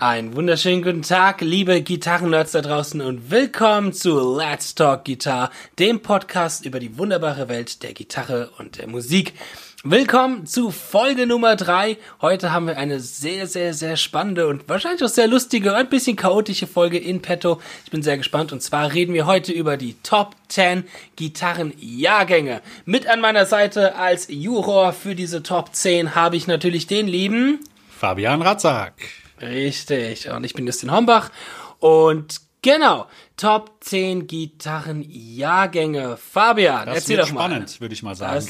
[0.00, 6.02] Einen wunderschönen guten Tag, liebe Gitarrennerds da draußen und willkommen zu Let's Talk Guitar, dem
[6.02, 9.34] Podcast über die wunderbare Welt der Gitarre und der Musik.
[9.82, 11.96] Willkommen zu Folge Nummer drei.
[12.22, 16.14] Heute haben wir eine sehr, sehr, sehr spannende und wahrscheinlich auch sehr lustige, ein bisschen
[16.14, 17.60] chaotische Folge in petto.
[17.84, 20.84] Ich bin sehr gespannt und zwar reden wir heute über die Top 10
[21.16, 22.62] Gitarrenjahrgänge.
[22.84, 27.58] Mit an meiner Seite als Juror für diese Top 10 habe ich natürlich den lieben
[27.90, 28.94] Fabian Ratzak.
[29.40, 30.28] Richtig.
[30.30, 31.30] Und ich bin Justin Hombach
[31.78, 33.06] und Genau,
[33.36, 36.16] Top 10 Gitarrenjahrgänge.
[36.16, 37.46] Fabian, das erzähl wird doch mal.
[37.48, 38.44] spannend, würde ich mal sagen.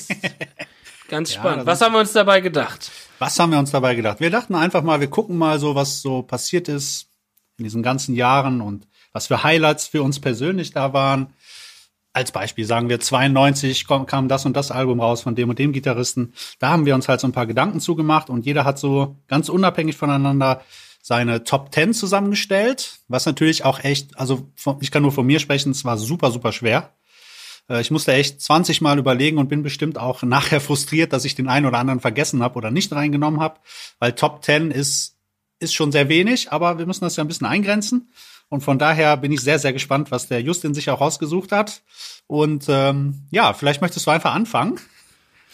[1.09, 1.61] Ganz Ja, spannend.
[1.61, 2.91] das Was haben wir uns dabei gedacht?
[3.19, 4.21] Was haben wir uns dabei gedacht?
[4.21, 7.09] Wir dachten einfach mal, wir gucken mal so, was so passiert ist
[7.59, 11.33] in diesen ganzen Jahren und was für Highlights für uns persönlich da waren.
[12.13, 15.59] Als Beispiel sagen wir 92 kom- kam das und das Album raus von dem und
[15.59, 16.33] dem Gitarristen.
[16.59, 19.49] Da haben wir uns halt so ein paar Gedanken zugemacht und jeder hat so ganz
[19.49, 20.63] unabhängig voneinander
[21.03, 25.71] seine Top 10 zusammengestellt, was natürlich auch echt, also ich kann nur von mir sprechen,
[25.73, 26.93] es war super, super schwer.
[27.69, 31.35] Äh, Ich musste echt 20 Mal überlegen und bin bestimmt auch nachher frustriert, dass ich
[31.35, 33.61] den einen oder anderen vergessen habe oder nicht reingenommen habe,
[34.01, 35.17] weil Top 10 ist,
[35.61, 38.11] ist schon sehr wenig, aber wir müssen das ja ein bisschen eingrenzen.
[38.49, 41.83] Und von daher bin ich sehr, sehr gespannt, was der Justin sich auch rausgesucht hat.
[42.27, 44.81] Und ähm, ja, vielleicht möchtest du einfach anfangen.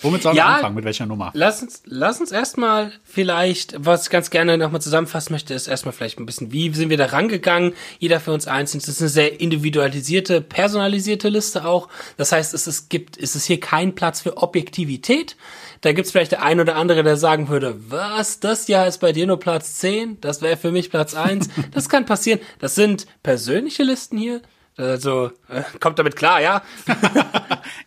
[0.05, 0.45] Womit sollen Ja.
[0.45, 0.75] wir anfangen?
[0.77, 1.31] Mit welcher Nummer?
[1.35, 5.93] Lass uns, lass uns erstmal vielleicht, was ich ganz gerne nochmal zusammenfassen möchte, ist erstmal
[5.93, 7.73] vielleicht ein bisschen, wie sind wir da rangegangen?
[7.99, 8.79] Jeder für uns einzeln.
[8.81, 11.89] Es ist eine sehr individualisierte, personalisierte Liste auch.
[12.17, 15.37] Das heißt, es ist, gibt, es ist hier kein Platz für Objektivität.
[15.81, 19.13] Da gibt's vielleicht der ein oder andere, der sagen würde, was, das Jahr ist bei
[19.13, 20.21] dir nur Platz 10?
[20.21, 21.49] Das wäre für mich Platz 1.
[21.73, 22.41] Das kann passieren.
[22.59, 24.41] Das sind persönliche Listen hier.
[24.77, 26.63] Also, äh, kommt damit klar, ja?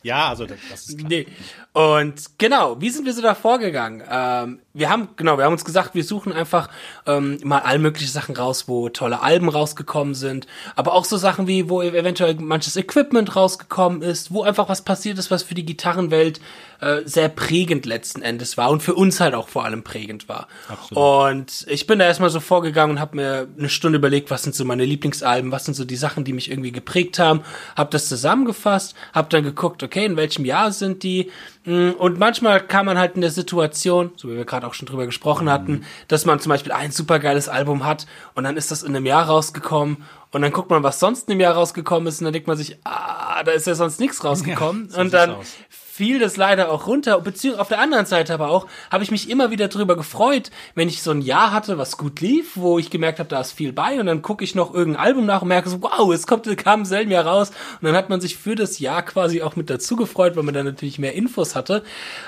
[0.04, 1.10] Ja, also das, das ist klar.
[1.10, 1.28] Nee.
[1.74, 4.04] Und genau, wie sind wir so da vorgegangen?
[4.10, 6.70] Ähm, wir haben, genau, wir haben uns gesagt, wir suchen einfach
[7.06, 11.48] ähm, mal all mögliche Sachen raus, wo tolle Alben rausgekommen sind, aber auch so Sachen
[11.48, 15.66] wie, wo eventuell manches Equipment rausgekommen ist, wo einfach was passiert ist, was für die
[15.66, 16.40] Gitarrenwelt
[16.82, 20.48] äh, sehr prägend letzten Endes war und für uns halt auch vor allem prägend war.
[20.68, 21.32] Absolut.
[21.32, 24.56] Und ich bin da erstmal so vorgegangen und habe mir eine Stunde überlegt, was sind
[24.56, 27.42] so meine Lieblingsalben, was sind so die Sachen, die mich irgendwie geprägt haben,
[27.76, 31.30] habe das zusammengefasst, habe dann geguckt, okay, in welchem Jahr sind die
[31.68, 34.86] Mm, und manchmal kam man halt in der Situation, so wie wir gerade auch schon
[34.86, 38.84] drüber gesprochen hatten, dass man zum Beispiel ein supergeiles Album hat und dann ist das
[38.84, 39.98] in einem Jahr rausgekommen
[40.32, 42.56] und dann guckt man, was sonst in einem Jahr rausgekommen ist und dann denkt man
[42.56, 45.58] sich, ah, da ist ja sonst nichts rausgekommen so und dann aus.
[45.98, 47.20] Fiel das leider auch runter.
[47.20, 50.88] Beziehungsweise auf der anderen Seite aber auch, habe ich mich immer wieder drüber gefreut, wenn
[50.88, 53.74] ich so ein Jahr hatte, was gut lief, wo ich gemerkt habe, da ist viel
[53.74, 56.46] bei und dann gucke ich noch irgendein Album nach und merke so, wow, es kommt,
[56.58, 59.56] kam im selben Jahr raus und dann hat man sich für das Jahr quasi auch
[59.56, 61.84] mit dazu gefreut, weil man dann natürlich mehr Infos hatte.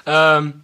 [0.08, 0.64] Ähm,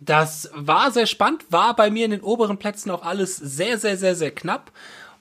[0.00, 3.96] das war sehr spannend, war bei mir in den oberen Plätzen auch alles sehr, sehr,
[3.96, 4.70] sehr, sehr knapp.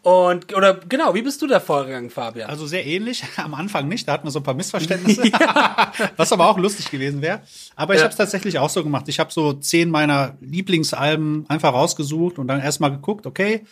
[0.07, 2.49] Und, oder genau, wie bist du da vorgegangen, Fabian?
[2.49, 3.25] Also sehr ähnlich.
[3.35, 5.21] Am Anfang nicht, da hatten wir so ein paar Missverständnisse,
[6.15, 7.41] was aber auch lustig gewesen wäre.
[7.75, 8.03] Aber ich Ja.
[8.05, 9.09] habe es tatsächlich auch so gemacht.
[9.09, 13.65] Ich habe so zehn meiner Lieblingsalben einfach rausgesucht und dann erstmal geguckt, okay,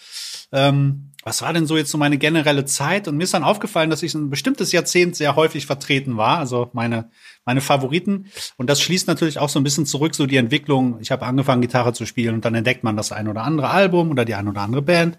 [0.51, 3.07] ähm, was war denn so jetzt so meine generelle Zeit?
[3.07, 6.69] Und mir ist dann aufgefallen, dass ich ein bestimmtes Jahrzehnt sehr häufig vertreten war, also
[6.73, 7.09] meine
[7.46, 8.25] meine Favoriten.
[8.57, 10.97] Und das schließt natürlich auch so ein bisschen zurück, so die Entwicklung.
[11.00, 14.12] Ich habe angefangen, Gitarre zu spielen und dann entdeckt man das ein oder andere Album
[14.12, 15.17] oder die ein oder andere Band.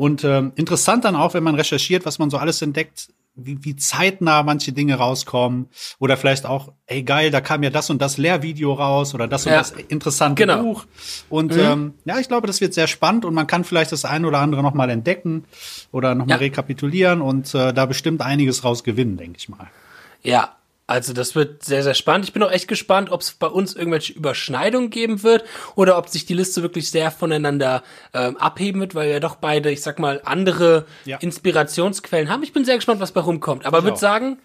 [0.00, 3.76] Und ähm, interessant dann auch, wenn man recherchiert, was man so alles entdeckt, wie, wie
[3.76, 5.68] zeitnah manche Dinge rauskommen.
[5.98, 9.44] Oder vielleicht auch, ey geil, da kam ja das und das Lehrvideo raus oder das
[9.44, 9.58] und Ja.
[9.58, 10.62] das interessante Genau.
[10.62, 10.86] Buch.
[11.28, 14.26] Und ähm, ja, ich glaube, das wird sehr spannend und man kann vielleicht das eine
[14.26, 15.44] oder andere nochmal entdecken
[15.92, 16.44] oder nochmal Ja.
[16.46, 19.68] rekapitulieren und äh, da bestimmt einiges raus gewinnen, denke ich mal.
[20.22, 20.56] Ja,
[20.90, 22.24] also das wird sehr, sehr spannend.
[22.26, 25.44] Ich bin auch echt gespannt, ob es bei uns irgendwelche Überschneidungen geben wird
[25.76, 29.70] oder ob sich die Liste wirklich sehr voneinander ähm, abheben wird, weil wir doch beide,
[29.70, 31.18] ich sag mal, andere Ja.
[31.18, 32.42] Inspirationsquellen haben.
[32.42, 33.66] Ich bin sehr gespannt, was bei rumkommt.
[33.66, 34.38] Aber Ich würde sagen,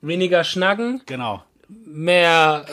[0.00, 1.44] weniger Schnacken, Genau.
[1.68, 2.64] mehr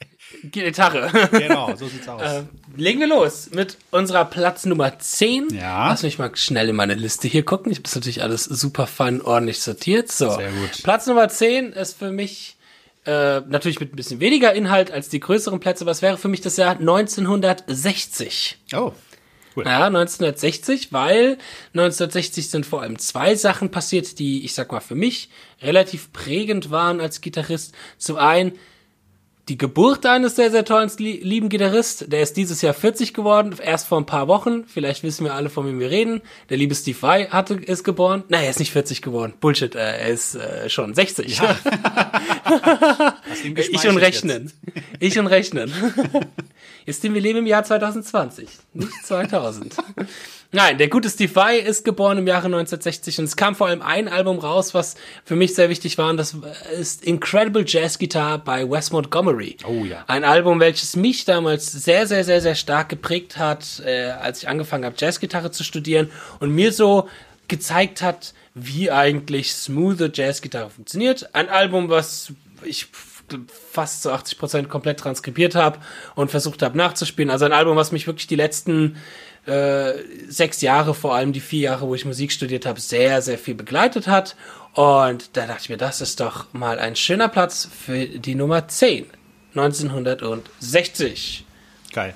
[0.00, 0.04] äh,
[0.42, 1.10] Gitarre.
[1.32, 2.22] Genau, so sieht's aus.
[2.22, 2.42] Äh,
[2.76, 5.48] legen wir los mit unserer Platz Nummer 10.
[5.54, 5.88] Ja.
[5.88, 7.72] Lass mich mal schnell in meine Liste hier gucken.
[7.72, 10.10] Ich habe das natürlich alles super fun ordentlich sortiert.
[10.10, 10.30] So.
[10.30, 10.82] Sehr gut.
[10.82, 12.56] Platz Nummer 10 ist für mich
[13.08, 16.28] äh, natürlich mit ein bisschen weniger Inhalt als die größeren Plätze, aber es wäre für
[16.28, 18.58] mich das Jahr 1960.
[18.74, 18.92] oh,
[19.56, 19.64] cool.
[19.64, 21.38] Ja, 1960, weil
[21.74, 25.30] 1960 sind vor allem zwei Sachen passiert, die, ich sag mal, für mich
[25.62, 27.74] relativ prägend waren als Gitarrist.
[27.96, 28.52] Zum einen
[29.48, 32.12] die Geburt eines sehr, sehr tollen, lie- lieben Gitarrist.
[32.12, 34.64] Der ist dieses Jahr 40 geworden, erst vor ein paar Wochen.
[34.66, 36.20] Vielleicht wissen wir alle, von wem wir reden.
[36.50, 38.24] Der liebe Steve Vai hatte, ist geboren.
[38.28, 39.32] Nein, er ist nicht 40 geworden.
[39.40, 41.40] Bullshit, äh, er ist äh, schon 60.
[43.72, 44.52] Ich und Rechnen.
[45.00, 45.72] Ich und Rechnen.
[46.86, 49.76] Jetzt sind wir leben im Jahr 2020, nicht 2000.
[50.50, 53.82] Nein, der gute Steve Vai ist geboren im Jahre 1960 und es kam vor allem
[53.82, 56.34] ein Album raus, was für mich sehr wichtig war und das
[56.80, 59.58] ist Incredible Jazz Guitar bei Wes Montgomery.
[59.66, 60.04] Oh ja.
[60.06, 64.48] Ein Album, welches mich damals sehr, sehr, sehr, sehr stark geprägt hat, äh, als ich
[64.48, 66.10] angefangen habe, Jazzgitarre zu studieren
[66.40, 67.10] und mir so
[67.48, 71.34] gezeigt hat, wie eigentlich smooth Jazzgitarre funktioniert.
[71.34, 72.32] Ein Album, was
[72.64, 72.86] ich
[73.70, 75.78] fast zu 80 Prozent komplett transkribiert habe
[76.14, 77.30] und versucht habe nachzuspielen.
[77.30, 78.96] Also ein Album, was mich wirklich die letzten
[79.48, 79.94] äh,
[80.28, 83.54] sechs Jahre, vor allem die vier Jahre, wo ich Musik studiert habe, sehr, sehr viel
[83.54, 84.36] begleitet hat.
[84.74, 88.68] Und da dachte ich mir, das ist doch mal ein schöner Platz für die Nummer
[88.68, 89.06] 10.
[89.54, 91.44] 1960.
[91.92, 92.14] Geil.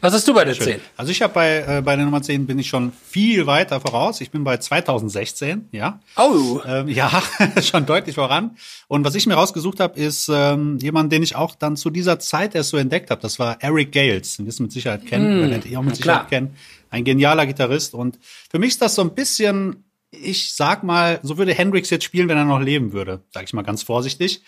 [0.00, 0.66] Was hast du bei der Schön.
[0.66, 0.80] 10?
[0.96, 4.20] Also ich habe bei, äh, bei der Nummer 10 bin ich schon viel weiter voraus.
[4.20, 6.00] Ich bin bei 2016, ja.
[6.16, 6.60] Oh.
[6.66, 7.22] Ähm, ja,
[7.62, 8.56] schon deutlich voran.
[8.88, 12.18] Und was ich mir rausgesucht habe, ist ähm, jemand, den ich auch dann zu dieser
[12.18, 13.22] Zeit erst so entdeckt habe.
[13.22, 14.36] Das war Eric Gales.
[14.36, 16.56] Den wirst du mit Sicherheit kennen, mm, werdet ihr auch mit Sicherheit kennen.
[16.90, 17.94] Ein genialer Gitarrist.
[17.94, 18.18] Und
[18.50, 22.28] für mich ist das so ein bisschen ich sag mal, so würde Hendrix jetzt spielen,
[22.28, 24.42] wenn er noch leben würde, sag ich mal ganz vorsichtig.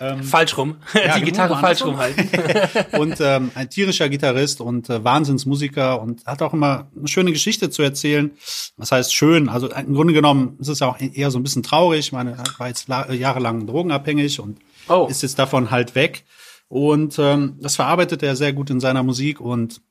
[0.00, 0.76] Ähm, falsch rum.
[0.94, 2.28] Ja, die Gitarre falsch rum halten.
[2.98, 7.70] und ähm, ein tierischer Gitarrist und äh, Wahnsinnsmusiker und hat auch immer eine schöne Geschichte
[7.70, 8.32] zu erzählen.
[8.76, 9.48] Was heißt schön?
[9.48, 12.00] Also im Grunde genommen ist es ja auch eher so ein bisschen traurig.
[12.00, 15.06] Ich meine, er war jetzt jahrelang drogenabhängig und oh.
[15.10, 16.24] ist jetzt davon halt weg.
[16.68, 19.82] Und ähm, das verarbeitet er sehr gut in seiner Musik und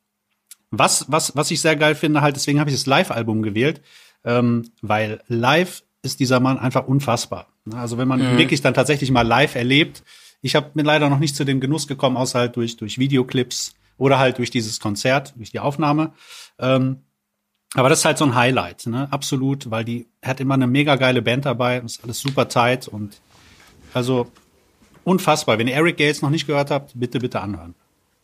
[0.72, 3.82] was, was, was ich sehr geil finde, halt, deswegen habe ich das Live-Album gewählt,
[4.24, 7.48] ähm, weil live ist dieser Mann einfach unfassbar.
[7.74, 8.38] Also wenn man mhm.
[8.38, 10.04] wirklich dann tatsächlich mal live erlebt,
[10.42, 13.76] ich habe mir leider noch nicht zu dem Genuss gekommen, außer halt durch, durch Videoclips
[13.98, 16.14] oder halt durch dieses Konzert, durch die Aufnahme.
[16.58, 17.04] Ähm,
[17.76, 19.08] aber das ist halt so ein Highlight, ne?
[19.12, 23.22] Absolut, weil die hat immer eine mega geile Band dabei, ist alles super tight und
[23.94, 24.30] also
[25.04, 25.58] unfassbar.
[25.58, 27.76] Wenn ihr Eric Gales noch nicht gehört habt, bitte, bitte anhören.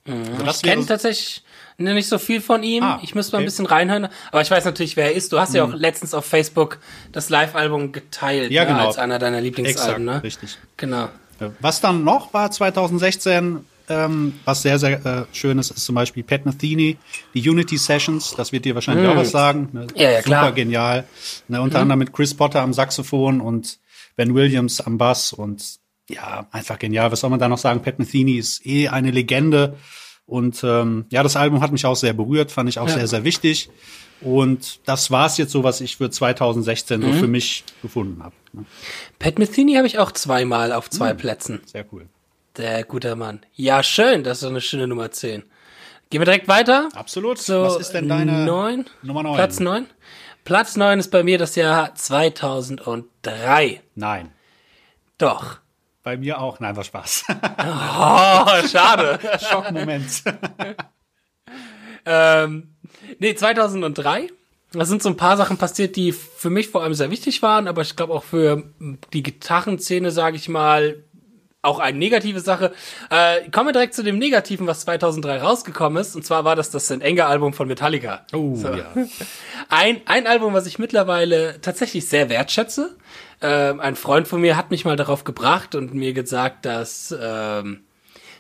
[0.06, 0.26] Mhm.
[0.40, 1.44] Also ich kenne tatsächlich
[1.78, 2.84] nicht so viel von ihm.
[2.84, 3.44] Ah, ich müsste mal okay.
[3.44, 4.08] ein bisschen reinhören.
[4.32, 5.32] Aber ich weiß natürlich, wer er ist.
[5.32, 5.56] Du hast mhm.
[5.56, 6.80] ja auch letztens auf Facebook
[7.12, 8.52] das Live-Album geteilt.
[8.52, 8.88] Ja, ne, genau.
[8.88, 10.24] Als einer deiner Lieblingsalben, Exakt, ne?
[10.24, 10.58] richtig.
[10.78, 11.10] Genau.
[11.60, 13.60] Was dann noch war 2016,
[13.90, 16.98] ähm, was sehr, sehr äh, schön ist, ist zum Beispiel Pat Metheny,
[17.36, 19.12] die Unity Sessions, das wird dir wahrscheinlich mm.
[19.12, 19.70] auch was sagen.
[19.72, 19.88] Ne?
[19.94, 20.52] Ja, ja, Super klar.
[20.54, 21.04] genial.
[21.48, 21.84] Ne, unter mhm.
[21.84, 23.78] anderem mit Chris Potter am Saxophon und
[24.16, 25.64] Ben Williams am Bass und
[26.10, 27.12] ja, einfach genial.
[27.12, 27.82] Was soll man da noch sagen?
[27.82, 29.78] Pat Metheny ist eh eine Legende.
[30.28, 32.96] Und ähm, ja, das Album hat mich auch sehr berührt, fand ich auch ja.
[32.96, 33.70] sehr, sehr wichtig.
[34.20, 37.04] Und das war's jetzt so, was ich für 2016 mhm.
[37.06, 38.36] so für mich gefunden habe.
[38.52, 38.66] Ne?
[39.20, 41.18] Pat Metheny habe ich auch zweimal auf zwei mhm.
[41.18, 41.62] Plätzen.
[41.66, 42.08] Sehr cool.
[42.58, 43.40] Der guter Mann.
[43.54, 45.44] Ja, schön, das ist eine schöne Nummer 10.
[46.10, 46.90] Gehen wir direkt weiter?
[46.94, 47.38] Absolut.
[47.38, 48.86] So, was ist denn deine neun?
[49.04, 49.36] Nummer 9?
[49.36, 49.86] Platz 9?
[50.44, 53.82] Platz 9 ist bei mir das Jahr 2003.
[53.96, 54.32] Nein.
[55.18, 55.60] Doch.
[56.08, 56.62] Bei mir auch.
[56.62, 57.26] Nein, war Spaß.
[57.28, 59.20] oh, schade.
[59.42, 60.24] Schockmoment.
[62.06, 62.76] ähm,
[63.20, 64.30] nee, 2003.
[64.72, 67.68] Da sind so ein paar Sachen passiert, die für mich vor allem sehr wichtig waren,
[67.68, 68.64] aber ich glaube auch für
[69.12, 71.04] die Gitarrenszene, sage ich mal,
[71.62, 72.72] auch eine negative Sache.
[73.10, 76.16] Äh, kommen wir direkt zu dem Negativen, was 2003 rausgekommen ist.
[76.16, 77.02] Und zwar war das das St.
[77.02, 78.26] Enger Album von Metallica.
[78.32, 78.70] Oh, so.
[78.70, 78.94] ja.
[79.70, 82.96] Ein, ein Album, was ich mittlerweile tatsächlich sehr wertschätze.
[83.42, 87.82] Ähm, ein Freund von mir hat mich mal darauf gebracht und mir gesagt, dass ähm,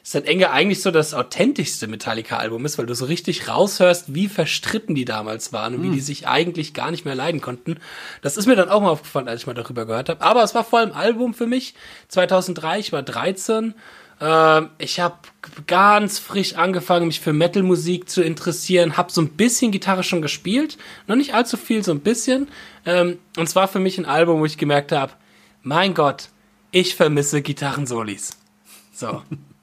[0.07, 0.25] St.
[0.25, 5.03] Enge eigentlich so das authentischste Metallica-Album ist, weil du so richtig raushörst, wie verstritten die
[5.03, 6.03] damals waren und wie die hm.
[6.03, 7.77] sich eigentlich gar nicht mehr leiden konnten.
[8.21, 10.21] Das ist mir dann auch mal aufgefallen, als ich mal darüber gehört habe.
[10.21, 11.73] Aber es war vor allem Album für mich.
[12.07, 13.75] 2003, ich war 13
[14.19, 15.15] ähm, ich habe
[15.67, 20.77] ganz frisch angefangen, mich für Metal-Musik zu interessieren, habe so ein bisschen Gitarre schon gespielt,
[21.07, 22.47] noch nicht allzu viel, so ein bisschen.
[22.85, 25.13] Ähm, und zwar für mich ein Album, wo ich gemerkt habe,
[25.61, 26.29] mein Gott,
[26.71, 28.31] ich vermisse Gitarrensolis.
[28.93, 29.21] So.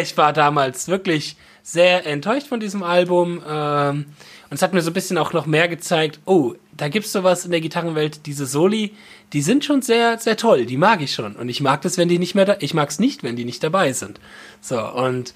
[0.00, 3.42] ich war damals wirklich sehr enttäuscht von diesem Album.
[3.48, 4.06] Ähm,
[4.50, 7.44] und es hat mir so ein bisschen auch noch mehr gezeigt, oh, da gibt's sowas
[7.44, 8.94] in der Gitarrenwelt, diese Soli,
[9.32, 11.36] die sind schon sehr, sehr toll, die mag ich schon.
[11.36, 13.62] Und ich mag das, wenn die nicht mehr da, ich mag's nicht, wenn die nicht
[13.62, 14.20] dabei sind.
[14.60, 15.32] So, und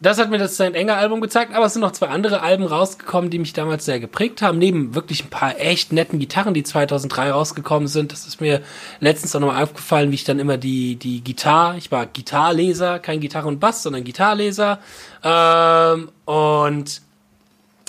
[0.00, 2.64] das hat mir das sein enger Album gezeigt, aber es sind noch zwei andere Alben
[2.64, 6.62] rausgekommen, die mich damals sehr geprägt haben, neben wirklich ein paar echt netten Gitarren, die
[6.62, 8.12] 2003 rausgekommen sind.
[8.12, 8.62] Das ist mir
[9.00, 13.20] letztens auch nochmal aufgefallen, wie ich dann immer die, die Gitarre, ich war Gitarleser, kein
[13.20, 14.78] Gitarre und Bass, sondern Gitarleser,
[15.24, 17.02] ähm, und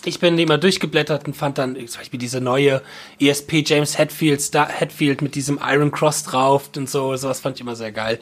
[0.06, 2.82] ich bin immer durchgeblättert und fand dann zum Beispiel diese neue
[3.20, 7.62] ESP James Hetfield, Star, Hetfield mit diesem Iron Cross drauf und so, sowas fand ich
[7.62, 8.20] immer sehr geil.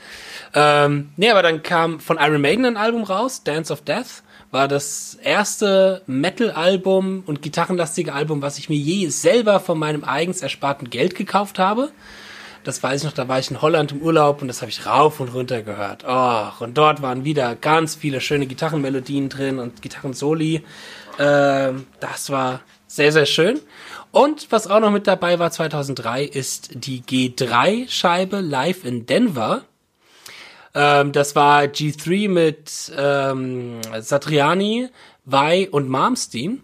[0.54, 4.68] Ähm, nee, aber dann kam von Iron Maiden ein Album raus, Dance of Death, war
[4.68, 10.90] das erste Metal-Album und gitarrenlastige Album, was ich mir je selber von meinem eigens ersparten
[10.90, 11.92] Geld gekauft habe.
[12.64, 14.86] Das weiß ich noch, da war ich in Holland im Urlaub und das habe ich
[14.86, 16.04] rauf und runter gehört.
[16.06, 20.64] Oh, und dort waren wieder ganz viele schöne Gitarrenmelodien drin und Gitarrensoli.
[21.20, 23.60] Ähm, das war sehr, sehr schön.
[24.12, 29.64] Und was auch noch mit dabei war 2003 ist die G3-Scheibe live in Denver.
[30.74, 34.90] Ähm, das war G3 mit ähm, Satriani,
[35.26, 36.62] Vai und Malmsteen.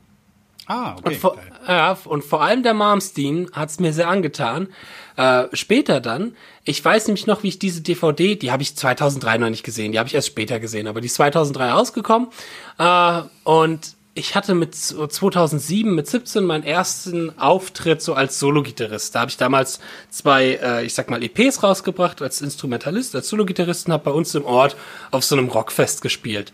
[0.66, 1.10] Ah, okay.
[1.10, 4.70] Und vor, ja, und vor allem der Malmsteen hat's mir sehr angetan.
[5.18, 9.38] Äh, später dann, ich weiß nämlich noch, wie ich diese DVD, die habe ich 2003
[9.40, 12.30] noch nicht gesehen, die habe ich erst später gesehen, aber die ist 2003 rausgekommen.
[12.78, 19.16] Äh, und ich hatte mit 2007, mit 17 meinen ersten Auftritt so als Solo-Gitarrist.
[19.16, 19.80] Da habe ich damals
[20.10, 24.36] zwei, äh, ich sag mal, EPs rausgebracht als Instrumentalist, als Solo-Gitarrist und habe bei uns
[24.36, 24.76] im Ort
[25.10, 26.54] auf so einem Rockfest gespielt.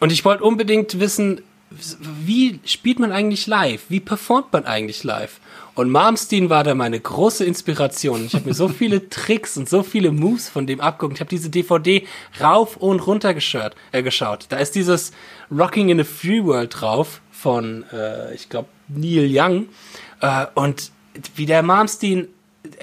[0.00, 1.40] Und ich wollte unbedingt wissen,
[1.70, 3.82] wie spielt man eigentlich live?
[3.88, 5.40] Wie performt man eigentlich live?
[5.80, 8.26] Und Malmsteen war da meine große Inspiration.
[8.26, 11.14] Ich habe mir so viele Tricks und so viele Moves von dem abgeguckt.
[11.14, 12.06] Ich habe diese DVD
[12.38, 14.44] rauf und runter geschaut, äh, geschaut.
[14.50, 15.12] Da ist dieses
[15.50, 19.68] Rocking in a Free World drauf von, äh, ich glaube, Neil Young.
[20.20, 20.92] Äh, und
[21.36, 22.28] wie der Malmsteen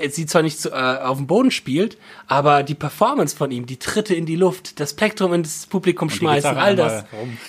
[0.10, 3.78] sie zwar nicht zu, äh, auf dem Boden spielt, aber die Performance von ihm, die
[3.78, 7.06] Tritte in die Luft, das Plektrum ins Publikum schmeißen, all das,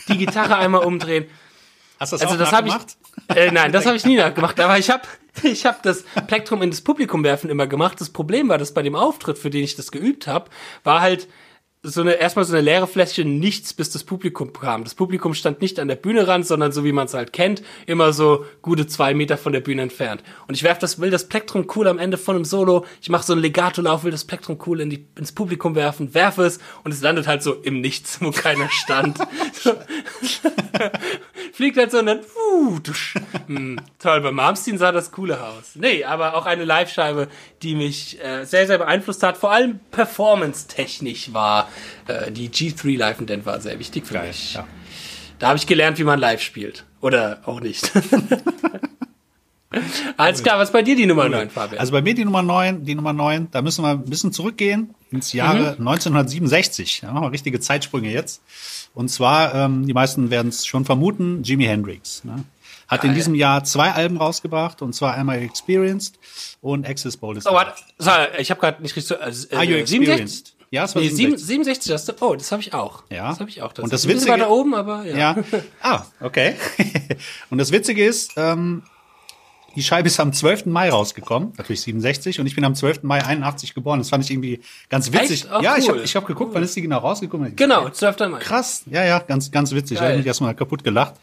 [0.08, 1.24] die Gitarre einmal umdrehen.
[1.98, 2.74] Hast du das Also auch das habe ich?
[3.34, 4.58] Äh, nein, das habe ich nie nachgemacht.
[4.60, 5.02] Aber ich habe,
[5.42, 8.00] ich habe das Plektrum in das Publikum werfen immer gemacht.
[8.00, 10.50] Das Problem war, dass bei dem Auftritt, für den ich das geübt habe,
[10.84, 11.28] war halt
[11.82, 14.82] so eine erstmal so eine leere Fläche, nichts, bis das Publikum kam.
[14.82, 17.62] Das Publikum stand nicht an der Bühne ran, sondern so wie man es halt kennt,
[17.86, 20.22] immer so gute zwei Meter von der Bühne entfernt.
[20.48, 22.84] Und ich werf das, will das Plektrum cool am Ende von einem Solo.
[23.00, 26.44] Ich mache so einen Legato-Lauf, will das Plektrum cool in die, ins Publikum werfen, werfe
[26.44, 29.18] es und es landet halt so im Nichts, wo keiner stand.
[31.58, 32.78] Fliegt halt so und dann, uh.
[33.48, 35.72] Hm, toll, bei Malmsteen sah das coole aus.
[35.74, 37.26] Nee, aber auch eine Live-Scheibe,
[37.62, 39.36] die mich äh, sehr, sehr beeinflusst hat.
[39.36, 41.68] Vor allem performance-technisch war
[42.06, 44.54] äh, die G3 Live in Denver sehr wichtig für Geil, mich.
[44.54, 44.68] ja.
[45.40, 46.84] Da habe ich gelernt, wie man live spielt.
[47.00, 47.90] Oder auch nicht.
[50.16, 51.78] Alles klar, was bei dir die Nummer 9, Fabian?
[51.80, 54.94] Also bei mir die Nummer 9, die Nummer 9, da müssen wir ein bisschen zurückgehen
[55.10, 55.88] ins Jahre Mhm.
[55.88, 57.00] 1967.
[57.02, 58.42] Da machen wir richtige Zeitsprünge jetzt.
[58.94, 62.24] Und zwar, ähm, die meisten werden es schon vermuten, Jimi Hendrix.
[62.24, 62.44] Ne?
[62.88, 63.16] Hat in Geil.
[63.16, 66.18] diesem Jahr zwei Alben rausgebracht, und zwar einmal Experienced
[66.62, 69.18] und Access Bowl oh, warte, sorry, ich habe gerade nicht richtig so.
[69.18, 70.00] Also, äh, Are you 67?
[70.00, 70.54] experienced?
[70.70, 71.46] Ja, es war Nee, 67.
[71.46, 72.12] 67 hast du.
[72.20, 73.02] Oh, das habe ich auch.
[73.10, 73.30] Ja.
[73.30, 73.72] Das habe ich auch.
[73.78, 75.16] Und das ein bisschen Witzige- weiter oben, aber ja.
[75.16, 75.36] Ja.
[75.80, 76.56] Ah, okay.
[77.50, 78.82] und das Witzige ist, ähm,
[79.76, 80.66] die Scheibe ist am 12.
[80.66, 83.02] Mai rausgekommen, natürlich 67, und ich bin am 12.
[83.02, 83.98] Mai 81 geboren.
[84.00, 85.44] Das fand ich irgendwie ganz witzig.
[85.44, 85.48] Echt?
[85.52, 85.96] Oh, ja, ich cool.
[85.96, 87.54] habe ich hab geguckt, wann ist die genau rausgekommen?
[87.54, 88.18] Genau, 12.
[88.30, 88.38] Mai.
[88.38, 89.98] Krass, ja, ja, ganz, ganz witzig.
[89.98, 90.10] Da Geil.
[90.10, 91.14] habe ich mich erstmal kaputt gelacht.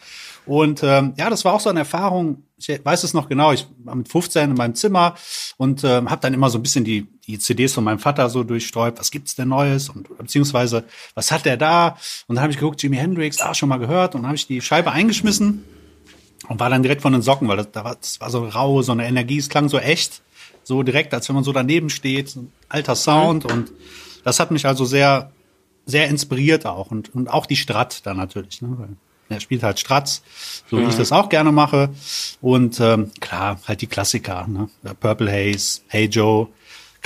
[0.46, 2.44] Und ähm, ja, das war auch so eine Erfahrung.
[2.58, 3.52] Ich weiß es noch genau.
[3.52, 5.16] Ich war mit 15 in meinem Zimmer
[5.58, 8.44] und ähm, habe dann immer so ein bisschen die, die CDs von meinem Vater so
[8.44, 9.00] durchstreut.
[9.00, 9.90] Was gibt's denn Neues?
[9.90, 10.84] Und beziehungsweise
[11.16, 11.98] was hat der da?
[12.28, 14.14] Und dann habe ich geguckt, Jimi Hendrix, ah, schon mal gehört.
[14.14, 15.66] Und dann habe ich die Scheibe eingeschmissen
[16.48, 18.82] und war dann direkt von den Socken, weil das, da war, das war so rau,
[18.82, 19.38] so eine Energie.
[19.38, 20.22] Es klang so echt,
[20.64, 22.38] so direkt, als wenn man so daneben steht.
[22.70, 23.72] Alter Sound und
[24.24, 25.32] das hat mich also sehr
[25.86, 28.62] sehr inspiriert auch und, und auch die Strat dann natürlich.
[28.62, 28.70] Ne?
[28.78, 28.90] Weil
[29.30, 30.22] er spielt halt Stratz,
[30.70, 31.90] so wie ich das auch gerne mache.
[32.42, 34.70] Und ähm, klar, halt die Klassiker, ne?
[35.00, 36.48] Purple Haze, Hey Joe,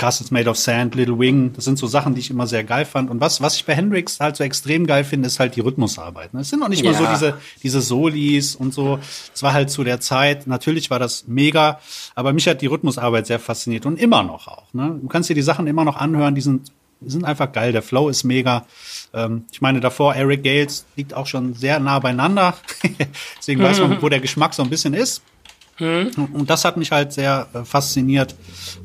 [0.00, 2.86] Castles Made of Sand, Little Wing, das sind so Sachen, die ich immer sehr geil
[2.86, 3.10] fand.
[3.10, 6.32] Und was, was ich bei Hendrix halt so extrem geil finde, ist halt die Rhythmusarbeit.
[6.32, 6.40] Ne?
[6.40, 7.12] Es sind noch nicht mal so Ja.
[7.12, 8.98] diese, diese Solis und so.
[9.34, 11.80] Es war halt zu der Zeit, natürlich war das mega,
[12.14, 14.72] aber mich hat die Rhythmusarbeit sehr fasziniert und immer noch auch.
[14.72, 14.98] Ne?
[15.02, 17.72] Du kannst dir die Sachen immer noch anhören, die sind, die sind einfach geil.
[17.72, 18.64] Der Flow ist mega.
[19.12, 22.54] Ähm, ich meine, davor, Eric Gales liegt auch schon sehr nah beieinander.
[23.38, 25.20] Deswegen weiß man, wo der Geschmack so ein bisschen ist.
[26.16, 28.34] Und und das hat mich halt sehr äh, fasziniert.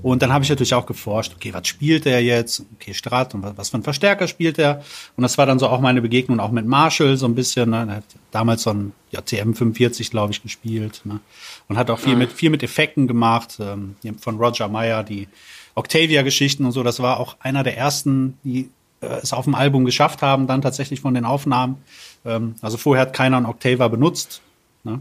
[0.02, 2.64] Und dann habe ich natürlich auch geforscht, okay, was spielt er jetzt?
[2.76, 4.84] Okay, Strat und was, was für ein Verstärker spielt er?
[5.16, 7.70] Und das war dann so auch meine Begegnung auch mit Marshall so ein bisschen.
[7.72, 7.86] Ne?
[7.88, 11.02] Er hat damals so ein JTM 45, glaube ich, gespielt.
[11.06, 11.20] Ne?
[11.68, 13.58] Und hat auch viel mit viel mit Effekten gemacht.
[13.60, 15.28] Ähm, von Roger Meyer, die
[15.76, 16.84] Octavia-Geschichten und so.
[16.84, 18.70] Das war auch einer der ersten, die
[19.02, 21.78] äh, es auf dem Album geschafft haben, dann tatsächlich von den Aufnahmen.
[22.26, 24.42] Ähm, also vorher hat keiner einen Octava benutzt.
[24.86, 25.00] Ne?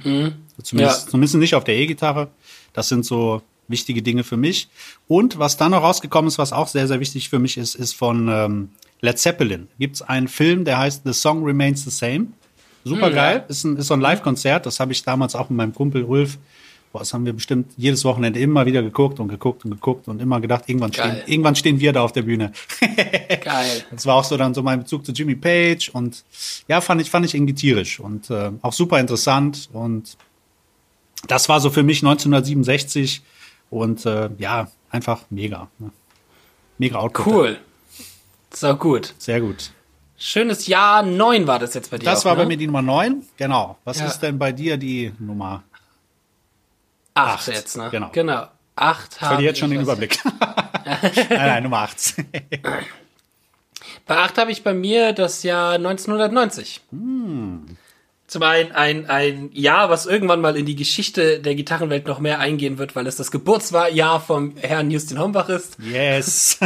[0.62, 1.10] Zumindest, Ja.
[1.10, 2.28] zumindest nicht auf der E-Gitarre.
[2.72, 4.68] Das sind so wichtige Dinge für mich.
[5.08, 7.94] Und was dann noch rausgekommen ist, was auch sehr, sehr wichtig für mich ist, ist
[7.94, 8.68] von ähm,
[9.00, 9.68] Led Zeppelin.
[9.78, 12.26] Gibt es einen Film, der heißt The Song Remains the Same.
[12.84, 13.44] Super geil.
[13.48, 14.66] Ist, ein, ist so ein Live-Konzert.
[14.66, 16.36] Das habe ich damals auch mit meinem Kumpel Ulf.
[16.94, 20.22] Boah, das haben wir bestimmt jedes Wochenende immer wieder geguckt und geguckt und geguckt und
[20.22, 21.22] immer gedacht, irgendwann, Geil.
[21.22, 22.52] stehen, irgendwann stehen wir da auf der Bühne.
[23.42, 23.84] Geil.
[23.90, 26.22] Das war auch so dann so mein Bezug zu Jimmy Page und
[26.68, 30.16] ja, fand ich, fand ich irgendwie tierisch und äh, auch super interessant und
[31.26, 33.22] das war so für mich 1967
[33.70, 35.68] und äh, ja, einfach mega.
[35.80, 35.90] Ne?
[36.78, 37.26] Mega Output.
[37.26, 37.58] Cool.
[38.52, 39.14] So gut.
[39.18, 39.72] Sehr gut.
[40.16, 42.04] Schönes Jahr 9 war das jetzt bei dir.
[42.04, 42.42] Das auch, war ne?
[42.42, 43.24] bei mir die Nummer 9.
[43.36, 43.78] Genau.
[43.82, 44.06] Was Ja.
[44.06, 45.64] ist denn bei dir die Nummer?
[47.14, 47.88] Acht Acht, jetzt, ne?
[47.90, 48.11] genau.
[48.12, 48.49] Genau.
[48.76, 50.18] Acht Ich habe verliere jetzt schon ich, den Überblick.
[50.85, 52.14] nein, nein, Nummer 8.
[54.06, 56.80] Bei 8 habe ich bei mir das Jahr 1990.
[58.26, 62.40] Zum einen ein, ein Jahr, was irgendwann mal in die Geschichte der Gitarrenwelt noch mehr
[62.40, 65.76] eingehen wird, weil es das Geburtsjahr vom Herrn Justin Hombach ist.
[65.78, 66.59] yes.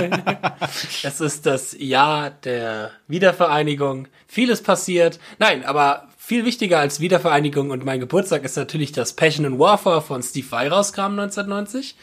[1.03, 4.09] Es ist das Jahr der Wiedervereinigung.
[4.27, 5.21] Vieles passiert.
[5.39, 10.03] Nein, aber viel wichtiger als Wiedervereinigung und mein Geburtstag ist natürlich, dass Passion and Warfare
[10.03, 11.95] von Steve Vai rauskam 1990.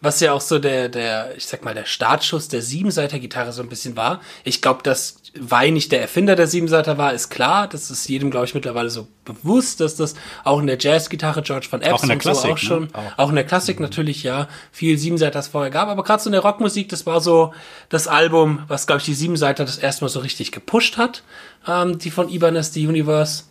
[0.00, 3.68] Was ja auch so der, der, ich sag mal, der Startschuss der Siebenseiter-Gitarre so ein
[3.68, 4.20] bisschen war.
[4.44, 7.68] Ich glaube, dass Vai nicht der Erfinder der Siebenseiter war, ist klar.
[7.68, 11.66] Das ist jedem, glaube ich, mittlerweile so bewusst, dass das auch in der Jazzgitarre George
[11.70, 12.88] van Epps Auch in der und so auch schon, ne?
[12.94, 13.18] Auch.
[13.18, 16.32] auch in der Klassik natürlich, ja, viel Siebenseiter es vorher gab, aber gerade so in
[16.32, 17.52] der Rockmusik, das war so
[17.90, 21.22] das Album, was, glaube ich, die Siebenseiter das erste Mal so richtig gepusht hat,
[21.66, 23.44] ähm, die von Ibanez, die Universe.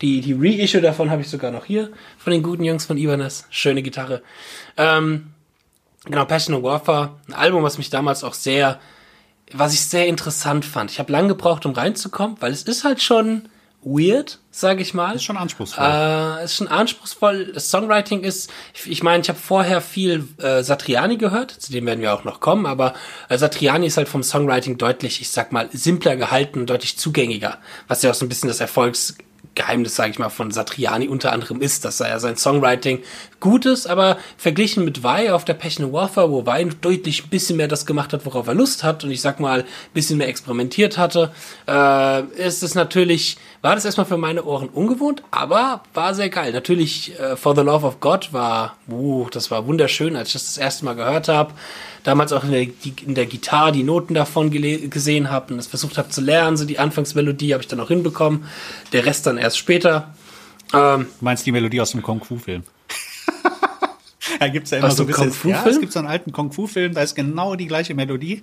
[0.00, 3.46] Die, die Reissue davon habe ich sogar noch hier, von den guten Jungs von Ibanez.
[3.50, 4.22] Schöne Gitarre.
[4.78, 5.34] Ähm,
[6.06, 8.80] genau, Passion and Warfare, ein Album, was mich damals auch sehr,
[9.52, 10.90] was ich sehr interessant fand.
[10.90, 13.48] Ich habe lange gebraucht, um reinzukommen, weil es ist halt schon
[13.82, 15.16] weird, sage ich mal.
[15.16, 15.84] ist schon anspruchsvoll.
[15.84, 17.52] Äh, ist schon anspruchsvoll.
[17.52, 21.86] Das Songwriting ist, ich, ich meine, ich habe vorher viel äh, Satriani gehört, zu dem
[21.86, 22.94] werden wir auch noch kommen, aber
[23.28, 28.02] äh, Satriani ist halt vom Songwriting deutlich, ich sag mal, simpler gehalten, deutlich zugängiger, was
[28.02, 28.60] ja auch so ein bisschen das
[29.60, 33.02] Erfolgsgeheimnis, sage ich mal, von Satriani unter anderem ist, dass er ja sein Songwriting
[33.40, 37.56] gut ist, aber verglichen mit Vai auf der Passion Warfare, wo Vai deutlich ein bisschen
[37.56, 40.28] mehr das gemacht hat, worauf er Lust hat und ich sag mal, ein bisschen mehr
[40.28, 41.32] experimentiert hatte,
[41.68, 46.52] äh, ist es natürlich, war das erstmal für meine Ohren ungewohnt, aber war sehr geil.
[46.52, 50.46] Natürlich, äh, For the Love of God war, uh, das war wunderschön, als ich das
[50.46, 51.54] das erste Mal gehört habe.
[52.04, 55.66] Damals auch in der, die, in der Gitarre die Noten davon gesehen habe und das
[55.66, 56.56] versucht habe zu lernen.
[56.56, 58.44] So die Anfangsmelodie habe ich dann auch hinbekommen.
[58.92, 60.14] Der Rest dann erst später.
[60.72, 62.62] Ähm, Du meinst die Melodie aus dem Kung-Fu-Film?
[64.38, 65.24] Da gibt's ja immer Aus so ein bisschen.
[65.24, 65.54] Kung-Fu-Film?
[65.54, 68.42] Ja, es gibt so einen alten Kung-Fu-Film, da ist genau die gleiche Melodie.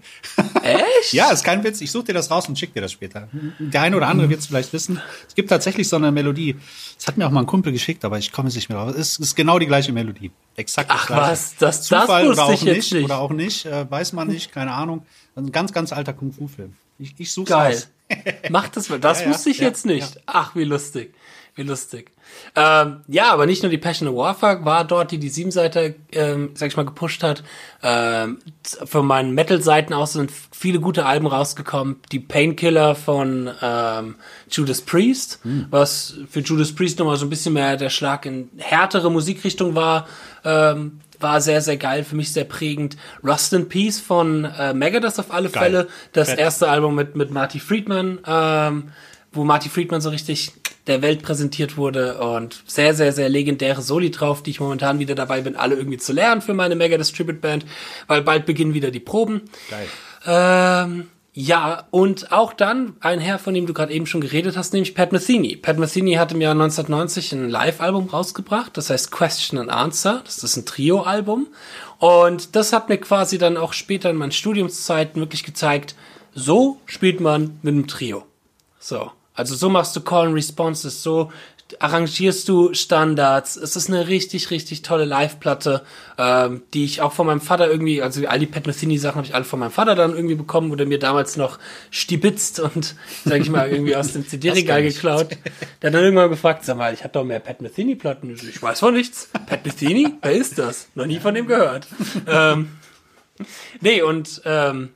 [0.63, 1.13] echt?
[1.13, 1.79] Ja, ist kein Witz.
[1.81, 3.29] Ich suche dir das raus und schick dir das später.
[3.59, 4.99] Der eine oder andere wird es vielleicht wissen.
[5.27, 6.55] Es gibt tatsächlich so eine Melodie.
[6.97, 8.95] Das hat mir auch mal ein Kumpel geschickt, aber ich komme nicht mehr drauf.
[8.97, 10.31] Es ist genau die gleiche Melodie.
[10.55, 11.21] Exakt das Ach gleiche.
[11.31, 13.03] was, das- das Zufall wusste oder auch ich jetzt nicht.
[13.05, 15.05] Oder auch nicht, äh, weiß man nicht, keine Ahnung.
[15.35, 16.73] Ein ganz, ganz alter Kung-Fu-Film.
[16.99, 17.73] Ich, ich suche Geil.
[17.73, 17.87] raus.
[18.49, 18.99] Macht das mal.
[18.99, 20.21] Das Ja, ja, wusste ich ja, jetzt nicht.
[20.25, 21.13] Ach, wie lustig.
[21.55, 22.11] Wie lustig.
[22.55, 26.51] Ähm, ja, aber nicht nur die Passion of Warfare war dort, die die Siebenseiter, ähm,
[26.53, 27.43] sag ich mal, gepusht hat.
[27.81, 28.37] Ähm,
[28.85, 31.95] von meinen Metal-Seiten aus sind viele gute Alben rausgekommen.
[32.11, 34.15] Die Painkiller von ähm,
[34.51, 35.39] Judas Priest,
[35.71, 40.07] was für Judas Priest nochmal so ein bisschen mehr der Schlag in härtere Musikrichtung war.
[40.45, 42.97] Ähm, war sehr, sehr geil, für mich sehr prägend.
[43.23, 45.63] Rust in Peace von äh, Megadeth auf alle Geil.
[45.63, 45.87] Fälle.
[46.13, 46.39] Das Fett.
[46.39, 48.91] erste Album mit, mit Marty Friedman, ähm,
[49.31, 50.53] wo Marty Friedman so richtig
[50.87, 55.15] der Welt präsentiert wurde und sehr, sehr, sehr legendäre Soli drauf, die ich momentan wieder
[55.15, 57.65] dabei bin, alle irgendwie zu lernen für meine Megadeth Tribute Band,
[58.07, 59.41] weil bald beginnen wieder die Proben.
[59.69, 59.87] Geil.
[60.25, 64.73] Ähm, ja, und auch dann ein Herr, von dem du gerade eben schon geredet hast,
[64.73, 65.55] nämlich Pat Metheny.
[65.55, 70.23] Pat Metheny hat im Jahr 1990 ein Live-Album rausgebracht, das heißt Question and Answer.
[70.25, 71.45] Das ist ein Trio-Album.
[71.99, 75.93] Und das hat mir quasi dann auch später in meinen Studiumszeiten wirklich gezeigt,
[76.33, 78.23] so spielt man mit einem Trio.
[78.79, 79.11] So.
[79.35, 81.31] Also so machst du Call and Responses, so
[81.79, 83.57] arrangierst du Standards.
[83.57, 85.83] Es ist eine richtig, richtig tolle Live-Platte,
[86.17, 89.35] ähm, die ich auch von meinem Vater irgendwie, also all die Pat Metheny-Sachen habe ich
[89.35, 91.59] alle von meinem Vater dann irgendwie bekommen, wurde mir damals noch
[91.91, 95.31] stibitzt und, sag ich mal, irgendwie aus dem CD-Regal geklaut.
[95.81, 98.29] Der hat dann irgendwann gefragt, sag mal, ich habe doch mehr Pat Metheny-Platten.
[98.31, 99.29] Ich weiß von nichts.
[99.45, 100.13] Pat Metheny?
[100.21, 100.87] Wer ist das?
[100.95, 101.87] Noch nie von dem gehört.
[102.27, 102.69] ähm,
[103.81, 104.89] nee, und ähm,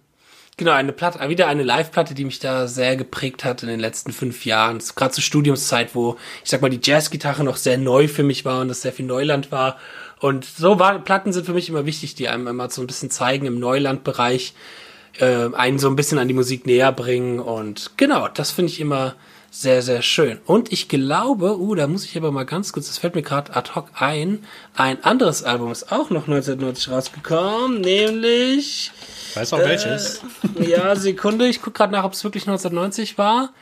[0.58, 4.12] Genau, eine Platte, wieder eine Live-Platte, die mich da sehr geprägt hat in den letzten
[4.12, 4.80] fünf Jahren.
[4.96, 8.62] Gerade zur Studiumszeit, wo ich sag mal die Jazzgitarre noch sehr neu für mich war
[8.62, 9.78] und das sehr viel Neuland war.
[10.20, 13.10] Und so war, Platten sind für mich immer wichtig, die einem immer so ein bisschen
[13.10, 14.54] zeigen im Neulandbereich,
[15.20, 17.40] äh, einen so ein bisschen an die Musik näher bringen.
[17.40, 19.16] Und genau, das finde ich immer
[19.50, 20.40] sehr, sehr schön.
[20.46, 23.54] Und ich glaube, uh, da muss ich aber mal ganz kurz, das fällt mir gerade
[23.54, 28.92] ad hoc ein, ein anderes Album ist auch noch 1990 rausgekommen, nämlich
[29.36, 30.22] Weißt auch welches?
[30.60, 33.54] äh, ja, Sekunde, ich gucke gerade nach, ob es wirklich 1990 war.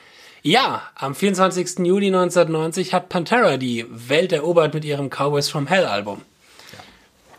[0.41, 1.79] Ja, am 24.
[1.79, 6.21] Juli 1990 hat Pantera die Welt erobert mit ihrem Cowboys from Hell Album.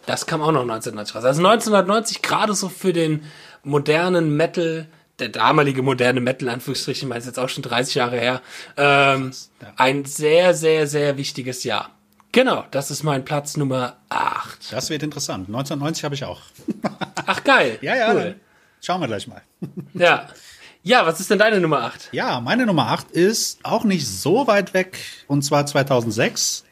[0.07, 1.25] Das kam auch noch 1990 raus.
[1.25, 3.25] Also 1990 gerade so für den
[3.63, 4.87] modernen Metal,
[5.19, 8.41] der damalige moderne Metal, Anführungsstrichen, ich meine, ist jetzt auch schon 30 Jahre her,
[8.77, 9.69] ähm, Ja.
[9.77, 11.91] ein sehr, sehr, sehr wichtiges Jahr.
[12.33, 14.73] Genau, das ist mein Platz Nummer 8.
[14.73, 15.49] Das wird interessant.
[15.49, 16.43] 1990 habe ich auch.
[17.27, 17.79] Ach geil.
[17.81, 18.13] Ja, ja.
[18.13, 18.37] Cool.
[18.81, 19.43] Schauen wir gleich mal.
[19.95, 20.29] Ja.
[20.83, 22.09] Ja, was ist denn deine Nummer 8?
[22.13, 26.65] Ja, meine Nummer 8 ist auch nicht so weit weg, und zwar 2006.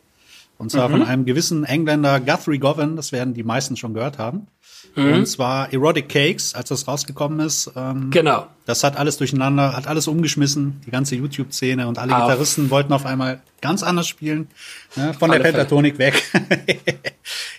[0.57, 0.93] Und zwar mhm.
[0.93, 4.49] von einem gewissen Engländer Guthrie Govan, das werden die meisten schon gehört haben.
[4.95, 5.13] Mhm.
[5.13, 7.71] Und zwar Erotic Cakes, als das rausgekommen ist.
[7.77, 8.47] Ähm, genau.
[8.67, 12.23] Das hat alles durcheinander, hat alles umgeschmissen, die ganze YouTube-Szene und alle auf.
[12.23, 14.49] Gitarristen wollten auf einmal ganz anders spielen.
[14.97, 16.23] Ne, von der Pentatonik weg,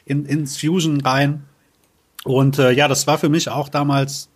[0.05, 1.45] in, ins Fusion rein.
[2.23, 4.29] Und äh, ja, das war für mich auch damals,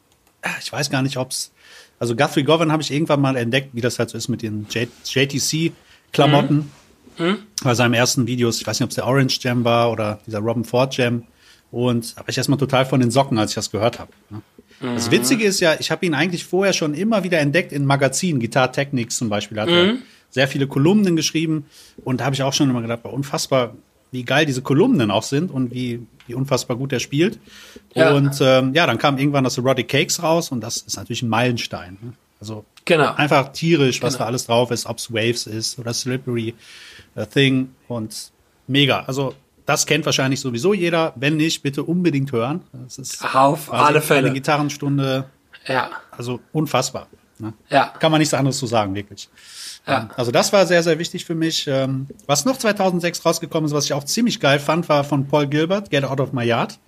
[0.61, 1.51] ich weiß gar nicht, ob's
[1.99, 4.67] also Guthrie Govan habe ich irgendwann mal entdeckt, wie das halt so ist mit den
[4.69, 6.69] JTC-Klamotten.
[7.17, 7.25] Mhm.
[7.25, 7.37] Mhm.
[7.63, 10.39] Bei seinem ersten Videos, ich weiß nicht, ob es der Orange Jam war oder dieser
[10.39, 11.23] Robin Ford Jam.
[11.73, 14.11] Und habe ich erstmal total von den Socken, als ich das gehört habe.
[14.29, 14.43] Ne?
[14.79, 14.93] Mhm.
[14.93, 18.39] Das Witzige ist ja, ich habe ihn eigentlich vorher schon immer wieder entdeckt in Magazinen,
[18.39, 19.59] Guitar Technics zum Beispiel.
[19.59, 20.03] Hat er mhm.
[20.29, 21.65] sehr viele Kolumnen geschrieben
[22.03, 23.73] und da habe ich auch schon immer gedacht, unfassbar,
[24.11, 27.39] wie geil diese Kolumnen auch sind und wie, wie unfassbar gut er spielt.
[27.95, 28.13] Ja.
[28.13, 31.29] Und ähm, ja, dann kam irgendwann das Erotic Cakes raus und das ist natürlich ein
[31.29, 31.97] Meilenstein.
[31.99, 32.13] Ne?
[32.39, 33.15] Also genau.
[33.15, 34.25] einfach tierisch, was genau.
[34.25, 36.53] da alles drauf ist, ob's Waves ist oder Slippery
[37.15, 38.31] uh, Thing und
[38.67, 38.99] mega.
[39.07, 39.33] Also
[39.65, 41.13] das kennt wahrscheinlich sowieso jeder.
[41.15, 42.63] Wenn nicht, bitte unbedingt hören.
[42.71, 44.27] Das ist auf alle Fälle.
[44.27, 45.25] Eine Gitarrenstunde.
[45.67, 45.89] Ja.
[46.11, 47.07] Also unfassbar.
[47.39, 47.53] Ne?
[47.69, 47.93] Ja.
[47.99, 49.29] Kann man nichts anderes zu sagen, wirklich.
[49.87, 50.01] Ja.
[50.01, 51.67] Ähm, also das war sehr, sehr wichtig für mich.
[51.67, 55.47] Ähm, was noch 2006 rausgekommen ist, was ich auch ziemlich geil fand, war von Paul
[55.47, 56.79] Gilbert, Get Out of My Yard.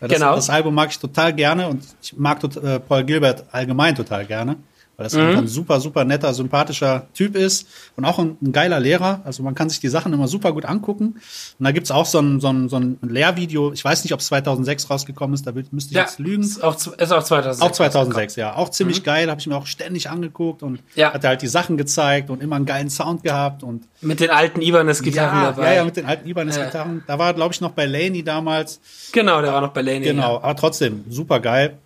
[0.00, 0.34] Das, genau.
[0.34, 4.56] das Album mag ich total gerne und ich mag äh, Paul Gilbert allgemein total gerne
[4.96, 5.20] weil das mhm.
[5.20, 9.20] einfach ein super, super netter, sympathischer Typ ist und auch ein, ein, geiler Lehrer.
[9.24, 11.16] Also man kann sich die Sachen immer super gut angucken.
[11.58, 13.72] Und da gibt's auch so ein, so ein, so ein Lehrvideo.
[13.72, 16.42] Ich weiß nicht, ob es 2006 rausgekommen ist, da müsste ich ja, jetzt lügen.
[16.42, 17.60] Ist auch, ist auch 2006.
[17.60, 18.54] Auch 2006, ja.
[18.54, 19.04] Auch ziemlich mhm.
[19.04, 21.12] geil, habe ich mir auch ständig angeguckt und ja.
[21.12, 23.62] hat halt die Sachen gezeigt und immer einen geilen Sound gehabt.
[23.62, 25.68] und Mit den alten Ibanez-Gitarren ja, dabei.
[25.68, 27.04] Ja, ja, mit den alten Ibanez-Gitarren.
[27.06, 28.80] Da war, glaube ich, noch bei Laney damals.
[29.12, 30.06] Genau, der war noch bei Laney.
[30.06, 31.78] Genau, aber trotzdem, super geil.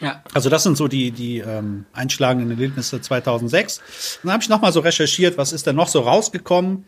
[0.00, 0.22] Ja.
[0.32, 3.78] Also das sind so die, die ähm, einschlagenden Erlebnisse 2006.
[3.78, 3.84] Und
[4.24, 6.84] dann habe ich nochmal so recherchiert, was ist denn noch so rausgekommen.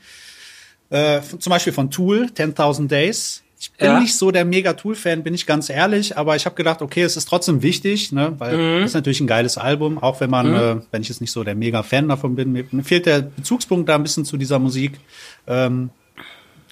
[0.90, 3.42] Äh, zum Beispiel von Tool, 10.000 Days.
[3.60, 4.00] Ich bin ja.
[4.00, 7.28] nicht so der Mega-Tool-Fan, bin ich ganz ehrlich, aber ich habe gedacht, okay, es ist
[7.28, 8.80] trotzdem wichtig, ne, weil mhm.
[8.80, 10.54] das ist natürlich ein geiles Album, auch wenn man, mhm.
[10.54, 13.86] äh, wenn ich jetzt nicht so der Mega-Fan davon bin, mir, mir, fehlt der Bezugspunkt
[13.90, 14.98] da ein bisschen zu dieser Musik.
[15.46, 15.90] Ähm,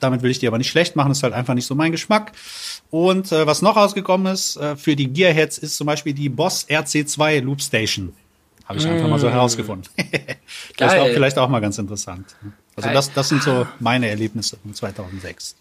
[0.00, 2.32] damit will ich die aber nicht schlecht machen, ist halt einfach nicht so mein Geschmack.
[2.90, 6.66] Und äh, was noch rausgekommen ist äh, für die Gearheads ist zum Beispiel die Boss
[6.68, 8.12] RC2 Loop Station.
[8.66, 8.90] Habe ich mm.
[8.90, 9.32] einfach mal so mm.
[9.32, 9.90] herausgefunden.
[10.76, 12.37] das ist auch vielleicht auch mal ganz interessant.
[12.76, 15.56] Also das, das sind so meine Erlebnisse von 2006.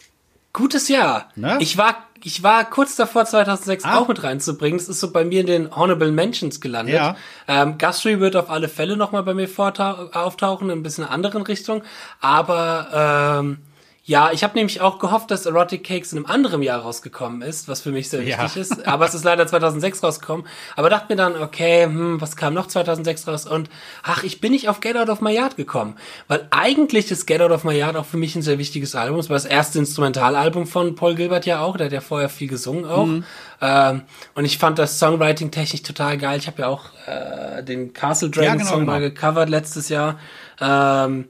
[0.53, 1.29] Gutes Jahr.
[1.35, 1.57] Ne?
[1.59, 3.97] Ich war ich war kurz davor 2006 ah.
[3.97, 4.77] auch mit reinzubringen.
[4.77, 6.95] Das ist so bei mir in den Honorable Mentions gelandet.
[6.95, 7.15] Ja.
[7.47, 11.13] Ähm, Guthrie wird auf alle Fälle noch mal bei mir auftauchen, in ein bisschen einer
[11.13, 11.83] anderen Richtung.
[12.19, 13.59] Aber ähm,
[14.07, 17.67] ja, ich habe nämlich auch gehofft, dass Erotic Cakes in einem anderen Jahr rausgekommen ist,
[17.67, 18.61] was für mich sehr wichtig ja.
[18.61, 18.87] ist.
[18.87, 20.47] Aber es ist leider 2006 rausgekommen.
[20.77, 23.45] Aber dachte mir dann, okay, hm, was kam noch 2006 raus?
[23.45, 23.69] Und
[24.03, 25.97] ach, ich bin nicht auf Get Out of My Yard gekommen.
[26.29, 29.19] Weil eigentlich ist Get Out of My Yard auch für mich ein sehr wichtiges Album.
[29.19, 31.75] Es war das erste Instrumentalalbum von Paul Gilbert ja auch.
[31.75, 33.07] Der hat ja vorher viel gesungen auch.
[33.07, 33.25] Mhm.
[33.59, 34.03] Ähm,
[34.35, 36.39] und ich fand das Songwriting technisch total geil.
[36.39, 38.91] Ich habe ja auch äh, den Castle Dragon ja, genau, Song genau.
[38.93, 40.17] mal gecovert letztes Jahr.
[40.61, 41.27] Ähm,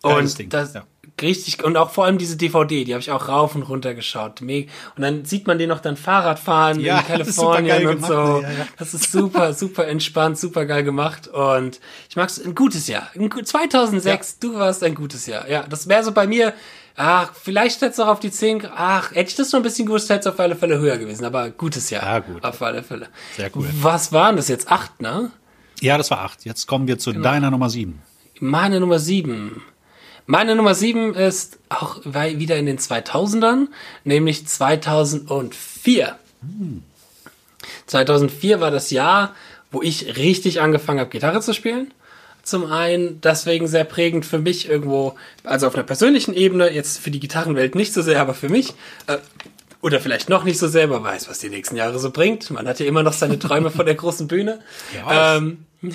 [0.00, 0.48] und Ding.
[0.48, 0.84] das, ja
[1.22, 4.40] richtig und auch vor allem diese DVD, die habe ich auch rauf und runter geschaut.
[4.40, 8.12] Und dann sieht man den noch dann Fahrrad fahren ja, in Kalifornien und so.
[8.12, 8.66] Ja, ja.
[8.78, 13.10] Das ist super, super entspannt, super geil gemacht und ich mag's ein gutes Jahr.
[13.14, 15.48] 2006, du warst ein gutes Jahr.
[15.48, 16.54] Ja, das wäre so bei mir
[16.96, 19.86] Ach, vielleicht hätte es auch auf die 10, ach, hätte ich das noch ein bisschen
[19.86, 22.04] gewusst, hätte es auf alle Fälle höher gewesen, aber gutes Jahr.
[22.04, 22.44] Ja, gut.
[22.44, 23.08] Auf alle Fälle.
[23.36, 23.68] Sehr cool.
[23.80, 24.70] Was waren das jetzt?
[24.70, 25.32] Acht, ne?
[25.80, 26.44] Ja, das war acht.
[26.44, 27.24] Jetzt kommen wir zu genau.
[27.24, 28.00] deiner Nummer sieben.
[28.38, 29.62] Meine Nummer sieben.
[30.26, 33.66] Meine Nummer 7 ist auch wieder in den 2000ern,
[34.04, 36.18] nämlich 2004.
[36.40, 36.82] Hm.
[37.86, 39.34] 2004 war das Jahr,
[39.70, 41.92] wo ich richtig angefangen habe, Gitarre zu spielen.
[42.42, 47.10] Zum einen deswegen sehr prägend für mich irgendwo, also auf einer persönlichen Ebene, jetzt für
[47.10, 48.74] die Gitarrenwelt nicht so sehr, aber für mich.
[49.06, 49.18] Äh,
[49.80, 52.50] oder vielleicht noch nicht so sehr, wer weiß, was die nächsten Jahre so bringt.
[52.50, 54.60] Man hat ja immer noch seine Träume vor der großen Bühne.
[54.94, 55.66] Ja, ähm,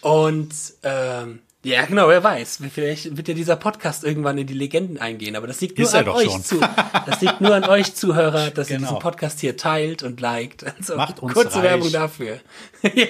[0.00, 2.60] und ähm, ja, genau, wer weiß.
[2.72, 6.08] Vielleicht wird ja dieser Podcast irgendwann in die Legenden eingehen, aber das liegt nur an
[6.08, 6.44] euch schon.
[6.44, 6.60] zu.
[7.06, 8.78] Das liegt nur an euch Zuhörer, dass genau.
[8.78, 10.64] ihr diesen Podcast hier teilt und liked.
[10.64, 11.64] Also Macht uns kurze reich.
[11.64, 12.38] Werbung dafür.
[12.94, 13.06] ja.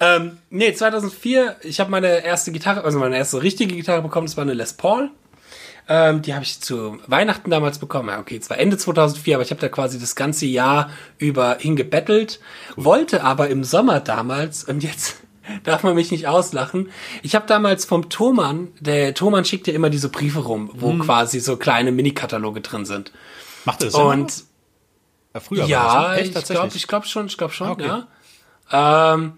[0.00, 4.36] ähm, nee, 2004, ich habe meine erste Gitarre, also meine erste richtige Gitarre bekommen, das
[4.36, 5.10] war eine Les Paul.
[5.88, 8.10] Ähm, die habe ich zu Weihnachten damals bekommen.
[8.10, 12.40] Ja, okay, zwar Ende 2004, aber ich habe da quasi das ganze Jahr über hingebettelt.
[12.76, 12.84] Cool.
[12.84, 15.16] Wollte aber im Sommer damals, und jetzt
[15.64, 16.90] darf man mich nicht auslachen.
[17.22, 21.00] Ich habe damals vom Thomann, der Thomann schickt ja immer diese Briefe rum, wo hm.
[21.00, 23.12] quasi so kleine Mini-Kataloge drin sind.
[23.64, 24.44] Macht das Und
[25.34, 26.16] Ja, früher ja, ne?
[26.16, 27.86] Echt, ich glaube ich glaub schon, ich glaube schon, Okay.
[27.86, 28.06] ja.
[29.14, 29.34] Ähm,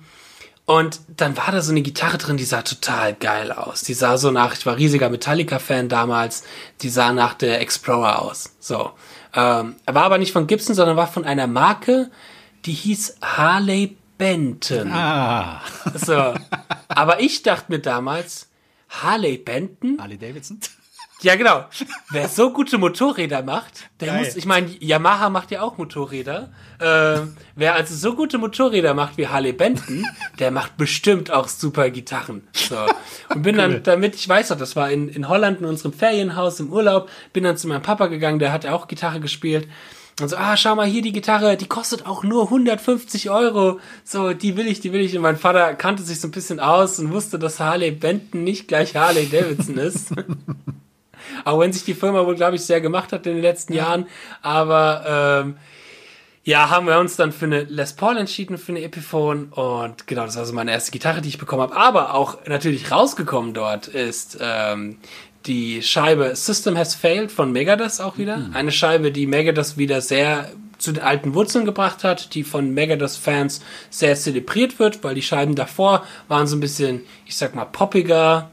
[0.70, 3.82] und dann war da so eine Gitarre drin, die sah total geil aus.
[3.82, 6.44] Die sah so nach, ich war riesiger Metallica-Fan damals,
[6.82, 8.54] die sah nach der Explorer aus.
[8.60, 8.92] So.
[9.34, 12.10] Ähm, war aber nicht von Gibson, sondern war von einer Marke,
[12.66, 14.92] die hieß Harley Benton.
[14.92, 15.62] Ah,
[15.94, 16.34] So.
[16.88, 18.48] Aber ich dachte mir damals,
[18.88, 19.98] Harley Benton?
[20.00, 20.60] Harley Davidson.
[21.22, 21.66] Ja, genau.
[22.10, 24.24] Wer so gute Motorräder macht, der Geil.
[24.24, 26.50] muss, ich meine, Yamaha macht ja auch Motorräder.
[26.80, 30.06] Ähm, wer also so gute Motorräder macht wie Harley Benton,
[30.38, 32.48] der macht bestimmt auch super Gitarren.
[32.54, 32.78] So.
[33.28, 36.58] Und bin dann damit, ich weiß noch, das war in, in Holland in unserem Ferienhaus
[36.58, 39.68] im Urlaub, bin dann zu meinem Papa gegangen, der hat ja auch Gitarre gespielt.
[40.22, 43.80] Und so, ah, schau mal hier die Gitarre, die kostet auch nur 150 Euro.
[44.04, 45.16] So, die will ich, die will ich.
[45.16, 48.68] Und mein Vater kannte sich so ein bisschen aus und wusste, dass Harley Benton nicht
[48.68, 50.12] gleich Harley Davidson ist.
[51.44, 54.06] Auch wenn sich die Firma wohl, glaube ich, sehr gemacht hat in den letzten Jahren.
[54.42, 55.56] Aber ähm,
[56.42, 59.52] ja, haben wir uns dann für eine Les Paul entschieden, für eine Epiphone.
[59.52, 61.76] Und genau, das war so meine erste Gitarre, die ich bekommen habe.
[61.76, 64.98] Aber auch natürlich rausgekommen dort ist ähm,
[65.46, 68.50] die Scheibe System Has Failed von Megadeth auch wieder.
[68.52, 70.50] Eine Scheibe, die Megadeth wieder sehr
[70.80, 75.54] zu den alten Wurzeln gebracht hat, die von Megadeth-Fans sehr zelebriert wird, weil die Scheiben
[75.54, 78.50] davor waren so ein bisschen, ich sag mal, poppiger,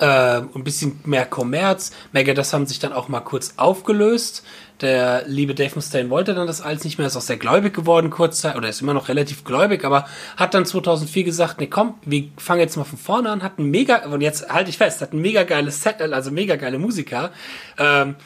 [0.00, 1.92] äh, ein bisschen mehr Kommerz.
[2.12, 4.44] Megadeth haben sich dann auch mal kurz aufgelöst.
[4.80, 8.10] Der liebe Dave Mustaine wollte dann das alles nicht mehr, ist auch sehr gläubig geworden
[8.10, 12.24] kurzzeit, oder ist immer noch relativ gläubig, aber hat dann 2004 gesagt, nee komm, wir
[12.36, 15.12] fangen jetzt mal von vorne an, hat ein mega, und jetzt halte ich fest, hat
[15.12, 17.30] ein mega geiles Set, also mega geile Musiker.
[17.78, 18.16] Ähm,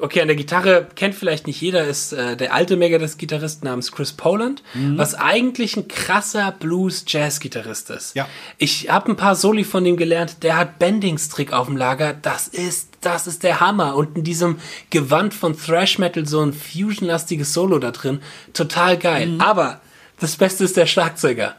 [0.00, 4.12] okay, an der Gitarre kennt vielleicht nicht jeder, ist äh, der alte Megadeth-Gitarrist namens Chris
[4.12, 8.14] Poland, was eigentlich ein krasser Blues-Jazz-Gitarrist ist.
[8.14, 8.28] Ja.
[8.58, 12.48] Ich habe ein paar Soli von dem gelernt, der hat Bendings-Trick auf dem Lager, das
[12.48, 13.96] ist, das ist der Hammer.
[13.96, 14.58] Und in diesem
[14.90, 18.20] Gewand von Thrash Metal so ein Fusion-lastiges Solo da drin,
[18.52, 19.36] total geil.
[19.38, 19.80] Aber
[20.20, 21.56] das Beste ist der Schlagzeuger.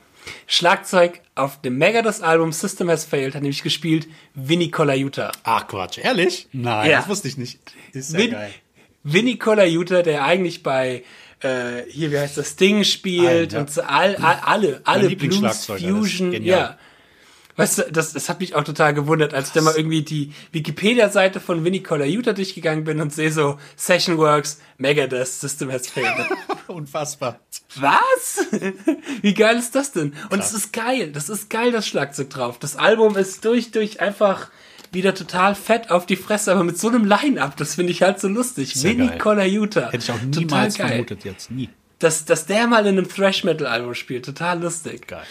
[0.47, 5.31] Schlagzeug auf dem Megadeth-Album System Has Failed hat nämlich gespielt Vinny Colaiuta.
[5.43, 6.47] Ach Quatsch, ehrlich?
[6.51, 6.99] Nein, Ja.
[6.99, 7.59] das wusste ich nicht.
[7.91, 8.51] Ist ja Vin geil.
[9.03, 11.03] Vinny Colaiuta, der eigentlich bei
[11.41, 13.59] äh, hier, wie heißt das, Ding spielt ja.
[13.59, 16.77] und so all, all, alle, alle Blues, Fusion, ja.
[17.55, 20.33] Weißt du, das, das hat mich auch total gewundert, als ich dann mal irgendwie die
[20.53, 26.27] Wikipedia-Seite von Vinny Colaiuta durchgegangen bin und sehe so Session Works, Megadeth, System Has Failed.
[26.67, 27.39] Unfassbar.
[27.75, 28.45] Was?
[29.21, 30.13] Wie geil ist das denn?
[30.29, 31.11] Und es ist geil.
[31.11, 32.59] Das ist geil, das Schlagzeug drauf.
[32.59, 34.49] Das Album ist durch, durch einfach
[34.91, 38.19] wieder total fett auf die Fresse, aber mit so einem Line-Up, das finde ich halt
[38.19, 38.73] so lustig.
[38.75, 39.17] Sehr Vinny geil.
[39.17, 39.91] Colaiuta.
[39.91, 40.87] Hätte ich auch Total niemals geil.
[40.89, 41.49] vermutet jetzt.
[41.51, 41.69] Nie.
[41.99, 44.25] Dass, dass der mal in einem Thrash-Metal-Album spielt.
[44.25, 45.07] Total lustig.
[45.07, 45.23] Geil.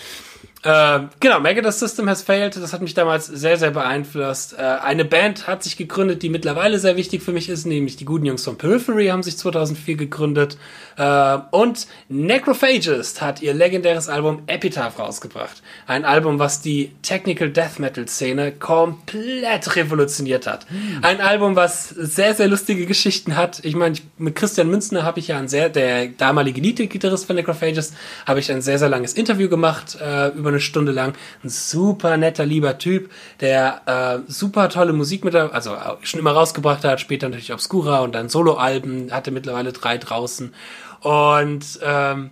[0.64, 4.56] Ähm, genau, Megadeth System Has Failed, das hat mich damals sehr, sehr beeinflusst.
[4.56, 8.04] Äh, eine Band hat sich gegründet, die mittlerweile sehr wichtig für mich ist, nämlich die
[8.04, 10.56] guten Jungs von Periphery haben sich 2004 gegründet.
[10.96, 15.62] Äh, und Necrophagist hat ihr legendäres Album Epitaph rausgebracht.
[15.88, 20.66] Ein Album, was die Technical Death Metal Szene komplett revolutioniert hat.
[21.02, 23.64] Ein Album, was sehr, sehr lustige Geschichten hat.
[23.64, 27.94] Ich meine, mit Christian Münzner habe ich ja ein sehr, der damalige Lead-Gitarrist von Necrophagist,
[28.26, 31.14] habe ich ein sehr, sehr langes Interview gemacht, äh, über eine Stunde lang.
[31.42, 33.10] Ein super netter, lieber Typ,
[33.40, 38.00] der äh, super tolle Musik mit, also äh, schon immer rausgebracht hat, später natürlich Obscura
[38.00, 40.54] und dann Soloalben, hatte mittlerweile drei draußen.
[41.00, 42.30] Und ähm,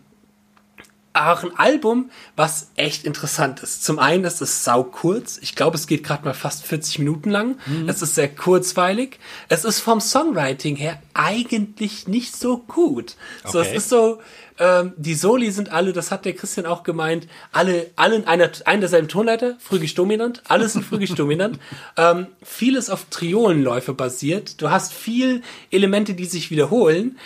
[1.13, 3.83] auch ein Album, was echt interessant ist.
[3.85, 5.39] Zum einen ist es sau kurz.
[5.43, 7.57] Ich glaube, es geht gerade mal fast 40 Minuten lang.
[7.89, 9.19] Es ist sehr kurzweilig.
[9.49, 13.17] Es ist vom Songwriting her eigentlich nicht so gut.
[13.45, 13.77] So, es Okay.
[13.79, 14.21] ist so,
[14.61, 18.51] ähm, die Soli sind alle, das hat der Christian auch gemeint, alle, alle in einer,
[18.67, 21.59] einer derselben Tonleiter, phrygisch dominant, alles in phrygisch dominant.
[21.97, 24.61] Ähm, vieles auf Triolenläufe basiert.
[24.63, 27.19] Du hast viel Elemente, die sich wiederholen.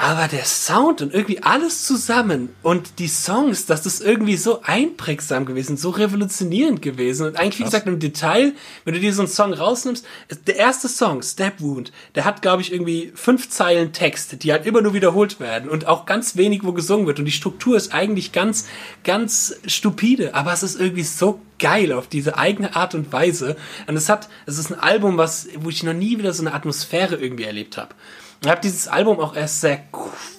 [0.00, 5.44] Aber der Sound und irgendwie alles zusammen und die Songs, das ist irgendwie so einprägsam
[5.44, 7.26] gewesen, so revolutionierend gewesen.
[7.26, 8.52] Und eigentlich, wie gesagt, im Detail,
[8.84, 10.06] wenn du dir so einen Song rausnimmst,
[10.46, 14.66] der erste Song, Step Wound, der hat, glaube ich, irgendwie fünf Zeilen Text, die halt
[14.66, 17.18] immer nur wiederholt werden und auch ganz wenig, wo gesungen wird.
[17.18, 18.68] Und die Struktur ist eigentlich ganz,
[19.02, 23.56] ganz stupide, aber es ist irgendwie so geil auf diese eigene Art und Weise.
[23.88, 26.54] Und es hat, es ist ein Album, was, wo ich noch nie wieder so eine
[26.54, 27.96] Atmosphäre irgendwie erlebt habe.
[28.42, 29.80] Ich habe dieses Album auch erst sehr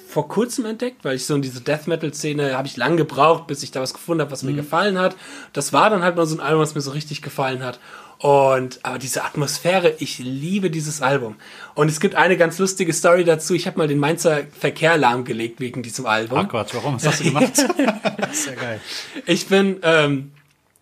[0.08, 3.46] vor kurzem entdeckt, weil ich so in diese Death Metal Szene habe ich lang gebraucht,
[3.46, 5.16] bis ich da was gefunden habe, was mir gefallen hat.
[5.54, 7.80] Das war dann halt mal so ein Album, was mir so richtig gefallen hat.
[8.18, 11.36] Und aber diese Atmosphäre, ich liebe dieses Album.
[11.76, 13.54] Und es gibt eine ganz lustige Story dazu.
[13.54, 16.40] Ich habe mal den Mainzer Verkehr lahmgelegt wegen diesem Album.
[16.40, 16.96] Ach Quatsch, warum?
[16.96, 17.54] Was hast du gemacht?
[18.18, 18.82] das ist ja geil.
[19.26, 20.32] Ich bin, ähm,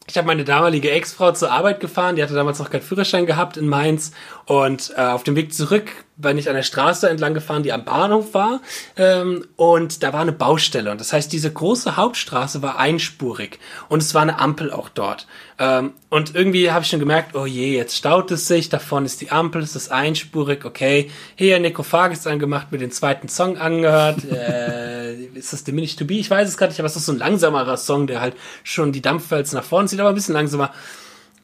[0.07, 3.57] ich habe meine damalige Ex-Frau zur Arbeit gefahren, die hatte damals noch keinen Führerschein gehabt
[3.57, 4.13] in Mainz
[4.47, 7.83] und äh, auf dem Weg zurück bin ich an der Straße entlang gefahren, die am
[7.83, 8.61] Bahnhof war.
[8.95, 10.89] Ähm, und da war eine Baustelle.
[10.89, 13.59] Und das heißt, diese große Hauptstraße war einspurig.
[13.89, 15.27] Und es war eine Ampel auch dort.
[15.59, 19.19] Ähm, und irgendwie habe ich schon gemerkt, oh je, jetzt staut es sich, davon ist
[19.19, 21.11] die Ampel, es ist einspurig, okay.
[21.35, 24.23] Hier, Necrophagist angemacht, mir den zweiten Song angehört.
[24.31, 26.13] äh, ist das Diminish to Be?
[26.13, 28.93] Ich weiß es gerade nicht, aber es ist so ein langsamerer Song, der halt schon
[28.93, 30.73] die Dampfwälze nach vorne zieht, aber ein bisschen langsamer.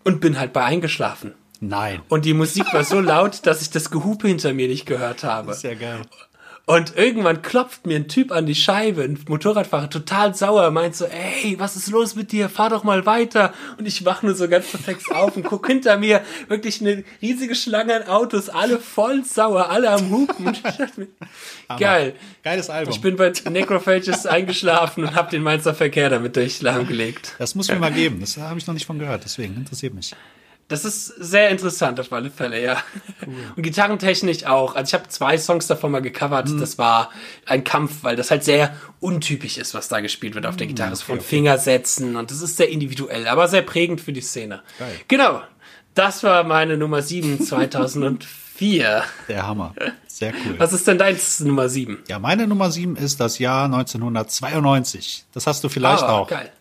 [0.05, 1.33] Und bin halt bei eingeschlafen.
[1.69, 2.02] Nein.
[2.10, 5.54] Und die Musik war so laut, dass ich das Gehupe hinter mir nicht gehört habe.
[5.54, 6.02] Sehr geil.
[6.65, 11.04] Und irgendwann klopft mir ein Typ an die Scheibe, ein Motorradfahrer, total sauer, meint so,
[11.06, 12.47] ey, was ist los mit dir?
[12.47, 13.54] Fahr doch mal weiter.
[13.78, 17.54] Und ich wach nur so ganz perplex auf und guck hinter mir wirklich eine riesige
[17.54, 20.47] Schlange an Autos, alle voll sauer, alle am Hupen.
[20.47, 21.08] Und ich dachte mir,
[21.78, 22.15] geil.
[22.43, 22.93] Geiles Album.
[22.93, 27.36] Ich bin bei Necrophages eingeschlafen und hab den Mainzer Verkehr damit durch lahmgelegt.
[27.39, 28.21] Das muss mir mal geben.
[28.21, 30.13] Das habe ich noch nicht von gehört, deswegen interessiert mich.
[30.73, 32.81] Das ist sehr interessant auf alle Fälle, ja.
[33.23, 33.36] Cool.
[33.55, 34.73] Und gitarrentechnisch auch.
[34.73, 36.49] Also ich habe zwei Songs davon mal gecovert.
[36.49, 36.59] Mhm.
[36.59, 37.12] Das war
[37.45, 40.93] ein Kampf, weil das halt sehr untypisch ist, was da gespielt wird auf der Gitarre.
[40.93, 41.27] Okay, von okay.
[41.27, 44.63] Fingersätzen und das ist sehr individuell, aber sehr prägend für die Szene.
[44.79, 44.95] Geil.
[45.07, 45.43] Genau.
[45.93, 49.03] Das war meine Nummer 7 2004.
[49.27, 49.75] Der Hammer.
[50.07, 50.55] Sehr cool.
[50.57, 51.99] Was ist denn dein Nummer 7?
[52.07, 55.25] Ja, meine Nummer 7 ist das Jahr 1992.
[55.33, 56.27] Das hast du vielleicht ah, auch.
[56.29, 56.51] Geil.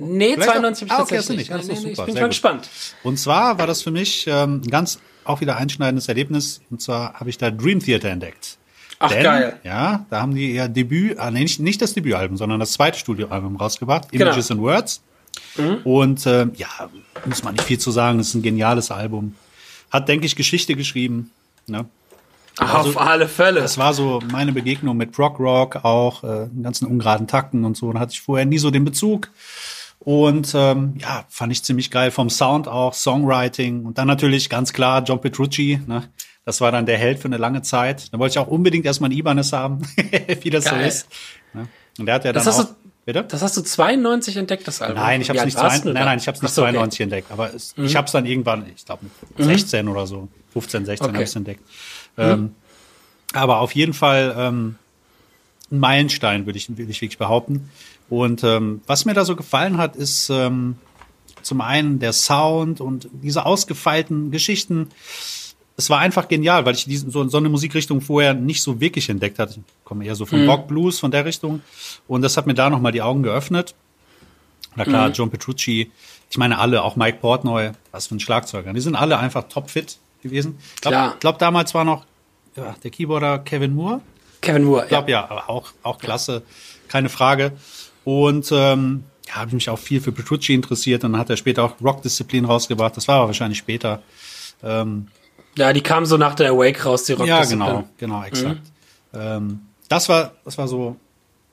[0.00, 1.50] Nee, Vielleicht 92 habe ich ah, okay, nicht.
[1.50, 2.70] Das nee, nee, super, ich bin schon gespannt.
[3.02, 6.62] Und zwar war das für mich ähm, ein ganz auch wieder einschneidendes Erlebnis.
[6.70, 8.56] Und zwar habe ich da Dream Theater entdeckt.
[8.98, 9.60] Ach, Denn, geil.
[9.62, 12.98] Ja, da haben die ihr Debüt, äh, nee, nicht, nicht das Debütalbum, sondern das zweite
[12.98, 14.60] Studioalbum rausgebracht, Images genau.
[14.60, 15.02] and Words.
[15.56, 15.76] Mhm.
[15.84, 16.68] Und äh, ja,
[17.24, 19.34] muss man nicht viel zu sagen, das ist ein geniales Album.
[19.90, 21.30] Hat, denke ich, Geschichte geschrieben.
[21.66, 21.86] Ne?
[22.58, 23.60] Ach, also, auf alle Fälle.
[23.60, 27.92] Das war so meine Begegnung mit Prog Rock, auch äh, ganzen ungeraden Takten und so.
[27.92, 29.30] Da hatte ich vorher nie so den Bezug.
[30.00, 34.72] Und ähm, ja, fand ich ziemlich geil vom Sound auch, Songwriting und dann natürlich ganz
[34.72, 35.78] klar John Petrucci.
[35.86, 36.08] Ne?
[36.46, 38.12] Das war dann der Held für eine lange Zeit.
[38.12, 39.82] Da wollte ich auch unbedingt erstmal ein Ibanez haben,
[40.40, 40.80] wie das geil.
[40.80, 41.08] so ist.
[41.52, 41.68] Ne?
[41.98, 42.64] Und der hat ja dann das auch.
[42.64, 43.24] Du, bitte?
[43.24, 45.02] Das hast du 92 entdeckt, das Album?
[45.02, 47.02] Nein, ich habe es nicht, zwei, nein, nein, ich hab's nicht so, 92 okay.
[47.02, 47.30] entdeckt.
[47.30, 47.84] Aber es, mhm.
[47.84, 49.04] ich habe es dann irgendwann, ich glaube
[49.36, 49.92] mit 16 mhm.
[49.92, 51.14] oder so, 15, 16 okay.
[51.14, 51.60] habe ich entdeckt.
[52.16, 52.22] Mhm.
[52.24, 52.54] Ähm,
[53.34, 54.76] aber auf jeden Fall ähm,
[55.70, 57.70] ein Meilenstein, würde ich, würde ich wirklich behaupten.
[58.10, 60.76] Und ähm, was mir da so gefallen hat, ist ähm,
[61.42, 64.88] zum einen der Sound und diese ausgefeilten Geschichten.
[65.76, 69.08] Es war einfach genial, weil ich diesen, so, so eine Musikrichtung vorher nicht so wirklich
[69.08, 69.60] entdeckt hatte.
[69.60, 70.50] Ich komme eher so vom mhm.
[70.50, 71.62] Rock Blues, von der Richtung.
[72.06, 73.74] Und das hat mir da nochmal die Augen geöffnet.
[74.74, 75.14] Na klar, mhm.
[75.14, 75.90] John Petrucci,
[76.30, 78.72] ich meine alle, auch Mike Portnoy, was für ein Schlagzeuger.
[78.72, 80.58] Die sind alle einfach topfit gewesen.
[80.74, 82.04] Ich glaube, glaub, damals war noch
[82.56, 84.00] ja, der Keyboarder Kevin Moore.
[84.40, 85.20] Kevin Moore, ich glaube ja.
[85.22, 86.42] ja, aber auch, auch klasse,
[86.88, 87.52] keine Frage.
[88.10, 91.04] Und ähm, ja, habe ich mich auch viel für Petrucci interessiert.
[91.04, 92.96] Dann hat er später auch Rock Disziplin rausgebracht.
[92.96, 94.02] Das war aber wahrscheinlich später.
[94.64, 95.06] Ähm,
[95.56, 97.60] ja, die kam so nach der Awake raus, die Rock Disziplin.
[97.60, 98.62] Ja, genau, genau, exakt.
[99.12, 99.20] Mhm.
[99.20, 100.96] Ähm, das war, das war so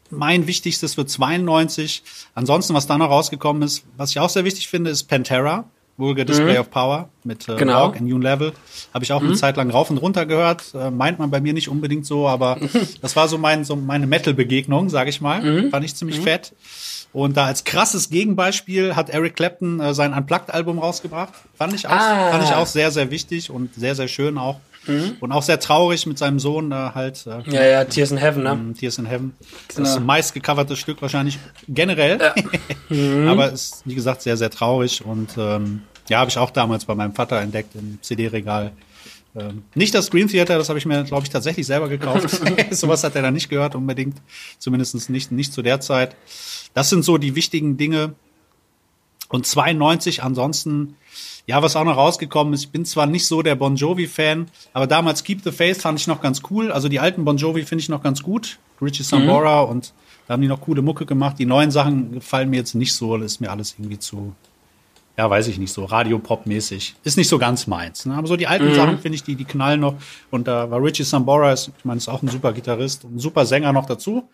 [0.09, 2.01] mein wichtigstes für 92.
[2.33, 5.65] Ansonsten, was da noch rausgekommen ist, was ich auch sehr wichtig finde, ist Pantera.
[5.97, 6.59] Vulgar Display mhm.
[6.59, 7.85] of Power mit äh, genau.
[7.85, 8.53] Rock in New Level.
[8.93, 9.29] Habe ich auch mhm.
[9.29, 10.73] eine Zeit lang rauf und runter gehört.
[10.75, 12.57] Äh, meint man bei mir nicht unbedingt so, aber
[13.01, 15.41] das war so, mein, so meine Metal-Begegnung, sage ich mal.
[15.41, 15.71] Mhm.
[15.71, 16.23] Fand ich ziemlich mhm.
[16.23, 16.53] fett.
[17.13, 21.33] Und da als krasses Gegenbeispiel hat Eric Clapton äh, sein Unplugged-Album rausgebracht.
[21.55, 22.31] Fand ich, auch, ah.
[22.31, 24.59] fand ich auch sehr, sehr wichtig und sehr, sehr schön auch.
[24.87, 25.17] Mhm.
[25.19, 27.25] Und auch sehr traurig mit seinem Sohn da halt.
[27.27, 28.55] Äh, ja, ja, Tears in Heaven, ne?
[28.55, 29.33] Mm, Tears in Heaven.
[29.39, 29.79] Genau.
[29.81, 32.19] Das ist ein meistgecovertes Stück wahrscheinlich generell.
[32.19, 32.33] Ja.
[32.89, 33.27] Mhm.
[33.27, 35.03] Aber ist, wie gesagt, sehr, sehr traurig.
[35.03, 38.71] Und ähm, ja, habe ich auch damals bei meinem Vater entdeckt im CD-Regal.
[39.35, 42.29] Ähm, nicht das Screen Theater, das habe ich mir, glaube ich, tatsächlich selber gekauft.
[42.71, 44.17] Sowas hat er dann nicht gehört unbedingt.
[44.57, 46.15] Zumindest nicht, nicht zu der Zeit.
[46.73, 48.15] Das sind so die wichtigen Dinge.
[49.29, 50.95] Und 92 ansonsten
[51.47, 54.85] ja, was auch noch rausgekommen ist, ich bin zwar nicht so der Bon Jovi-Fan, aber
[54.85, 56.73] damals Keep the Faith fand ich noch ganz cool.
[56.73, 58.59] Also die alten Bon Jovi finde ich noch ganz gut.
[58.81, 59.71] Richie Sambora mhm.
[59.71, 59.93] und
[60.27, 61.39] da haben die noch coole Mucke gemacht.
[61.39, 64.35] Die neuen Sachen gefallen mir jetzt nicht so, das ist mir alles irgendwie zu,
[65.17, 66.95] ja, weiß ich nicht, so Radio-Pop-mäßig.
[67.05, 68.05] Ist nicht so ganz meins.
[68.05, 68.15] Ne?
[68.15, 68.75] Aber so die alten mhm.
[68.75, 69.95] Sachen finde ich, die, die knallen noch.
[70.29, 73.19] Und da war Richie Sambora, ist, ich meine, ist auch ein super Gitarrist und ein
[73.19, 74.29] super Sänger noch dazu.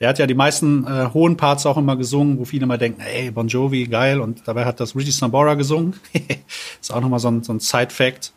[0.00, 3.00] Der hat ja die meisten äh, hohen Parts auch immer gesungen, wo viele immer denken,
[3.00, 4.20] hey, Bon Jovi, geil.
[4.20, 5.94] Und dabei hat das Richie Sambora gesungen.
[6.80, 8.32] ist auch nochmal so ein, so ein Side-Fact.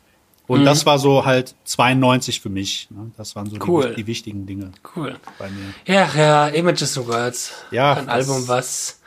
[0.48, 0.66] Und mhm.
[0.66, 2.90] das war so halt 92 für mich.
[2.90, 3.12] Ne?
[3.16, 3.90] Das waren so cool.
[3.90, 4.72] die, die, wichtigen Dinge.
[4.96, 5.16] Cool.
[5.38, 5.74] Bei mir.
[5.86, 7.54] Ja, ja, Images and Words.
[7.70, 7.94] Ja.
[7.94, 9.00] Ein Album, was,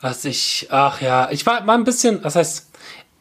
[0.00, 2.70] was ich, ach ja, ich war mal ein bisschen, das heißt,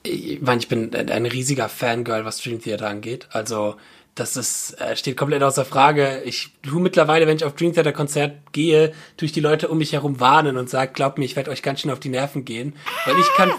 [0.04, 3.28] ich meine, ich bin ein riesiger Fangirl, was Stream Theater angeht.
[3.32, 3.76] Also,
[4.20, 6.22] das ist, äh, steht komplett außer Frage.
[6.26, 9.78] Ich tu mittlerweile, wenn ich auf Dream Theater Konzert gehe, tue ich die Leute um
[9.78, 12.46] mich herum warnen und sage, glaubt mir, ich werde euch ganz schön auf die Nerven
[12.46, 12.74] gehen.
[13.06, 13.52] Weil ich kann,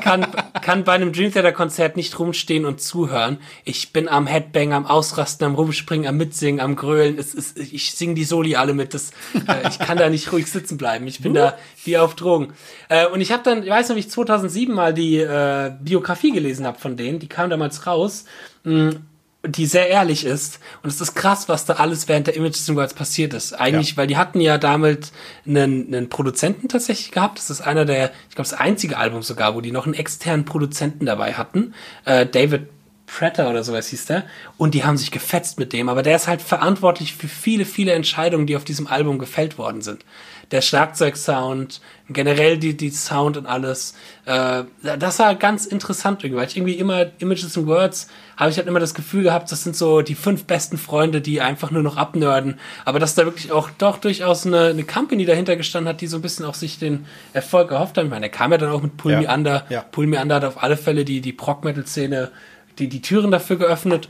[0.00, 0.26] kann
[0.60, 3.38] kann bei einem Dream Theater Konzert nicht rumstehen und zuhören.
[3.64, 7.18] Ich bin am Headbang, am Ausrasten, am Rumspringen, am Mitsingen, am Grölen.
[7.18, 8.94] Es ist, ich singe die Soli alle mit.
[8.94, 9.10] Das,
[9.48, 11.06] äh, ich kann da nicht ruhig sitzen bleiben.
[11.06, 12.52] Ich bin da wie auf Drogen.
[12.88, 16.32] Äh, und ich habe dann, ich weiß noch, wie ich 2007 mal die äh, Biografie
[16.32, 17.18] gelesen habe von denen.
[17.18, 18.24] Die kam damals raus.
[18.64, 19.06] Mh, mm,
[19.46, 20.60] die sehr ehrlich ist.
[20.82, 23.54] Und es ist krass, was da alles während der Images and Words passiert ist.
[23.54, 23.96] Eigentlich, ja.
[23.96, 25.12] weil die hatten ja damit
[25.46, 27.38] einen, einen Produzenten tatsächlich gehabt.
[27.38, 30.44] Das ist einer der, ich glaube, das einzige Album sogar, wo die noch einen externen
[30.44, 31.74] Produzenten dabei hatten.
[32.04, 32.68] Äh, David
[33.10, 34.24] Pretter oder sowas hieß der.
[34.56, 35.88] Und die haben sich gefetzt mit dem.
[35.88, 39.82] Aber der ist halt verantwortlich für viele, viele Entscheidungen, die auf diesem Album gefällt worden
[39.82, 40.04] sind
[40.50, 43.94] der Schlagzeugsound, generell die, die Sound und alles.
[44.24, 48.56] Äh, das war ganz interessant irgendwie, weil ich irgendwie immer Images and Words habe ich
[48.56, 51.82] halt immer das Gefühl gehabt, das sind so die fünf besten Freunde, die einfach nur
[51.82, 52.58] noch abnörden.
[52.84, 56.16] Aber dass da wirklich auch doch durchaus eine, eine Company dahinter gestanden hat, die so
[56.18, 58.06] ein bisschen auch sich den Erfolg erhofft haben.
[58.06, 59.20] Ich meine, der kam ja dann auch mit Pull ja.
[59.20, 59.66] Me Under.
[59.68, 59.82] Ja.
[59.82, 62.32] Pull Me Under hat auf alle Fälle die, die Prog-Metal-Szene,
[62.80, 64.08] die, die Türen dafür geöffnet.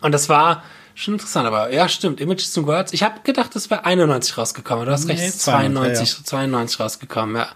[0.00, 0.62] Und das war,
[0.94, 2.20] Schon interessant, aber ja, stimmt.
[2.20, 2.92] Images and Words.
[2.92, 4.84] Ich habe gedacht, das wäre 91 rausgekommen.
[4.84, 6.24] Du hast recht, nee, 92, ja.
[6.24, 7.36] 92 rausgekommen.
[7.36, 7.48] Ja,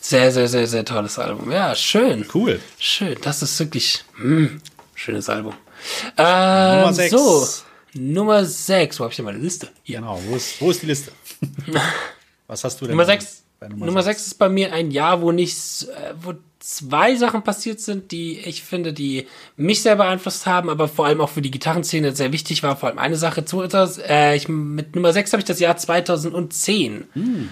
[0.00, 1.52] sehr, sehr, sehr, sehr tolles Album.
[1.52, 2.26] Ja, schön.
[2.32, 2.60] Cool.
[2.78, 3.18] Schön.
[3.22, 4.60] Das ist wirklich mh, hm,
[4.94, 5.52] schönes Album.
[6.16, 7.10] Ähm, Nummer 6.
[7.10, 7.48] So,
[7.92, 8.98] Nummer 6.
[8.98, 9.68] Wo habe ich denn meine Liste?
[9.82, 9.98] Hier.
[9.98, 11.12] Genau, wo ist, wo ist die Liste?
[12.46, 12.92] Was hast du denn?
[12.92, 13.44] Nummer 6.
[13.76, 16.32] Nummer 6 ist bei mir ein Jahr, wo nicht, äh, wo
[16.68, 21.22] zwei Sachen passiert sind, die ich finde, die mich sehr beeinflusst haben, aber vor allem
[21.22, 22.76] auch für die Gitarrenszene sehr wichtig war.
[22.76, 23.42] Vor allem eine Sache.
[24.06, 27.08] Äh, ich, mit Nummer 6 habe ich das Jahr 2010.
[27.14, 27.48] Hm.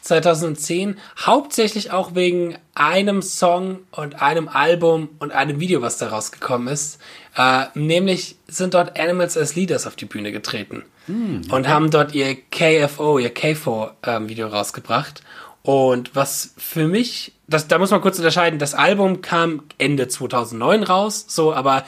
[0.00, 6.68] 2010, hauptsächlich auch wegen einem Song und einem Album und einem Video, was da rausgekommen
[6.68, 6.98] ist.
[7.36, 11.54] Äh, nämlich sind dort Animals as Leaders auf die Bühne getreten hm, okay.
[11.54, 15.22] und haben dort ihr KFO, ihr KFO-Video ähm, rausgebracht.
[15.62, 20.84] Und was für mich, das, da muss man kurz unterscheiden, das Album kam Ende 2009
[20.84, 21.84] raus, so, aber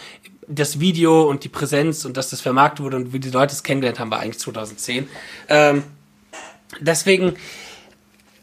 [0.49, 3.63] das Video und die Präsenz und dass das vermarktet wurde und wie die Leute es
[3.63, 5.09] kennengelernt haben, war eigentlich 2010.
[5.49, 5.85] Ähm,
[6.81, 7.35] deswegen,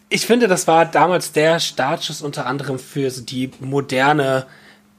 [0.07, 4.45] ich finde, das war damals der Startschuss unter anderem für so die moderne,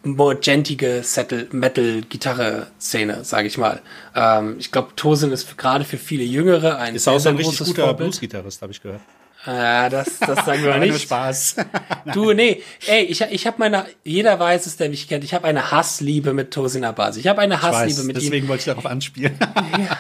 [0.03, 1.03] gentige
[1.53, 3.81] Metal-Gitarre-Szene, sage ich mal.
[4.15, 7.67] Ähm, ich glaube, Tosin ist gerade für viele Jüngere ein ist auch so ein richtig
[7.67, 9.01] guter Blues-Gitarrist, habe ich gehört.
[9.47, 10.91] Ja, das, das sagen wir nicht.
[10.91, 11.57] Nur Spaß.
[12.13, 15.47] du, nee, ey, ich, ich habe meine, jeder weiß es, der mich kennt, ich habe
[15.47, 17.21] eine Hassliebe mit Tosin Abasi.
[17.21, 18.31] Ich habe eine Hassliebe weiß, mit deswegen ihm.
[18.31, 19.39] Deswegen wollte ich darauf anspielen.
[19.79, 19.99] ja.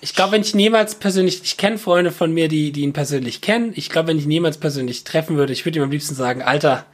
[0.00, 3.40] Ich glaube, wenn ich niemals persönlich, ich kenne Freunde von mir, die, die ihn persönlich
[3.40, 3.72] kennen.
[3.74, 6.42] Ich glaube, wenn ich ihn niemals persönlich treffen würde, ich würde ihm am liebsten sagen,
[6.42, 6.84] Alter,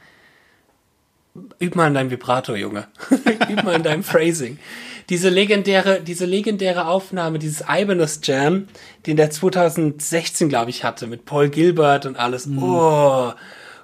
[1.61, 2.87] üb mal in deinem Vibrato, Junge.
[3.49, 4.57] üb mal in deinem Phrasing
[5.11, 8.67] diese legendäre, diese legendäre Aufnahme, dieses Ibanez Jam,
[9.05, 12.45] den der 2016, glaube ich, hatte, mit Paul Gilbert und alles.
[12.45, 12.63] Mhm.
[12.63, 13.33] Oh,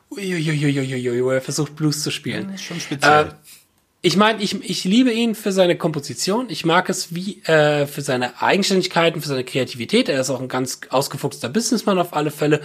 [0.10, 2.48] uiuiuiuiui, wo er versucht, Blues zu spielen.
[2.52, 3.26] Das ist schon speziell.
[3.26, 3.32] Äh,
[4.08, 6.46] ich meine, ich, ich liebe ihn für seine Komposition.
[6.50, 10.08] Ich mag es wie äh, für seine Eigenständigkeiten, für seine Kreativität.
[10.08, 12.62] Er ist auch ein ganz ausgefuchster Businessman auf alle Fälle.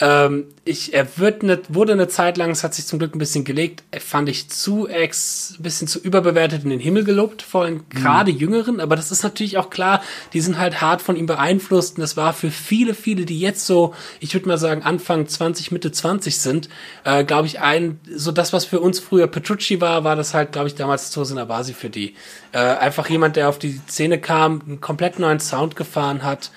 [0.00, 3.18] Ähm, ich, er wird ne, wurde eine Zeit lang, es hat sich zum Glück ein
[3.18, 7.88] bisschen gelegt, fand ich zu ex, bisschen zu überbewertet in den Himmel gelobt, vor allem
[7.88, 8.38] gerade mhm.
[8.38, 8.80] Jüngeren.
[8.80, 11.96] Aber das ist natürlich auch klar, die sind halt hart von ihm beeinflusst.
[11.96, 15.72] Und das war für viele, viele, die jetzt so, ich würde mal sagen, Anfang 20,
[15.72, 16.68] Mitte 20 sind,
[17.02, 20.52] äh, glaube ich, ein, so das, was für uns früher Petrucci war, war das halt,
[20.52, 22.14] glaube ich, ich damals Tosin Abasi für die.
[22.52, 26.50] Äh, einfach jemand, der auf die Szene kam, einen komplett neuen Sound gefahren hat.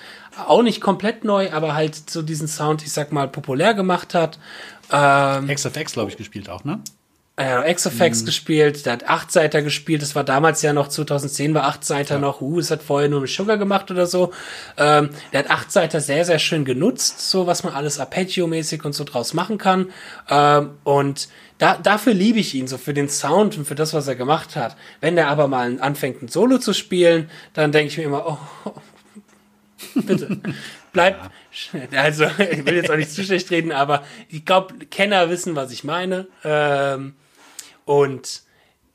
[0.46, 4.38] Auch nicht komplett neu, aber halt so diesen Sound, ich sag mal, populär gemacht hat.
[4.92, 6.80] Ähm, XFX, glaube ich, gespielt auch, ne?
[7.38, 8.26] Äh, XFX mhm.
[8.26, 12.20] gespielt, der hat Achtseiter gespielt, das war damals ja noch, 2010 war Achtseiter ja.
[12.20, 14.32] noch, uh, es hat vorher nur mit Sugar gemacht oder so.
[14.76, 19.04] Ähm, der hat Achtseiter sehr, sehr schön genutzt, so was man alles Arpeggio-mäßig und so
[19.04, 19.92] draus machen kann.
[20.28, 21.28] Ähm, und
[21.58, 24.56] da, dafür liebe ich ihn, so für den Sound und für das, was er gemacht
[24.56, 24.76] hat.
[25.00, 28.26] Wenn der aber mal anfängt, ein Solo zu spielen, dann denke ich mir immer,
[28.64, 28.72] oh,
[29.94, 30.40] bitte,
[30.92, 31.30] bleib,
[31.92, 32.00] ja.
[32.00, 35.70] also ich will jetzt auch nicht zu schlecht reden, aber ich glaube, Kenner wissen, was
[35.70, 36.26] ich meine.
[36.42, 37.14] Ähm,
[37.88, 38.42] und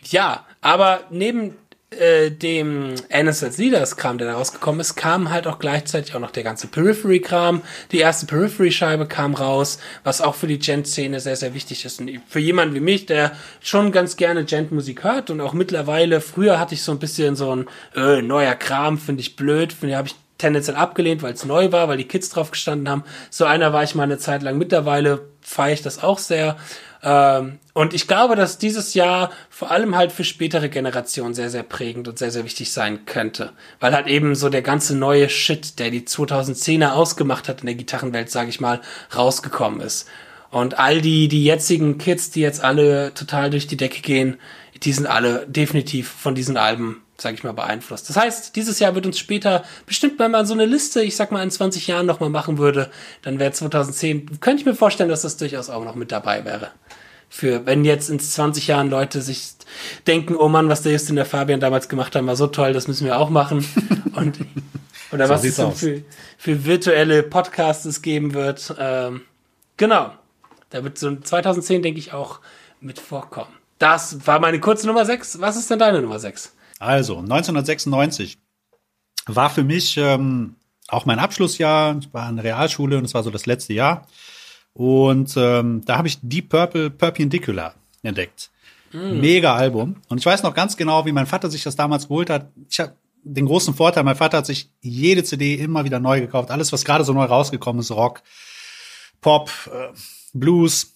[0.03, 1.55] ja, aber neben
[1.89, 6.29] äh, dem NSS Leaders Kram, der da rausgekommen ist, kam halt auch gleichzeitig auch noch
[6.29, 7.63] der ganze Periphery Kram.
[7.91, 11.85] Die erste Periphery Scheibe kam raus, was auch für die Gent Szene sehr sehr wichtig
[11.85, 13.31] ist und für jemanden wie mich, der
[13.61, 17.35] schon ganz gerne Gent Musik hört und auch mittlerweile früher hatte ich so ein bisschen
[17.35, 21.45] so ein äh, neuer Kram, finde ich blöd, finde habe ich tendenziell abgelehnt, weil es
[21.45, 23.03] neu war, weil die Kids drauf gestanden haben.
[23.31, 24.59] So einer war ich mal eine Zeit lang.
[24.59, 26.57] Mittlerweile feiere ich das auch sehr.
[27.03, 31.63] Ähm, und ich glaube, dass dieses Jahr vor allem halt für spätere Generationen sehr, sehr
[31.63, 33.51] prägend und sehr, sehr wichtig sein könnte.
[33.79, 37.75] Weil halt eben so der ganze neue Shit, der die 2010er ausgemacht hat in der
[37.75, 38.79] Gitarrenwelt, sage ich mal,
[39.15, 40.07] rausgekommen ist.
[40.49, 44.37] Und all die, die jetzigen Kids, die jetzt alle total durch die Decke gehen,
[44.83, 48.07] die sind alle definitiv von diesen Alben, sag ich mal, beeinflusst.
[48.09, 51.31] Das heißt, dieses Jahr wird uns später bestimmt, wenn man so eine Liste, ich sag
[51.31, 52.91] mal, in 20 Jahren nochmal machen würde,
[53.23, 56.71] dann wäre 2010, könnte ich mir vorstellen, dass das durchaus auch noch mit dabei wäre.
[57.29, 59.53] Für, wenn jetzt in 20 Jahren Leute sich
[60.05, 62.73] denken, oh Mann, was der Justin und der Fabian damals gemacht haben, war so toll,
[62.73, 63.65] das müssen wir auch machen.
[64.15, 64.37] Und,
[65.11, 65.79] oder So was es aus.
[65.79, 66.03] für,
[66.37, 68.75] für virtuelle Podcasts es geben wird.
[68.77, 69.21] Ähm,
[69.77, 70.11] genau.
[70.69, 72.39] Da wird so 2010, denke ich, auch
[72.79, 73.53] mit vorkommen.
[73.79, 75.41] Das war meine kurze Nummer 6.
[75.41, 76.53] Was ist denn deine Nummer 6?
[76.83, 78.37] Also, 1996
[79.27, 80.55] war für mich ähm,
[80.89, 81.97] auch mein Abschlussjahr.
[81.99, 84.07] Ich war an der Realschule und es war so das letzte Jahr.
[84.73, 88.49] Und ähm, da habe ich Deep Purple Perpendicular entdeckt.
[88.91, 89.95] Mega Album.
[90.09, 92.51] Und ich weiß noch ganz genau, wie mein Vater sich das damals geholt hat.
[92.69, 96.51] Ich habe den großen Vorteil, mein Vater hat sich jede CD immer wieder neu gekauft.
[96.51, 98.21] Alles, was gerade so neu rausgekommen ist, Rock,
[99.21, 99.93] Pop, äh,
[100.33, 100.92] Blues,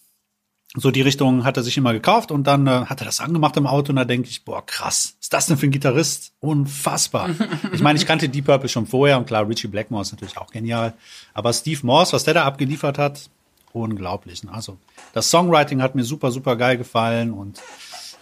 [0.76, 3.56] so die Richtung hat er sich immer gekauft und dann äh, hat er das angemacht
[3.58, 6.34] im Auto und da denke ich, boah, krass, ist das denn für ein Gitarrist?
[6.40, 7.30] Unfassbar.
[7.74, 10.52] ich meine, ich kannte Deep Purple schon vorher und klar, Richie Blackmore ist natürlich auch
[10.52, 10.94] genial.
[11.34, 13.30] Aber Steve Morse, was der da abgeliefert hat,
[13.72, 14.44] unglaublich.
[14.44, 14.54] ne?
[14.54, 14.78] Also
[15.14, 17.62] das Songwriting hat mir super, super geil gefallen und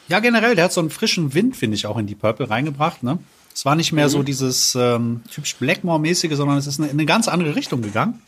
[0.08, 3.02] ja, generell, der hat so einen frischen Wind, finde ich, auch in Deep Purple reingebracht.
[3.02, 3.18] Ne?
[3.54, 7.28] Es war nicht mehr so dieses ähm, typisch Blackmore-mäßige, sondern es ist in eine ganz
[7.28, 8.22] andere Richtung gegangen.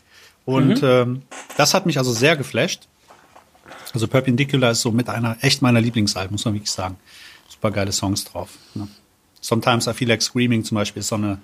[0.44, 1.22] Und ähm,
[1.56, 2.88] das hat mich also sehr geflasht.
[3.94, 6.96] Also Perpendicular ist so mit einer echt meiner Lieblingsalben, muss man wirklich sagen.
[7.48, 8.50] Super geile Songs drauf.
[8.74, 8.88] Ne?
[9.40, 11.40] Sometimes I Feel Like Screaming zum Beispiel ist so eine,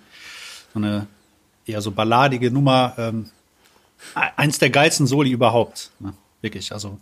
[0.73, 1.07] so eine
[1.67, 2.95] eher so balladige Nummer.
[2.99, 3.31] Ähm,
[4.15, 5.91] eins der geilsten Soli überhaupt.
[6.01, 6.13] Ne?
[6.43, 6.99] Wirklich, also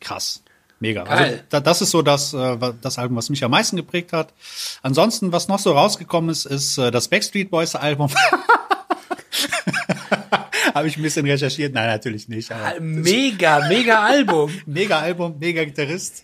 [0.00, 0.42] krass.
[0.80, 1.02] Mega.
[1.02, 1.44] Also, Geil.
[1.48, 4.32] da, das ist so das, äh, das Album, was mich am meisten geprägt hat.
[4.82, 8.10] Ansonsten, was noch so rausgekommen ist, ist äh, das Backstreet Boys Album.
[10.78, 11.74] Habe ich ein bisschen recherchiert?
[11.74, 12.50] Nein, natürlich nicht.
[12.78, 14.52] Mega, mega Album.
[14.66, 16.22] mega Album, mega Gitarrist.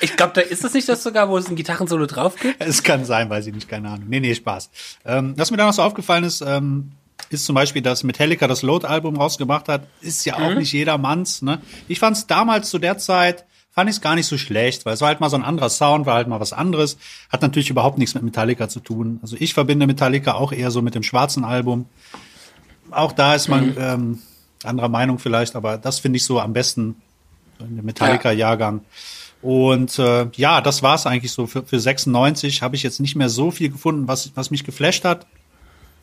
[0.00, 2.54] Ich glaube, da ist das nicht das sogar, wo es ein Gitarrensolo drauf gibt?
[2.60, 4.08] Es kann sein, weiß ich nicht, keine Ahnung.
[4.08, 4.70] Nee, nee, Spaß.
[5.04, 6.92] Ähm, was mir da noch so aufgefallen ist, ähm,
[7.30, 9.88] ist zum Beispiel, dass Metallica das Load-Album rausgebracht hat.
[10.00, 11.42] Ist ja auch nicht jedermanns.
[11.42, 11.60] Ne?
[11.88, 14.94] Ich fand es damals zu der Zeit, fand ich es gar nicht so schlecht, weil
[14.94, 16.96] es war halt mal so ein anderer Sound, war halt mal was anderes.
[17.28, 19.18] Hat natürlich überhaupt nichts mit Metallica zu tun.
[19.20, 21.86] Also ich verbinde Metallica auch eher so mit dem schwarzen Album.
[22.92, 24.18] Auch da ist man ähm,
[24.64, 26.96] anderer Meinung vielleicht, aber das finde ich so am besten
[27.58, 28.82] in dem Metallica-Jahrgang.
[29.40, 31.46] Und äh, ja, das war's eigentlich so.
[31.46, 35.04] Für, für 96 habe ich jetzt nicht mehr so viel gefunden, was, was mich geflasht
[35.04, 35.26] hat.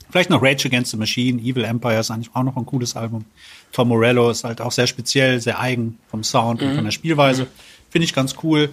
[0.09, 3.25] Vielleicht noch Rage Against the Machine, Evil Empire ist eigentlich auch noch ein cooles Album.
[3.71, 7.47] Tom Morello ist halt auch sehr speziell, sehr eigen vom Sound und von der Spielweise.
[7.89, 8.69] Finde ich ganz cool.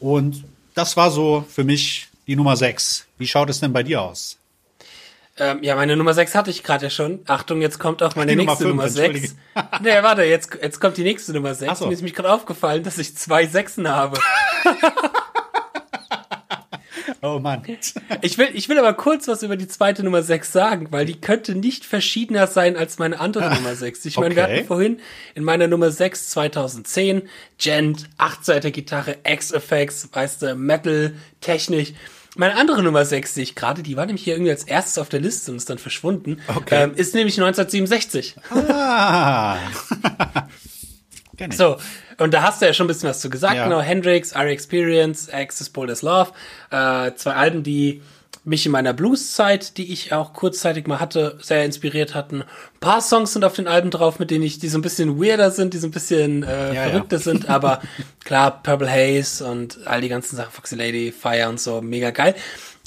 [0.00, 0.44] Und
[0.74, 3.06] das war so für mich die Nummer 6.
[3.18, 4.39] Wie schaut es denn bei dir aus?
[5.40, 7.20] Ähm, ja, meine Nummer 6 hatte ich gerade ja schon.
[7.26, 8.98] Achtung, jetzt kommt auch meine Die Nummer nächste Nummer 6.
[8.98, 9.34] entschuldige.
[9.82, 11.72] nee, warte, jetzt, jetzt kommt die nächste Nummer 6.
[11.72, 11.86] Ach so.
[11.86, 14.18] Mir ist mich gerade aufgefallen, dass ich zwei Sechsen habe.
[17.22, 17.62] Oh Mann.
[18.22, 21.20] Ich will, ich will aber kurz was über die zweite Nummer 6 sagen, weil die
[21.20, 24.06] könnte nicht verschiedener sein als meine andere Nummer 6.
[24.06, 24.56] Ich meine, wir okay.
[24.56, 25.00] hatten vorhin
[25.34, 27.28] in meiner Nummer 6 2010
[27.58, 31.94] Gent, 8-Seiter Gitarre, X-Effects, weißt du, Metal, Technik.
[32.36, 35.08] Meine andere Nummer 6 sehe ich gerade, die war nämlich hier irgendwie als erstes auf
[35.08, 36.84] der Liste und ist dann verschwunden, Okay.
[36.84, 38.36] ähm, ist nämlich 1967.
[38.50, 39.56] Ah.
[41.52, 41.78] So,
[42.18, 43.54] und da hast du ja schon ein bisschen was zu gesagt.
[43.54, 43.64] Ja.
[43.64, 46.32] Genau, Hendrix, Our Experience, Access Bold as Love.
[46.70, 48.02] Äh, zwei Alben, die
[48.44, 52.42] mich in meiner Blues-Zeit, die ich auch kurzzeitig mal hatte, sehr inspiriert hatten.
[52.42, 55.22] Ein paar Songs sind auf den Alben drauf, mit denen ich, die so ein bisschen
[55.22, 56.82] weirder sind, die so ein bisschen äh, Ja, ja.
[56.90, 57.80] verrückter sind, aber
[58.24, 62.34] klar, Purple Haze und all die ganzen Sachen, Foxy Lady, Fire und so, mega geil.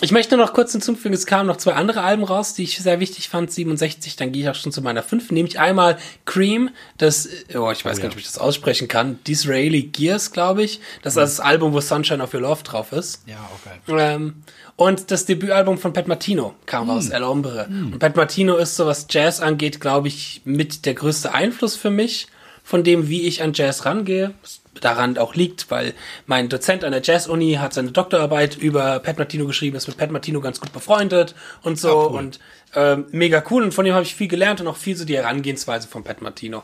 [0.02, 3.00] Ich möchte noch kurz hinzufügen, es kamen noch zwei andere Alben raus, die ich sehr
[3.00, 7.30] wichtig fand, 67, dann gehe ich auch schon zu meiner fünften, nämlich einmal Cream, das,
[7.56, 10.82] oh, ich weiß gar nicht, ob ich das aussprechen kann, Disraeli Gears, glaube ich.
[11.04, 13.22] Das ist das Album, wo Sunshine of Your Love drauf ist.
[13.28, 13.80] Ja, okay.
[13.98, 14.44] Ähm,
[14.76, 17.68] und das Debütalbum von Pat Martino kam raus, El Hombre.
[17.70, 21.90] Und Pat Martino ist, so was Jazz angeht, glaube ich, mit der größte Einfluss für
[21.92, 22.28] mich
[22.64, 24.34] von dem, wie ich an Jazz rangehe.
[24.82, 25.94] Daran auch liegt, weil
[26.26, 30.10] mein Dozent an der Jazz-Uni hat seine Doktorarbeit über Pat Martino geschrieben, ist mit Pat
[30.10, 32.18] Martino ganz gut befreundet und so Ah, cool.
[32.18, 32.40] und
[32.76, 33.62] ähm, mega cool.
[33.64, 36.24] Und von dem habe ich viel gelernt und auch viel so die Herangehensweise von Pat
[36.24, 36.64] Martino.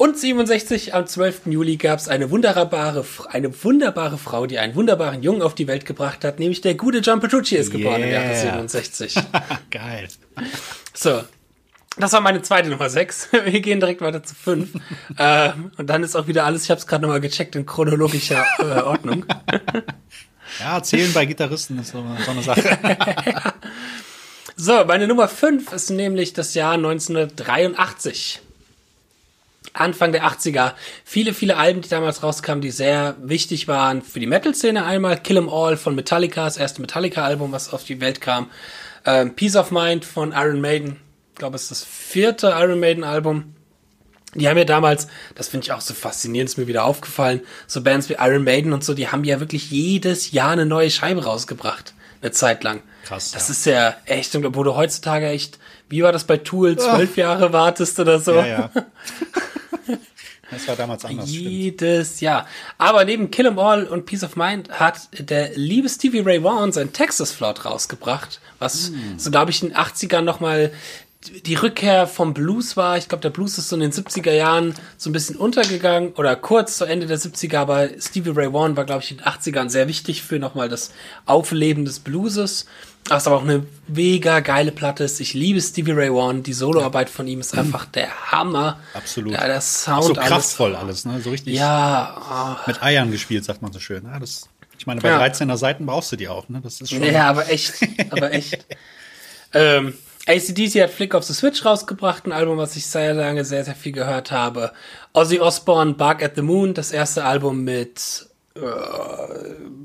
[0.00, 1.42] Und 67 am 12.
[1.44, 5.84] Juli gab es eine wunderbare, eine wunderbare Frau, die einen wunderbaren Jungen auf die Welt
[5.84, 8.66] gebracht hat, nämlich der gute John Petrucci ist geboren im Jahre Yeah.
[8.66, 9.14] 67.
[9.70, 10.08] Geil.
[10.94, 11.22] So.
[11.98, 13.28] Das war meine zweite Nummer 6.
[13.44, 14.70] Wir gehen direkt weiter zu 5.
[15.18, 18.46] ähm, und dann ist auch wieder alles, ich habe es gerade nochmal gecheckt, in chronologischer
[18.58, 19.26] äh, Ordnung.
[20.60, 22.78] Ja, zählen bei Gitarristen ist so, so eine Sache.
[24.56, 28.40] So, meine Nummer 5 ist nämlich das Jahr 1983.
[29.72, 30.72] Anfang der 80er.
[31.04, 34.84] Viele, viele Alben, die damals rauskamen, die sehr wichtig waren für die Metal-Szene.
[34.84, 38.50] Einmal Kill 'Em All von Metallica, das erste Metallica-Album, was auf die Welt kam.
[39.04, 40.96] Ähm, Peace of Mind von Iron Maiden.
[41.32, 43.54] Ich glaube, es ist das vierte Iron Maiden-Album.
[44.34, 47.82] Die haben ja damals, das finde ich auch so faszinierend, ist mir wieder aufgefallen, so
[47.82, 51.24] Bands wie Iron Maiden und so, die haben ja wirklich jedes Jahr eine neue Scheibe
[51.24, 51.94] rausgebracht.
[52.22, 52.82] Eine Zeit lang.
[53.04, 53.52] Krass, Das ja.
[53.52, 55.58] ist ja echt, wo du heutzutage echt,
[55.90, 58.32] wie war das bei Tool, zwölf Jahre wartest oder so?
[58.34, 58.70] Ja, ja.
[60.50, 61.28] das war damals anders.
[61.28, 61.44] stimmt.
[61.48, 62.46] Jedes Jahr.
[62.78, 66.72] Aber neben Kill 'Em All und Peace of Mind hat der liebe Stevie Ray Vaughan
[66.72, 69.18] sein Texas Flood rausgebracht, was Hm.
[69.18, 70.72] so glaube ich in den 80ern nochmal
[71.44, 72.96] die Rückkehr vom Blues war.
[72.96, 76.34] Ich glaube, der Blues ist so in den 70er Jahren so ein bisschen untergegangen oder
[76.34, 79.68] kurz zu Ende der 70er, aber Stevie Ray Vaughan war, glaube ich, in den 80ern
[79.68, 80.92] sehr wichtig für nochmal das
[81.26, 82.64] Aufleben des Blueses.
[83.08, 85.18] Was aber auch eine mega geile Platte ist.
[85.20, 86.42] Ich liebe Stevie Ray Vaughan.
[86.44, 88.78] Die Soloarbeit von ihm ist einfach der Hammer.
[88.94, 89.32] Absolut.
[89.32, 90.28] Ja, der Auch Sound, so alles.
[90.28, 91.20] kraftvoll alles, ne?
[91.20, 94.04] So richtig Ja, mit Eiern gespielt, sagt man so schön.
[94.04, 94.48] Ja, das,
[94.78, 95.20] ich meine, bei Ja.
[95.20, 96.60] 13er Seiten brauchst du die auch, ne?
[96.62, 97.02] Das ist schon.
[97.02, 97.74] Ja, aber echt,
[98.10, 98.64] aber echt.
[99.54, 99.94] ähm,
[100.28, 103.74] ACDC hat Flick of the Switch rausgebracht, ein Album, was ich sehr lange sehr, sehr
[103.74, 104.70] viel gehört habe.
[105.14, 108.60] Ozzy Osbourne, Bark at the Moon, das erste Album mit, äh,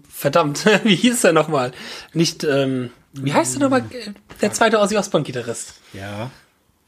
[0.07, 1.72] verdammt, wie hieß er nochmal?
[2.13, 2.91] Nicht, ähm,
[3.24, 3.84] wie heißt er nochmal?
[4.41, 5.76] Der zweite Ozzy Osbourne-Gitarrist.
[5.93, 6.30] Ja,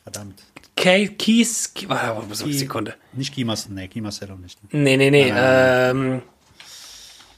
[0.04, 0.44] verdammt.
[0.76, 2.96] Kay Keys, Ke- warte, warte, eine Sekunde.
[3.14, 4.62] Nicht Kimas, nee, Kimas auch nicht.
[4.74, 4.80] Ne?
[4.82, 6.22] Nee, nee, nee, ähm,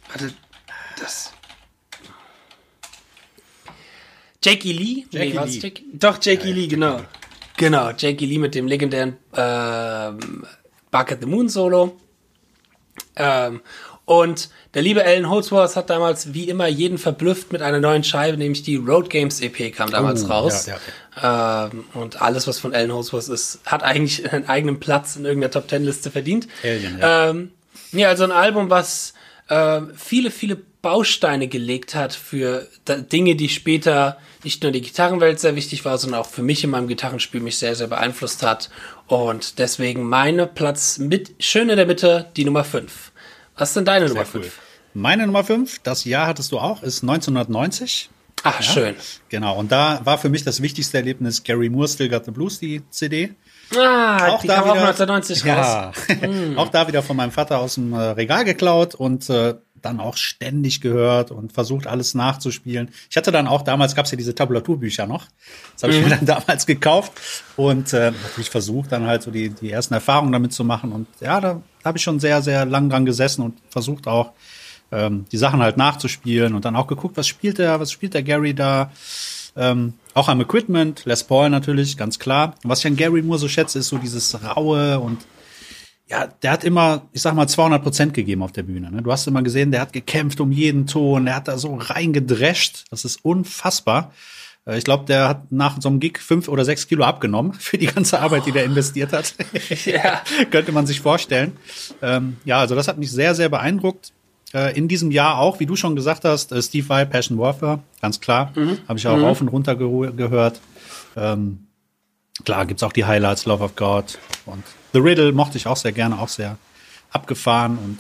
[0.10, 0.34] warte,
[1.00, 1.32] das.
[4.44, 5.06] Jakey Lee?
[5.12, 5.60] Jackie war's Lee.
[5.60, 5.86] Jackie?
[5.94, 7.02] Doch, Jakey Lee, genau.
[7.58, 10.46] Genau, Jakey Lee mit dem legendären ähm,
[10.92, 11.98] Bark at the Moon Solo.
[13.16, 13.62] Ähm,
[14.10, 18.38] und der liebe Alan Holdsworth hat damals wie immer jeden verblüfft mit einer neuen Scheibe,
[18.38, 20.66] nämlich die Road Games EP kam damals Oh, raus.
[20.66, 25.26] ja, Ähm, und alles, was von Alan Holdsworth ist, hat eigentlich einen eigenen Platz in
[25.26, 26.48] irgendeiner Top Ten Liste verdient.
[26.64, 27.30] Alien, ja.
[27.30, 27.52] Ähm,
[27.92, 29.14] ja, also ein Album, was
[29.48, 35.56] äh, viele, viele Bausteine gelegt hat für Dinge, die später nicht nur die Gitarrenwelt sehr
[35.56, 38.70] wichtig war, sondern auch für mich in meinem Gitarrenspiel mich sehr, sehr beeinflusst hat.
[39.08, 43.09] Und deswegen meine Platz mit schön in der Mitte, die Nummer 5.
[43.60, 44.42] Was ist denn deine Nummer Cool.
[44.44, 44.60] 5?
[44.96, 48.10] Meine Nummer 5, das Jahr hattest du auch, ist 1990.
[48.44, 48.96] Ach, schön.
[49.28, 52.58] Genau, und da war für mich das wichtigste Erlebnis Gary Moore Still Got the Blues,
[52.60, 53.34] die CD.
[53.78, 55.46] Ah, die kam auch 1990 raus.
[55.46, 55.92] ja,
[56.22, 56.58] Hm.
[56.58, 60.18] auch da wieder von meinem Vater aus dem äh, Regal geklaut und äh, dann auch
[60.18, 62.90] ständig gehört und versucht alles nachzuspielen.
[63.10, 65.26] Ich hatte dann auch damals gab's ja diese Tabulaturbücher noch.
[65.74, 66.10] Das habe ich Mhm.
[66.10, 67.12] mir dann damals gekauft
[67.58, 71.08] und äh, natürlich versucht dann halt so die die ersten Erfahrungen damit zu machen und
[71.22, 74.34] ja, da habe ich schon sehr sehr lang dran gesessen und versucht auch
[74.92, 78.24] ähm, die Sachen halt nachzuspielen und dann auch geguckt, was spielt der, was spielt der
[78.24, 78.92] Gary da.
[79.56, 82.56] Ähm, auch am Equipment, Les Paul natürlich, ganz klar.
[82.64, 85.20] Und was ich an Gary Moore so schätze, ist so dieses raue und
[86.10, 88.90] ja, der hat immer, ich sag mal, 200 Prozent gegeben auf der Bühne.
[88.92, 89.04] Ne?
[89.04, 92.86] Du hast immer gesehen, der hat gekämpft um jeden Ton, der hat da so reingedrescht.
[92.90, 94.12] Das ist unfassbar.
[94.70, 97.78] Äh, Ich glaube, der hat nach so einem Gig fünf oder sechs Kilo abgenommen für
[97.78, 99.34] die ganze Arbeit, die der investiert hat.
[99.86, 100.22] Ja.
[100.52, 101.54] Könnte man sich vorstellen.
[102.02, 104.12] Ähm, ja, also das hat mich sehr, sehr beeindruckt.
[104.54, 107.80] Äh, in diesem Jahr auch, wie du schon gesagt hast, äh, Steve Vai, Passion Warfare,
[108.02, 108.52] ganz klar.
[108.88, 110.60] Habe ich auch rauf und runter geho- gehört.
[111.16, 111.68] Ähm,
[112.46, 114.64] klar, gibt's auch die Highlights, Love of God und
[114.94, 116.58] The Riddle mochte ich auch sehr gerne, auch sehr
[117.12, 117.98] abgefahren und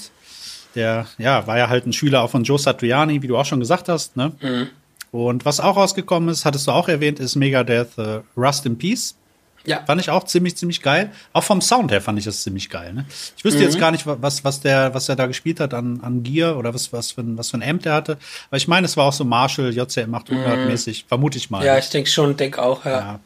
[0.75, 3.59] der, ja, war ja halt ein Schüler auch von Joe Satriani, wie du auch schon
[3.59, 4.31] gesagt hast, ne?
[5.11, 9.15] Und was auch rausgekommen ist, hattest du auch erwähnt, ist Megadeth äh, Rust in Peace.
[9.65, 9.83] Ja.
[9.85, 11.11] Fand ich auch ziemlich, ziemlich geil.
[11.33, 12.93] Auch vom Sound her fand ich das ziemlich geil.
[12.93, 13.05] Ne?
[13.37, 16.23] Ich wüsste jetzt gar nicht, was, was der, was er da gespielt hat an, an
[16.23, 18.17] Gear oder was, was für ein, was für ein Amp der hatte.
[18.49, 21.65] Aber ich meine, es war auch so Marshall JCM 800 mäßig, vermute ich mal.
[21.65, 22.99] Ja, ich denke schon, denke auch, ja.
[22.99, 23.19] Ja.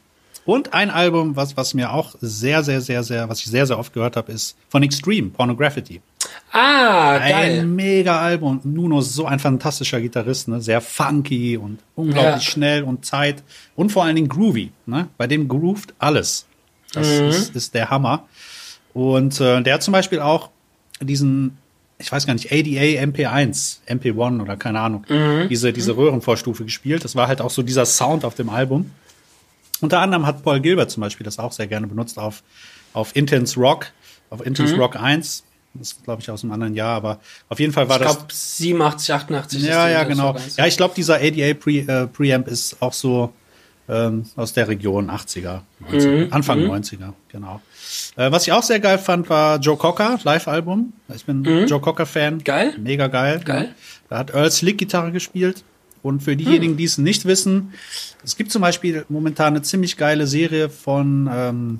[0.45, 3.79] Und ein Album, was, was mir auch sehr, sehr, sehr, sehr, was ich sehr, sehr
[3.79, 6.01] oft gehört habe, ist von Extreme, Pornography.
[6.55, 7.61] Ah, geil.
[7.61, 8.61] Ein mega Album.
[8.63, 10.61] Nuno ist so ein fantastischer Gitarrist, ne?
[10.61, 12.39] sehr funky und unglaublich Ja.
[12.41, 13.41] schnell und Zeit
[13.75, 14.71] und vor allen Dingen groovy.
[14.85, 15.07] Ne?
[15.17, 16.45] Bei dem groovt alles.
[16.93, 17.27] Das Mhm.
[17.29, 18.27] ist, ist der Hammer.
[18.93, 20.49] Und äh, der hat zum Beispiel auch
[21.01, 21.57] diesen,
[21.97, 25.49] ich weiß gar nicht, ADA MP1, MP1 oder keine Ahnung, Mhm.
[25.49, 27.03] diese, diese Röhrenvorstufe gespielt.
[27.03, 28.91] Das war halt auch so dieser Sound auf dem Album.
[29.81, 32.43] Unter anderem hat Paul Gilbert zum Beispiel das auch sehr gerne benutzt auf,
[32.93, 33.87] auf Intense Rock,
[34.29, 34.45] auf Mhm.
[34.45, 35.43] Intense Rock 1.
[35.75, 37.19] Das ist, glaube ich, aus einem anderen Jahr, aber
[37.49, 38.15] auf jeden Fall war Ich das.
[38.17, 40.35] glaube 87, 88 ist Ja, ja, genau.
[40.57, 43.33] Ja, ich glaube, dieser ADA Pre, äh, Preamp ist auch so
[43.89, 45.61] ähm, aus der Region 80er,
[45.91, 46.33] 90er Mhm.
[46.33, 47.59] Anfang 90er, genau.
[48.15, 50.93] Äh, was ich auch sehr geil fand, war Joe Cocker, Live-Album.
[51.13, 52.35] Ich bin Joe Cocker-Fan.
[52.35, 52.43] Mhm.
[52.43, 52.73] Geil.
[52.79, 53.41] Mega geil.
[53.43, 53.73] Geil.
[54.09, 55.63] Da hat Earl Slick Gitarre gespielt.
[56.01, 57.73] Und für diejenigen, die es nicht wissen,
[58.23, 61.79] es gibt zum Beispiel momentan eine ziemlich geile Serie von ähm,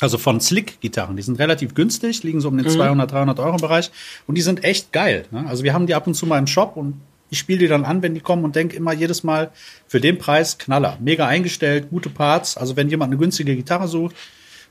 [0.00, 1.16] Also von Slick-Gitarren.
[1.16, 3.90] Die sind relativ günstig, liegen so um den 200, 300 Euro Bereich.
[4.26, 5.26] Und die sind echt geil.
[5.30, 5.46] Ne?
[5.46, 7.84] Also wir haben die ab und zu mal im Shop und ich spiele die dann
[7.84, 9.52] an, wenn die kommen und denke immer jedes Mal
[9.86, 10.98] für den Preis Knaller.
[11.00, 12.56] Mega eingestellt, gute Parts.
[12.56, 14.16] Also wenn jemand eine günstige Gitarre sucht,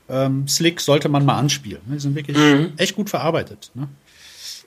[0.08, 1.80] ähm, Slick sollte man mal anspielen.
[1.86, 2.36] Die sind wirklich
[2.76, 3.70] echt gut verarbeitet.
[3.74, 3.88] Ne?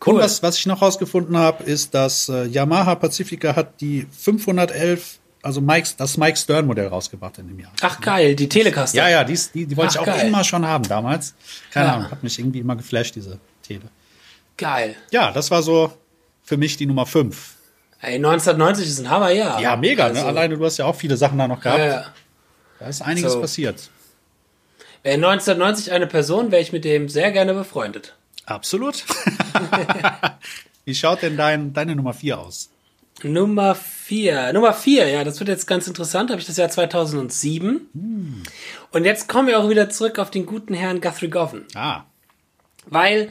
[0.05, 0.15] Cool.
[0.15, 5.19] Und was, was ich noch rausgefunden habe, ist, dass äh, Yamaha Pacifica hat die 511,
[5.43, 7.71] also Mike's, das Mike Stern Modell rausgebracht in dem Jahr.
[7.81, 8.97] Ach geil, die Telecaster.
[8.97, 10.27] Ja, ja, die, die, die wollte Ach, ich auch geil.
[10.27, 11.35] immer schon haben damals.
[11.71, 11.93] Keine Ja.
[11.95, 13.83] Ahnung, hat mich irgendwie immer geflasht, diese Tele.
[14.57, 14.95] Geil.
[15.11, 15.93] Ja, das war so
[16.43, 17.55] für mich die Nummer 5.
[18.01, 19.61] Ey, 1990 ist ein Hammerjahr.
[19.61, 20.15] Ja, mega, ne?
[20.15, 21.79] Also, Alleine du hast ja auch viele Sachen da noch gehabt.
[21.79, 22.05] Ja, ja.
[22.79, 23.41] Da ist einiges So.
[23.41, 23.89] passiert.
[25.03, 28.15] Wäre 1990 eine Person, wäre ich mit dem sehr gerne befreundet.
[28.45, 29.03] Absolut.
[30.85, 32.69] Wie schaut denn dein, deine Nummer 4 aus?
[33.23, 34.53] Nummer 4.
[34.53, 36.29] Nummer 4, ja, das wird jetzt ganz interessant.
[36.29, 37.81] Habe ich das Jahr 2007.
[37.93, 38.43] Hm.
[38.91, 41.65] Und jetzt kommen wir auch wieder zurück auf den guten Herrn Guthrie Govan.
[41.75, 42.03] Ah,
[42.85, 43.29] Weil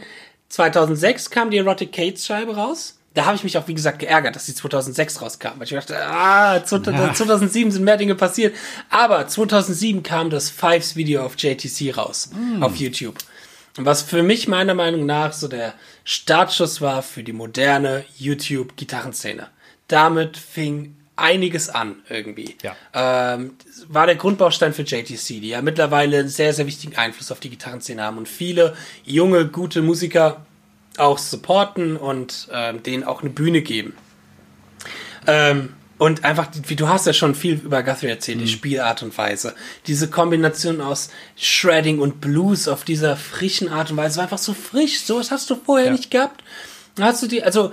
[0.48, 2.98] 2006 kam die Erotic Cates Scheibe raus.
[3.14, 5.58] Da habe ich mich auch, wie gesagt, geärgert, dass die 2006 rauskam.
[5.58, 8.54] Weil ich dachte, ah, 2007 sind mehr Dinge passiert.
[8.88, 12.30] Aber 2007 kam das Fives Video auf JTC raus.
[12.60, 13.16] Auf YouTube.
[13.76, 15.74] Was für mich meiner Meinung nach so der
[16.04, 19.48] Startschuss war für die moderne YouTube-Gitarrenszene.
[19.92, 22.56] Damit fing einiges an irgendwie.
[22.62, 22.74] Ja.
[22.94, 23.52] Ähm,
[23.88, 27.50] war der Grundbaustein für JTC, die ja mittlerweile einen sehr, sehr wichtigen Einfluss auf die
[27.50, 28.74] Gitarrenszene haben und viele
[29.04, 30.46] junge, gute Musiker
[30.96, 33.94] auch supporten und ähm, denen auch eine Bühne geben.
[35.26, 39.16] Ähm, und einfach, wie du hast ja schon viel über Guthrie erzählt, die Spielart und
[39.16, 39.54] Weise.
[39.86, 44.52] Diese Kombination aus Shredding und Blues auf dieser frischen Art und Weise war einfach so
[44.52, 45.00] frisch.
[45.02, 45.92] Sowas hast du vorher Ja.
[45.92, 46.42] nicht gehabt.
[47.00, 47.72] Hast du die, also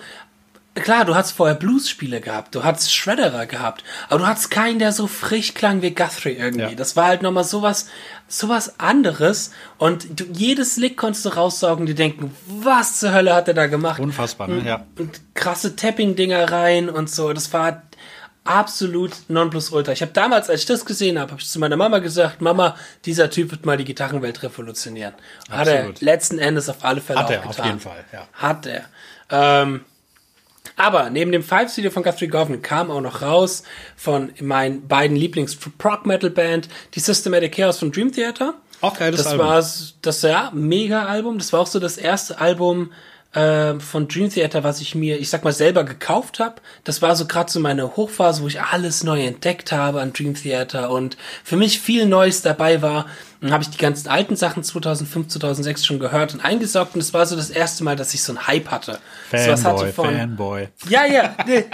[0.75, 4.91] klar, du hast vorher Blues-Spiele gehabt, du hattest Shredderer gehabt, aber du hattest keinen, der
[4.91, 6.61] so frisch klang wie Guthrie irgendwie.
[6.61, 6.75] Ja.
[6.75, 7.87] Das war halt nochmal sowas,
[8.27, 13.47] sowas anderes und du, jedes Lick konntest du raussaugen, die denken, was zur Hölle hat
[13.47, 13.99] er da gemacht?
[13.99, 14.63] unfassbar, ne?
[14.65, 14.85] Ja.
[14.97, 17.33] und krasse Tapping-Dinger rein und so.
[17.33, 17.83] Das war
[18.43, 19.91] absolut Nonplusultra.
[19.91, 22.75] Ich habe damals, als ich das gesehen habe, habe ich zu meiner Mama gesagt, Mama,
[23.05, 25.13] dieser Typ wird mal die Gitarrenwelt revolutionieren.
[25.49, 26.01] Hat er Absolut.
[26.01, 27.65] letzten Endes auf alle Fälle Hat auch er, auf getan.
[27.67, 28.27] jeden Fall, ja.
[28.33, 28.85] Hat er.
[29.29, 29.81] Ähm,
[30.79, 33.63] aber neben dem Five-Video von Guthrie Govan kam auch noch raus
[33.97, 38.53] von meinen beiden Lieblings-Prog-Metal-Band, die Systematic Chaos von Dream Theater.
[38.79, 39.45] Auch geiles Das Album.
[39.45, 39.65] war
[40.01, 41.37] das ja mega Album.
[41.37, 42.93] Das war auch so das erste Album
[43.33, 46.61] äh, von Dream Theater, was ich mir, ich sag mal, selber gekauft habe.
[46.85, 50.33] Das war so gerade so meine Hochphase, wo ich alles neu entdeckt habe an Dream
[50.33, 53.05] Theater und für mich viel Neues dabei war.
[53.41, 57.13] Dann habe ich die ganzen alten Sachen 2005, 2006 schon gehört und eingesaugt und es
[57.13, 58.99] war so das erste Mal, dass ich so einen Hype hatte.
[59.31, 60.67] so was hatte Fanboy, von, Fanboy.
[60.89, 61.35] ja, ja.
[61.45, 61.65] Nee.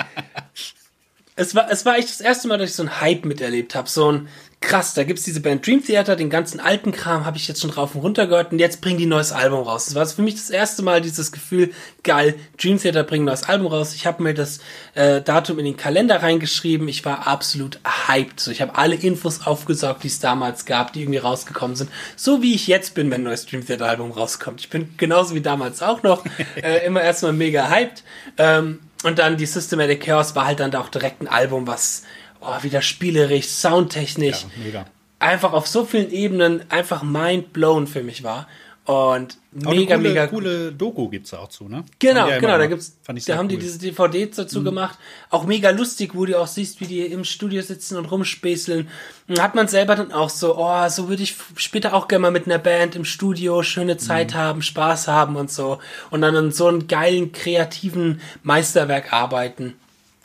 [1.35, 3.89] es, war, es war echt das erste Mal, dass ich so einen Hype miterlebt habe.
[3.89, 4.27] So ein
[4.61, 7.71] krass, da gibt's diese Band Dream Theater, den ganzen alten Kram habe ich jetzt schon
[7.71, 9.85] drauf und runter gehört und jetzt bringen die ein neues Album raus.
[9.85, 11.71] Das war für mich das erste Mal dieses Gefühl,
[12.03, 13.93] geil, Dream Theater bringen ein neues Album raus.
[13.93, 14.59] Ich habe mir das
[14.95, 16.87] äh, Datum in den Kalender reingeschrieben.
[16.87, 18.39] Ich war absolut hyped.
[18.39, 21.91] So, ich habe alle Infos aufgesaugt, die es damals gab, die irgendwie rausgekommen sind.
[22.15, 24.61] So wie ich jetzt bin, wenn ein neues Dream Theater Album rauskommt.
[24.61, 26.25] Ich bin genauso wie damals auch noch
[26.55, 28.03] äh, immer erstmal mega hyped.
[28.37, 32.03] Ähm, und dann die Systematic Chaos war halt dann auch direkt ein Album, was
[32.47, 34.85] oh, wieder spielerisch, soundtechnisch, Ja, mega.
[35.19, 38.47] einfach auf so vielen Ebenen einfach mind blown für mich war.
[38.85, 41.83] Und eine mega, coole, mega coole Doku gibt's da auch zu, ne?
[41.97, 43.59] Genau, die ja genau, da gibt's, da haben die cool.
[43.61, 43.65] Mhm.
[43.65, 44.99] diese DVDs dazu gemacht.
[45.31, 48.87] Auch mega lustig, wo du auch siehst, wie die im Studio sitzen und rumspäßeln.
[49.27, 52.31] Und hat man selber dann auch so, oh, so würde ich später auch gerne mal
[52.31, 54.37] mit einer Band im Studio schöne Zeit Mhm.
[54.37, 55.79] haben, Spaß haben und so.
[56.11, 59.73] Und dann an so einem geilen, kreativen Meisterwerk arbeiten.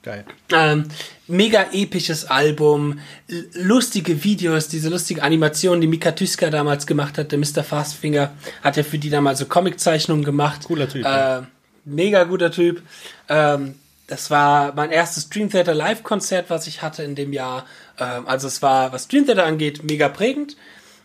[0.03, 0.27] Geil.
[0.53, 0.85] Ähm,
[1.31, 3.01] mega episches Album,
[3.55, 7.65] lustige Videos, diese lustige Animation, die Mika Tyska damals gemacht hat, der Mr.
[7.65, 10.65] Fastfinger, hat ja für die damals so Comiczeichnungen gemacht.
[10.65, 11.47] Cooler Typ, Äh, ja.
[11.85, 12.83] Mega guter Typ.
[13.29, 13.77] Ähm,
[14.07, 17.65] das war mein erstes Dream Theater Live-Konzert, was ich hatte in dem Jahr.
[17.99, 20.57] Ähm, also es war, was Dream Theater angeht, mega prägend.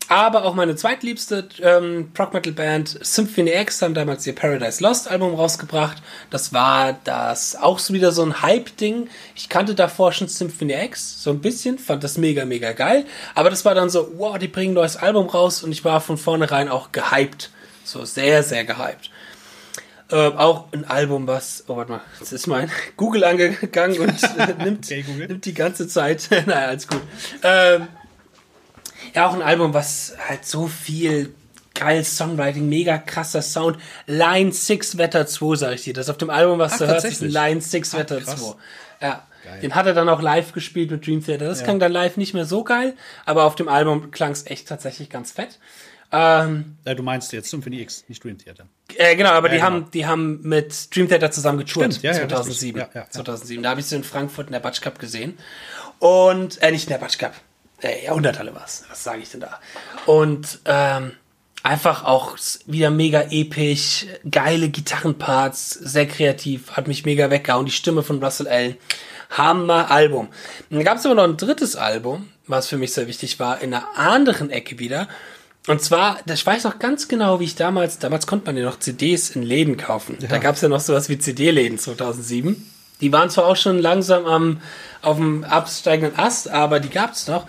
[0.08, 5.10] Aber auch meine zweitliebste ähm, Prog Metal Band Symphony X haben damals ihr Paradise Lost
[5.10, 5.97] Album rausgebracht.
[6.30, 9.10] Das war das auch so wieder so ein Hype-Ding.
[9.36, 13.06] Ich kannte davor schon Symphony X so ein bisschen, fand das mega, mega geil.
[13.34, 16.01] Aber das war dann so, wow, die bringen ein neues Album raus und ich war
[16.01, 17.49] von vornherein auch gehypt.
[17.84, 19.10] So sehr, sehr gehypt.
[20.12, 24.53] Ähm, auch ein Album, was, oh warte mal, jetzt ist mein Google angegangen und äh,
[24.64, 25.28] nimmt, Okay, Google.
[25.28, 26.28] nimmt die ganze Zeit.
[26.45, 27.01] naja, alles gut.
[27.41, 27.88] Ähm,
[29.16, 31.34] ja, auch ein Album, was halt so viel
[31.74, 33.78] geiles Songwriting, mega krasser Sound.
[34.07, 35.93] Line 6 Wetter 2, sag ich dir.
[35.93, 37.22] Das auf dem Album, was Ach, du hörst, ist?
[37.22, 38.36] Line 6 Ach, Wetter krass.
[38.99, 39.05] 2.
[39.05, 39.28] Ja.
[39.43, 39.59] Geil.
[39.61, 41.45] Den hat er dann auch live gespielt mit Dream Theater.
[41.45, 42.95] Das klang dann live nicht mehr so geil,
[43.26, 45.59] aber auf dem Album klang es echt tatsächlich ganz fett.
[46.11, 48.66] Ähm, Äh, du meinst jetzt Symphony X, nicht Dream Theater.
[48.97, 49.66] äh, genau, aber Ja, die genau.
[49.66, 52.01] haben, die haben mit Dream Theater zusammen getourt.
[52.01, 52.80] Ja, ja, 2007.
[52.80, 52.95] richtig.
[52.95, 53.11] Ja, ja, ja.
[53.11, 53.61] 2007.
[53.63, 55.38] Da habe ich sie in Frankfurt in der Batsch Cup gesehen.
[55.99, 57.34] Und, äh, nicht in der Batsch Cup.
[57.82, 58.84] Äh, Jahrhunderthalle war's.
[58.89, 59.59] Was sage ich denn da?
[60.05, 61.11] Und, ähm,
[61.63, 67.65] einfach auch wieder mega episch, geile Gitarrenparts, sehr kreativ, hat mich mega weggehauen.
[67.65, 68.78] Die Stimme von Russell Allen.
[69.32, 70.28] Hammer Album.
[70.69, 73.73] Dann gab es aber noch ein drittes Album, was für mich sehr wichtig war, in
[73.73, 75.07] einer anderen Ecke wieder.
[75.67, 78.63] Und zwar, das- ich weiß noch ganz genau, wie ich damals, damals konnte man ja
[78.65, 80.17] noch CDs in Läden kaufen.
[80.30, 82.71] Da gab es ja noch sowas wie CD-Läden 2007.
[83.02, 84.62] Die waren zwar auch schon langsam am,
[85.02, 87.46] auf dem absteigenden Ast, aber die gab es noch.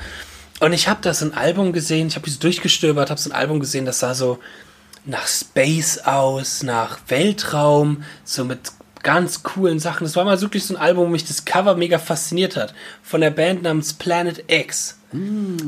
[0.61, 3.37] Und ich habe da so ein Album gesehen, ich habe so durchgestöbert, habe so ein
[3.37, 4.39] Album gesehen, das sah so
[5.05, 8.59] nach Space aus, nach Weltraum, so mit
[9.03, 10.05] ganz coolen Sachen.
[10.05, 12.75] Das war mal wirklich so ein Album, wo mich das Cover mega fasziniert hat.
[13.03, 14.99] Von der Band namens Planet X.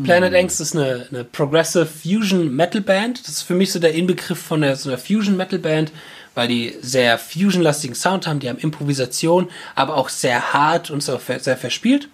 [0.03, 3.21] Planet X ist eine, eine Progressive Fusion Metal Band.
[3.21, 5.93] Das ist für mich so der Inbegriff von der, so einer Fusion Metal Band,
[6.39, 11.19] weil die sehr Fusion-lastigen Sound haben, die haben Improvisation, aber auch sehr hart und so
[11.19, 12.09] sehr verspielt.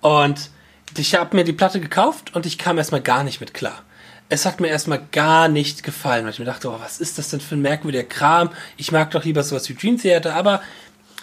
[0.00, 0.50] Und
[0.98, 3.84] ich habe mir die Platte gekauft und ich kam erstmal gar nicht mit klar.
[4.30, 7.28] Es hat mir erstmal gar nicht gefallen, weil ich mir dachte, oh, was ist das
[7.28, 8.50] denn für ein merkwürdiger Kram?
[8.76, 10.60] Ich mag doch lieber sowas wie Dream Theater, aber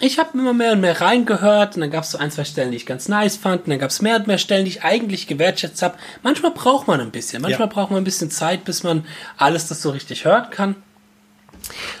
[0.00, 2.70] ich habe immer mehr und mehr reingehört und dann gab es so ein, zwei Stellen,
[2.70, 4.82] die ich ganz nice fand und dann gab es mehr und mehr Stellen, die ich
[4.82, 5.98] eigentlich gewertschätzt habe.
[6.22, 7.74] Manchmal braucht man ein bisschen, manchmal Ja.
[7.74, 9.04] braucht man ein bisschen Zeit, bis man
[9.36, 10.76] alles das so richtig hören kann.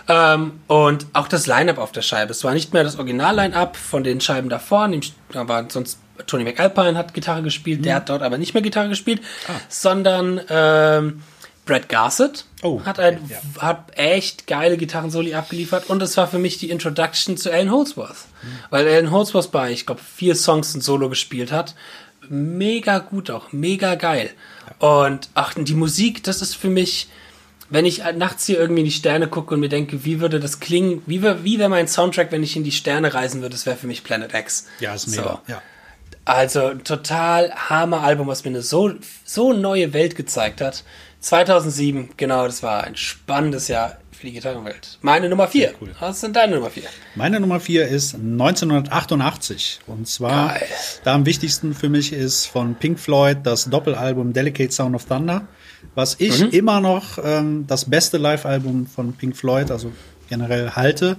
[0.08, 2.32] Ähm, und auch das Line-Up auf der Scheibe.
[2.32, 4.90] Es war nicht mehr das Original-Line-Up von den Scheiben davor.
[5.32, 7.84] Da war sonst Tony McAlpine hat Gitarre gespielt, Mhm.
[7.84, 9.52] der hat dort aber nicht mehr Gitarre gespielt, Ah.
[9.68, 11.22] sondern ähm,
[11.64, 16.38] Brad Garsett Oh, hat, ein, okay, hat echt geile Gitarrensoli abgeliefert und es war für
[16.38, 18.26] mich die Introduction zu Alan Holdsworth.
[18.42, 18.48] Mhm.
[18.70, 21.74] Weil Alan Holdsworth bei, ich glaube, vier Songs ein Solo gespielt hat.
[22.28, 24.30] Mega gut auch, mega geil.
[24.78, 27.08] Und ach, die Musik, das ist für mich,
[27.72, 30.60] wenn ich nachts hier irgendwie in die Sterne gucke und mir denke, wie würde das
[30.60, 33.66] klingen, wie wäre wie wär mein Soundtrack, wenn ich in die Sterne reisen würde, das
[33.66, 34.66] wäre für mich Planet X.
[34.80, 35.20] Ja, ist So.
[35.20, 35.42] mega.
[35.48, 35.62] Ja.
[36.24, 38.92] Also total Hammer Album, was mir eine so,
[39.24, 40.84] so neue Welt gezeigt hat.
[41.20, 44.98] 2007, genau, das war ein spannendes Jahr für die Gitarrenwelt.
[45.02, 45.74] Meine Nummer 4.
[45.80, 45.90] cool.
[45.98, 46.84] Was ist denn deine Nummer 4?
[47.16, 49.80] Meine Nummer vier ist 1988.
[49.86, 50.66] Und zwar, Geil.
[51.04, 55.46] da am wichtigsten für mich ist von Pink Floyd das Doppelalbum Delicate Sound of Thunder,
[55.94, 56.48] was ich Mhm.
[56.50, 59.92] immer noch ähm, das beste Live-Album von Pink Floyd, also
[60.28, 61.16] generell halte.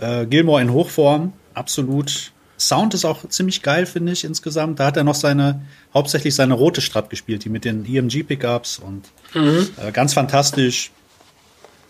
[0.00, 2.32] Äh, Gilmore in Hochform, absolut.
[2.58, 4.78] Sound ist auch ziemlich geil, finde ich, insgesamt.
[4.80, 5.62] Da hat er noch seine,
[5.92, 9.04] hauptsächlich seine rote Strat gespielt, die mit den EMG-Pickups und
[9.34, 10.90] äh, ganz fantastisch.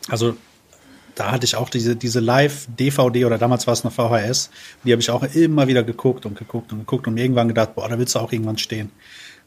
[0.09, 0.37] Also
[1.15, 4.51] da hatte ich auch diese, diese Live-DVD oder damals war es noch VHS.
[4.85, 7.89] Die habe ich auch immer wieder geguckt und geguckt und geguckt und irgendwann gedacht, boah,
[7.89, 8.91] da willst du auch irgendwann stehen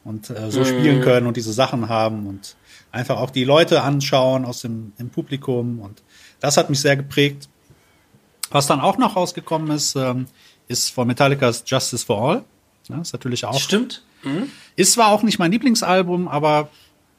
[0.08, 2.56] und äh, so spielen können und diese Sachen haben und
[2.90, 6.02] einfach auch die Leute anschauen aus dem Publikum und
[6.40, 7.48] das hat mich sehr geprägt.
[8.50, 10.26] Was dann auch noch rausgekommen ist, ähm,
[10.68, 12.44] ist von Metallica's Justice for All.
[12.88, 14.02] Ja, ist natürlich auch Stimmt?
[14.76, 16.70] ist zwar auch nicht mein Lieblingsalbum, aber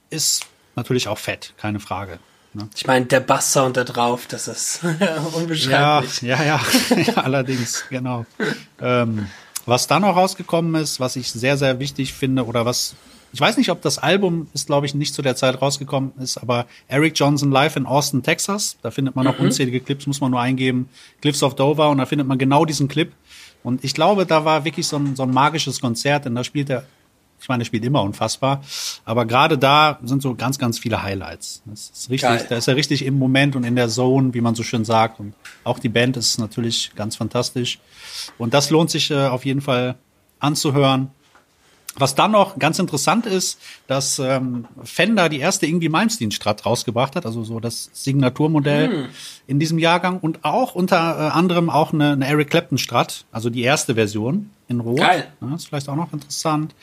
[0.09, 2.19] ist natürlich auch fett, keine Frage.
[2.53, 2.67] Ne?
[2.75, 6.21] Ich meine, der Basssound da drauf, das ist Ja, unbeschreiblich.
[6.23, 6.59] ja, ja,
[6.97, 8.25] ja, allerdings, genau.
[8.81, 9.27] Ähm,
[9.65, 12.95] was dann noch rausgekommen ist, was ich sehr, sehr wichtig finde, oder was,
[13.31, 16.37] ich weiß nicht, ob das Album ist, glaube ich, nicht zu der Zeit rausgekommen ist,
[16.37, 20.31] aber Eric Johnson live in Austin, Texas, da findet man noch unzählige Clips, muss man
[20.31, 20.89] nur eingeben,
[21.21, 23.11] Cliffs of Dover, und da findet man genau diesen Clip.
[23.61, 26.69] Und ich glaube, da war wirklich so ein, so ein magisches Konzert, denn da spielt
[26.69, 26.85] er,
[27.41, 28.61] ich meine, er spielt immer unfassbar,
[29.05, 31.61] aber gerade da sind so ganz, ganz viele Highlights.
[31.65, 32.45] Das ist richtig, Geil.
[32.49, 35.19] da ist er richtig im Moment und in der Zone, wie man so schön sagt.
[35.19, 35.33] Und
[35.63, 37.79] auch die Band ist natürlich ganz fantastisch.
[38.37, 39.95] Und das lohnt sich äh, auf jeden Fall
[40.39, 41.11] anzuhören.
[41.99, 47.15] Was dann noch ganz interessant ist, dass ähm, Fender die erste Ingwie Malmsteen Strat rausgebracht
[47.15, 49.09] hat, also so das Signaturmodell
[49.47, 53.49] in diesem Jahrgang und auch unter äh, anderem auch eine, eine Eric Clapton Strat, also
[53.49, 54.99] die erste Version in Rot.
[54.99, 55.27] Geil.
[55.41, 56.73] Ja, ist vielleicht auch noch interessant.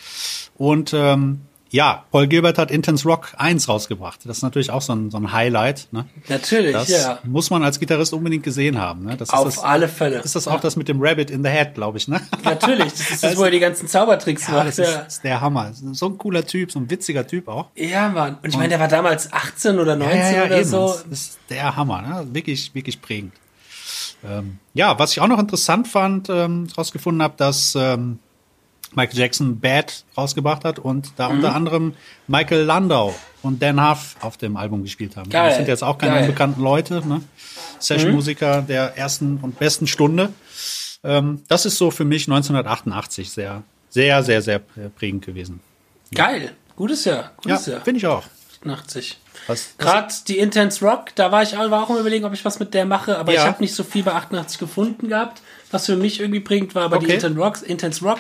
[0.57, 1.41] Und ähm,
[1.71, 4.21] ja, Paul Gilbert hat Intense Rock 1 rausgebracht.
[4.25, 5.89] Das ist natürlich auch so ein, so ein Highlight.
[5.91, 6.07] Ne?
[6.29, 7.19] Natürlich, Das ja.
[7.25, 9.05] muss man als Gitarrist unbedingt gesehen haben.
[9.05, 9.17] Ne?
[9.17, 10.19] Das Auf ist das, alle Fälle.
[10.21, 12.07] ist das auch das mit dem Rabbit in the Head, glaube ich.
[12.09, 12.21] Ne?
[12.45, 14.69] Natürlich, das ist das, wo er die ganzen Zaubertricks Ja, macht.
[14.69, 15.01] das ist, Ja.
[15.01, 15.73] ist der Hammer.
[15.75, 17.67] So ein cooler Typ, so ein witziger Typ auch.
[17.75, 18.37] ja, Mann.
[18.43, 20.65] Und ich meine, der war damals 18 oder 19 oder eben.
[20.69, 20.87] so.
[21.11, 22.27] Das ist der Hammer, ne?
[22.33, 23.33] Wirklich, wirklich prägend.
[24.25, 28.19] Ähm, ja, was ich auch noch interessant fand, ähm, rausgefunden habe, dass ähm,
[28.95, 31.37] Michael Jackson Bad rausgebracht hat und da Mhm.
[31.37, 31.95] unter anderem
[32.29, 35.29] Michael Landau und Dan Huff auf dem Album gespielt haben.
[35.31, 36.23] Geil, Das sind jetzt auch keine geil.
[36.23, 37.21] unbekannten Leute, ne?
[37.79, 40.33] Session-Musiker der ersten und besten Stunde.
[41.05, 44.59] Ähm, das ist so für mich 1988 sehr, sehr, sehr, sehr
[44.99, 45.61] prägend gewesen.
[46.15, 46.53] Geil.
[46.75, 47.33] Gutes Jahr.
[47.45, 47.81] Ja, Gutes Jahr.
[47.83, 48.25] finde ich auch.
[48.61, 49.19] 88.
[49.47, 52.45] Was, was, Gerade die Intense Rock, da war ich war auch am überlegen, ob ich
[52.45, 53.43] was mit der mache, aber Ja.
[53.43, 55.41] ich habe nicht so viel bei 88 gefunden gehabt.
[55.71, 57.15] Was für mich irgendwie prägend war, aber die Okay.
[57.15, 58.19] Intense Rock, Intense Rock.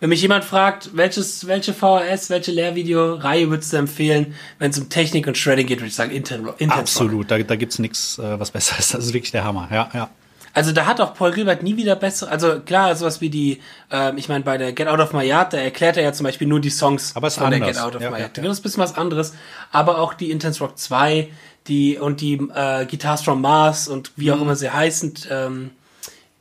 [0.00, 4.88] Wenn mich jemand fragt, welches, welche VHS, welche Lehrvideo-Reihe würdest du empfehlen, wenn es um
[4.88, 6.60] Technik und Shredding geht, würde ich sagen Intense Rock.
[6.60, 6.80] Intense Rock.
[6.80, 8.94] absolut, da, da gibt's nichts, äh, was besser ist.
[8.94, 9.68] Das ist wirklich der Hammer.
[9.72, 10.10] Ja, ja.
[10.54, 13.60] Also da hat auch Paul Gilbert nie wieder bessere, also klar, sowas wie die,
[13.92, 16.24] ähm, ich meine, bei der Get Out of My Yard, da erklärt er ja zum
[16.24, 17.76] Beispiel nur die Songs Aber es von der anders.
[17.76, 18.36] Get Out of Ja, My Yard.
[18.38, 18.42] ja.
[18.44, 19.34] Das ist ein bisschen was anderes.
[19.72, 21.28] Aber auch die Intense Rock 2,
[21.68, 24.32] die und die äh, Guitars from Mars und wie Mhm.
[24.32, 25.70] auch immer sie heißen, ähm,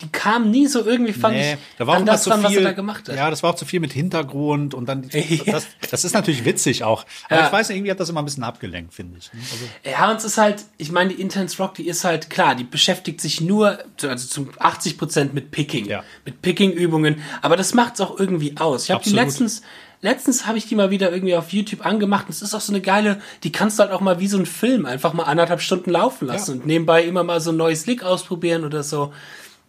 [0.01, 2.51] die kamen nie so irgendwie, fand Nee, ich, da war an das zu dran, was
[2.51, 3.15] viel, er da gemacht hat.
[3.15, 5.09] Ja, das war auch zu viel mit Hintergrund und dann,
[5.47, 7.03] das, das ist natürlich witzig auch.
[7.29, 7.47] Aber Ja.
[7.47, 9.31] ich weiß nicht, irgendwie hat das immer ein bisschen abgelenkt, finde ich.
[9.33, 9.65] Also,
[9.99, 12.63] Ja, und es ist halt, ich meine, die Intense Rock, die ist halt klar, die
[12.63, 16.03] beschäftigt sich nur, also zum 80 Prozent mit Picking, Ja.
[16.25, 18.83] mit Picking-Übungen, aber das macht's auch irgendwie aus.
[18.83, 19.63] Ich habe die letztens,
[20.03, 22.71] letztens habe ich die mal wieder irgendwie auf YouTube angemacht und es ist auch so
[22.71, 25.59] eine geile, die kannst du halt auch mal wie so ein Film einfach mal anderthalb
[25.61, 26.61] Stunden laufen lassen Ja.
[26.61, 29.11] und nebenbei immer mal so ein neues Lick ausprobieren oder so.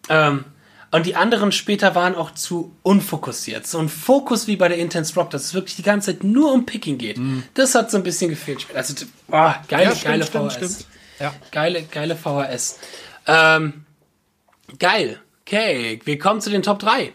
[0.08, 0.44] Ähm,
[0.90, 3.66] und die anderen später waren auch zu unfokussiert.
[3.66, 6.50] So ein Fokus wie bei der Intense Rock, dass es wirklich die ganze Zeit nur
[6.52, 7.20] um Picking geht.
[7.54, 8.66] Das hat so ein bisschen gefehlt.
[8.74, 8.94] Also,
[9.26, 9.84] boah, geile.
[9.84, 10.56] Ja, stimmt, geile stimmt, VHS.
[10.56, 10.86] stimmt.
[11.20, 11.34] Ja.
[11.52, 12.78] Geile, geile VHS.
[13.26, 13.84] Ähm,
[14.78, 15.20] geil.
[15.46, 17.12] Okay, wir kommen zu den Top 3.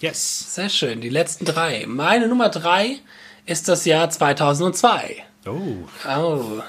[0.00, 0.54] yes.
[0.54, 1.84] Sehr schön, die letzten drei.
[1.86, 2.98] Meine Nummer 3
[3.46, 5.24] ist das Jahr 2002.
[5.46, 5.60] Oh.
[6.06, 6.62] Oh.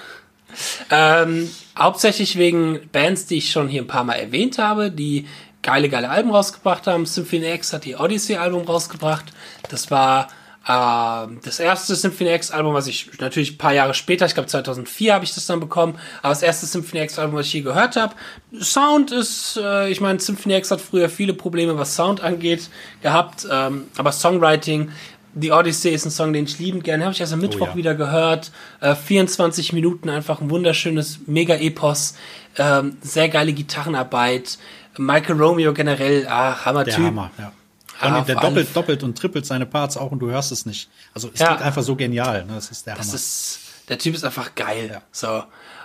[0.90, 5.28] Ähm, hauptsächlich wegen Bands, die ich schon hier ein paar Mal erwähnt habe, die
[5.64, 7.06] geile, geile Alben rausgebracht haben.
[7.06, 9.26] Symphony X hat die Odyssey-Album rausgebracht.
[9.70, 10.28] Das war
[10.68, 15.14] ähm, das erste Symphony X-Album, was ich natürlich ein paar Jahre später, ich glaube 2004
[15.14, 18.16] habe ich das dann bekommen, aber das erste Symphony X-Album, was ich je gehört habe.
[18.60, 22.70] Sound ist, äh, ich meine, Symphony X hat früher viele Probleme, was Sound angeht,
[23.02, 24.92] gehabt, ähm, aber Songwriting
[25.40, 27.76] The Odyssey ist ein Song, den ich liebend gerne habe ich am Mittwoch ja.
[27.76, 28.52] wieder gehört.
[28.82, 32.16] Äh, 24 Minuten, einfach ein wunderschönes Mega-Epos.
[32.58, 34.58] Ähm, sehr geile Gitarrenarbeit.
[34.98, 37.06] Michael Romeo generell, ah, Hammer Der Typ.
[37.06, 37.52] Hammer, ja.
[38.00, 40.88] Ah, der doppelt, doppelt und trippelt seine Parts auch und du hörst es nicht.
[41.16, 41.48] Also es Ja.
[41.48, 42.46] klingt einfach so genial.
[42.46, 42.54] Ne?
[42.54, 43.16] Das ist der Das Hammer.
[43.16, 44.90] ist, der Typ ist einfach geil.
[44.94, 45.02] Ja.
[45.12, 45.44] So.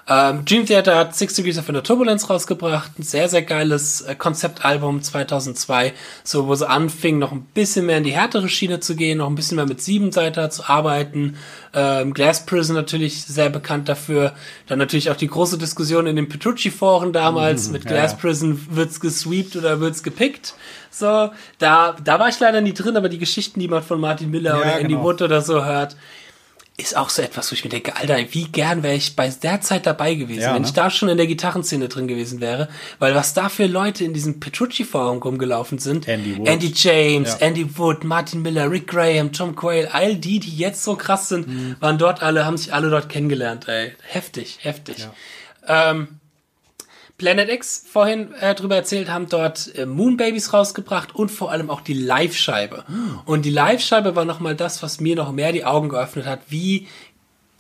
[0.08, 2.98] Ähm, Dream Theater hat Six Degrees of Inner Turbulence rausgebracht.
[2.98, 5.92] Ein sehr, sehr geiles äh, Konzeptalbum 2002.
[6.24, 9.28] So, wo sie anfing, noch ein bisschen mehr in die härtere Schiene zu gehen, noch
[9.28, 11.36] ein bisschen mehr mit Siebenseiter zu arbeiten.
[11.72, 14.32] Ähm, Glass Prison natürlich sehr bekannt dafür.
[14.66, 18.18] Dann natürlich auch die große Diskussion in den Petrucci-Foren damals mit ja, Glass ja.
[18.18, 20.54] Prison, wird's gesweept oder wird's gepickt?
[20.90, 24.30] So, da, da war ich leider nie drin, aber die Geschichten, die man von Martin
[24.30, 25.04] Miller Ja, oder Andy genau.
[25.04, 25.96] Wood oder so hört,
[26.78, 29.60] ist auch so etwas, wo ich mir denke, Alter, wie gern wäre ich bei der
[29.60, 30.68] Zeit dabei gewesen, Ja, wenn ne?
[30.68, 32.68] ich da schon in der Gitarrenszene drin gewesen wäre,
[32.98, 36.48] weil was da für Leute in diesem Petrucci-Forum rumgelaufen sind, Andy Wood.
[36.48, 37.46] Andy James, Ja.
[37.46, 41.46] Andy Wood, Martin Miller, Rick Graham, Tom Quayle, all die, die jetzt so krass sind,
[41.46, 41.76] Mhm.
[41.80, 43.92] waren dort alle, haben sich alle dort kennengelernt, ey.
[44.02, 45.08] Heftig, heftig.
[45.68, 46.08] Ähm,
[47.22, 51.70] Planet X vorhin äh, drüber erzählt, haben dort äh, Moon Babies rausgebracht und vor allem
[51.70, 52.84] auch die Live-Scheibe.
[53.26, 56.88] Und die Live-Scheibe war nochmal das, was mir noch mehr die Augen geöffnet hat, wie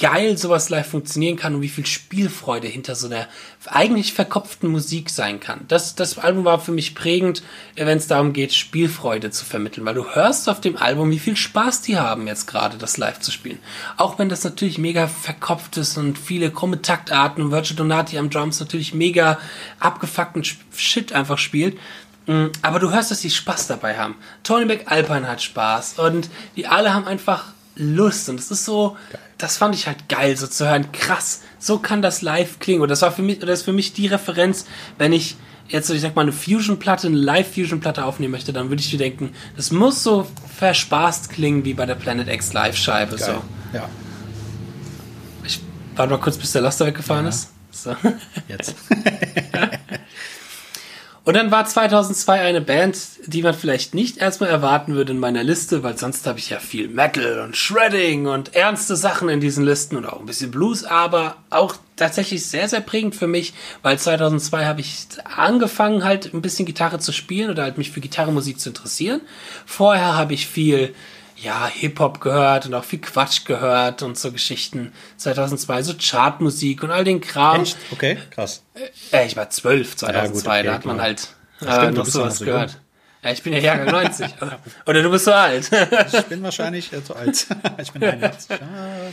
[0.02, 3.28] geil sowas live funktionieren kann und wie viel Spielfreude hinter so einer
[3.66, 5.60] eigentlich verkopften Musik sein kann.
[5.68, 7.44] Das, das Album war für mich prägend,
[7.76, 11.20] äh, wenn es darum geht, Spielfreude zu vermitteln, weil du hörst auf dem Album, wie
[11.20, 13.60] viel Spaß die haben jetzt gerade, das live zu spielen.
[13.96, 18.28] Auch wenn das natürlich mega verkopft ist und viele krumme Taktarten und Virtual Donati am
[18.28, 19.38] Drums natürlich mega
[19.78, 20.42] abgefuckten
[20.74, 21.78] Shit einfach spielt.
[22.26, 24.16] Mm, Aber du hörst, dass die Spaß dabei haben.
[24.42, 28.96] Tony McAlpine hat Spaß und die alle haben einfach Lust und es ist so,
[29.42, 32.80] das fand ich halt geil, so zu hören, krass, so kann das live klingen.
[32.80, 34.66] Und das war für mich, das ist für mich die Referenz,
[34.98, 35.36] wenn ich
[35.68, 38.98] jetzt so, ich sag mal, eine Fusion-Platte, eine Live-Fusion-Platte aufnehmen möchte, dann würde ich mir
[38.98, 40.28] denken, das muss so
[40.58, 43.18] verspaßt klingen wie bei der Planet X Live-Scheibe.
[43.18, 43.42] So.
[43.72, 43.88] Ja,
[45.44, 45.60] Ich
[45.96, 47.50] warte mal kurz, bis der Laster weggefahren ist.
[47.72, 47.96] So.
[48.46, 48.76] jetzt.
[51.24, 55.44] Und dann war 2002 eine Band, die man vielleicht nicht erstmal erwarten würde in meiner
[55.44, 59.64] Liste, weil sonst habe ich ja viel Metal und Shredding und ernste Sachen in diesen
[59.64, 64.00] Listen und auch ein bisschen Blues, aber auch tatsächlich sehr, sehr prägend für mich, weil
[64.00, 65.06] 2002 habe ich
[65.36, 69.20] angefangen halt ein bisschen Gitarre zu spielen oder halt mich für Gitarrenmusik zu interessieren.
[69.64, 70.92] Vorher habe ich viel
[71.42, 74.92] ja, Hip-Hop gehört und auch viel Quatsch gehört und so Geschichten.
[75.16, 77.62] 2002 so Chartmusik und all den Kram.
[77.62, 77.76] Echt?
[77.90, 78.62] Okay, krass.
[79.10, 81.28] Äh, ich war zwölf 2002, Ja, gut, okay, da hat man halt
[81.60, 82.78] äh, noch sowas noch gehört.
[83.24, 84.26] Ja, ich bin ja Jahrgang 90.
[84.86, 85.70] Oder du bist so alt.
[86.12, 87.46] Ich bin wahrscheinlich äh, zu alt.
[87.78, 88.50] ich bin 81.
[88.50, 88.58] Ja,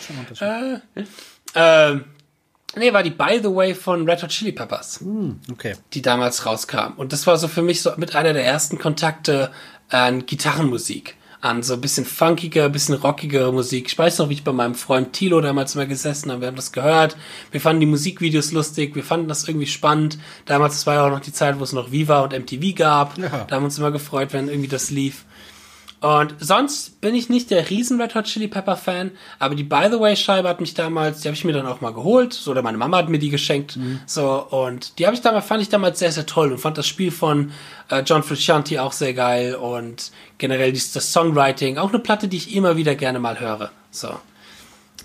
[0.05, 0.81] schon Unterschied.
[1.55, 2.05] ähm,
[2.75, 5.03] nee, war die By the Way von Red Hot Chili Peppers,
[5.51, 5.75] Okay.
[5.93, 6.93] die damals rauskam.
[6.97, 9.51] Und das war so für mich so mit einer der ersten Kontakte
[9.89, 11.15] an Gitarrenmusik.
[11.41, 13.87] An so ein bisschen funkiger, ein bisschen rockigere Musik.
[13.87, 16.41] Ich weiß noch, wie ich bei meinem Freund Tilo damals mal gesessen habe.
[16.41, 17.15] Wir haben das gehört.
[17.51, 18.93] Wir fanden die Musikvideos lustig.
[18.95, 20.17] Wir fanden das irgendwie spannend.
[20.45, 23.17] Damals, das war ja auch noch die Zeit, wo es noch Viva und MTV gab.
[23.17, 23.45] Ja.
[23.47, 25.23] Da haben wir uns immer gefreut, wenn irgendwie das lief.
[26.01, 29.89] Und sonst bin ich nicht der riesen Red Hot Chili Pepper Fan, aber die By
[29.91, 32.51] the Way Scheibe hat mich damals, die habe ich mir dann auch mal geholt, so
[32.51, 35.67] oder meine Mama hat mir die geschenkt, so und die habe ich damals fand ich
[35.67, 37.51] damals sehr sehr toll und fand das Spiel von
[37.89, 42.55] äh, John Frusciante auch sehr geil und generell das Songwriting, auch eine Platte, die ich
[42.55, 43.69] immer wieder gerne mal höre.
[43.91, 44.13] So.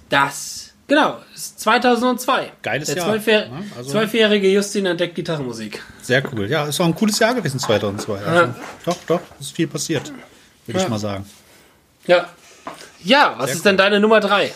[0.08, 2.52] Das genau, ist 2002.
[2.62, 3.64] Geiles der Jahr, Zwölfjähr ne?
[3.76, 5.82] Also- zwölfjährige Justin entdeckt Gitarrenmusik.
[6.02, 6.48] Sehr cool.
[6.48, 8.18] Ja, ist auch ein cooles Jahr gewesen 2002.
[8.18, 8.54] Also, Ja.
[8.84, 10.12] Doch, doch, ist viel passiert,
[10.66, 10.84] würde Ja.
[10.84, 11.24] ich mal sagen.
[12.06, 12.28] Ja.
[13.02, 14.52] Ja, was Sehr ist denn deine Nummer drei?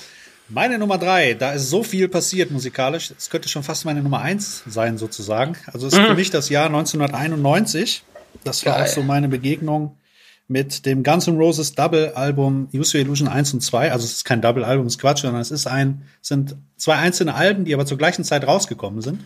[0.48, 3.10] Meine Nummer drei, da ist so viel passiert musikalisch.
[3.16, 5.56] Es könnte schon fast meine Nummer eins sein, sozusagen.
[5.66, 8.02] Also es ist für mich das Jahr 1991.
[8.44, 8.84] Das war Geil.
[8.84, 9.96] auch so meine Begegnung
[10.46, 13.92] mit dem Guns N' Roses Double-Album Use Your Illusion 1 und 2.
[13.92, 16.94] Also es ist kein Double-Album, es ist Quatsch, sondern es ist ein, es sind zwei
[16.96, 19.20] einzelne Alben, die aber zur gleichen Zeit rausgekommen sind.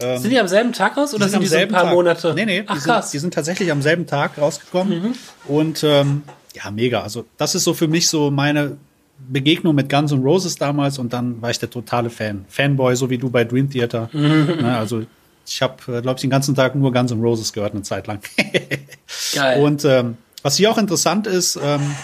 [0.00, 1.94] Sind die am selben Tag raus oder sind am die so ein paar Tag.
[1.94, 2.32] Monate?
[2.34, 3.06] Nee, nee, Ach die, krass.
[3.06, 5.14] Sind, die sind tatsächlich am selben Tag rausgekommen.
[5.46, 6.22] Und ähm,
[6.54, 7.02] ja, mega.
[7.02, 8.76] Also, das ist so für mich so meine
[9.18, 12.44] Begegnung mit Guns N' Roses damals und dann war ich der totale Fan.
[12.48, 14.08] Fanboy, so wie du bei Dream Theater.
[14.12, 15.02] Ne, also,
[15.46, 18.20] ich habe, glaube ich, den ganzen Tag nur Guns N' Roses gehört, eine Zeit lang.
[19.34, 19.62] Geil.
[19.62, 21.94] Und ähm, was hier auch interessant ist, ähm,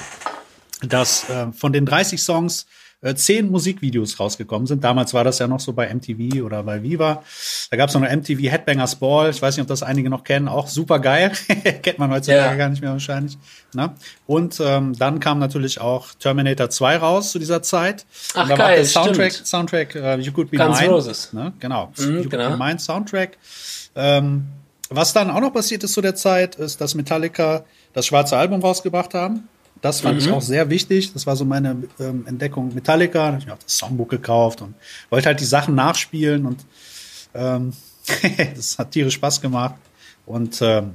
[0.89, 2.67] dass äh, von den 30 Songs
[3.05, 4.83] äh, 10 Musikvideos rausgekommen sind.
[4.83, 7.23] Damals war das ja noch so bei MTV oder bei Viva.
[7.71, 9.31] Da gab es noch MTV Headbangers Ball.
[9.31, 10.49] Ich weiß nicht, ob das einige noch kennen.
[10.49, 11.31] Auch super geil.
[11.83, 12.55] Kennt man heutzutage Ja.
[12.57, 13.39] gar nicht mehr wahrscheinlich.
[13.75, 13.93] Ne?
[14.27, 18.07] Und ähm, dann kam natürlich auch Terminator 2 raus zu dieser Zeit.
[18.35, 19.47] Ach, Und da war geil, der Soundtrack, stimmt.
[19.47, 20.91] Soundtrack äh, You Could Be Guns Mine.
[20.93, 21.33] Roses.
[21.33, 21.53] Ne?
[21.61, 21.93] Genau.
[21.99, 22.51] Mhm, you Could genau.
[22.51, 23.37] Be Mine Soundtrack.
[23.95, 24.47] Ähm,
[24.91, 28.61] was dann auch noch passiert ist zu der Zeit, ist, dass Metallica das schwarze Album
[28.61, 29.49] rausgebracht haben.
[29.85, 31.13] Das fand ich auch sehr wichtig.
[31.13, 33.19] Das war so meine ähm, Entdeckung Metallica.
[33.19, 34.75] Da habe ich mir auch das Songbook gekauft und
[35.11, 36.65] wollte halt die Sachen nachspielen und
[37.35, 37.75] ähm,
[38.57, 39.75] das hat tierisch Spaß gemacht.
[40.25, 40.95] Und ähm,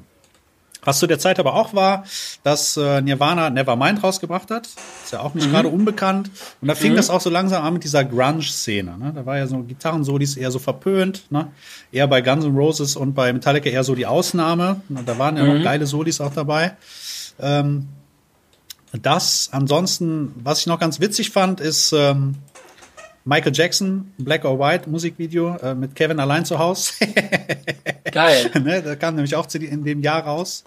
[0.82, 2.04] was zu der Zeit aber auch war,
[2.42, 4.66] dass äh, Nirvana Nevermind rausgebracht hat.
[4.66, 6.32] Ist ja auch nicht gerade unbekannt.
[6.60, 8.98] Und da fing das auch so langsam an mit dieser Grunge-Szene.
[8.98, 9.12] Ne?
[9.14, 11.30] Da war ja so Gitarrensolis eher so verpönt.
[11.30, 11.52] Ne?
[11.92, 14.82] Eher bei Guns N' Roses und bei Metallica eher so die Ausnahme.
[14.90, 16.76] Und da waren ja noch geile Solis auch dabei.
[17.40, 17.88] Ähm,
[18.94, 22.36] das ansonsten, was ich noch ganz witzig fand, ist ähm,
[23.26, 26.94] Michael Jackson, Black or White Musikvideo äh, mit Kevin allein zu Haus.
[28.12, 28.52] Geil.
[28.62, 30.64] ne, der kam nämlich auch in dem Jahr raus.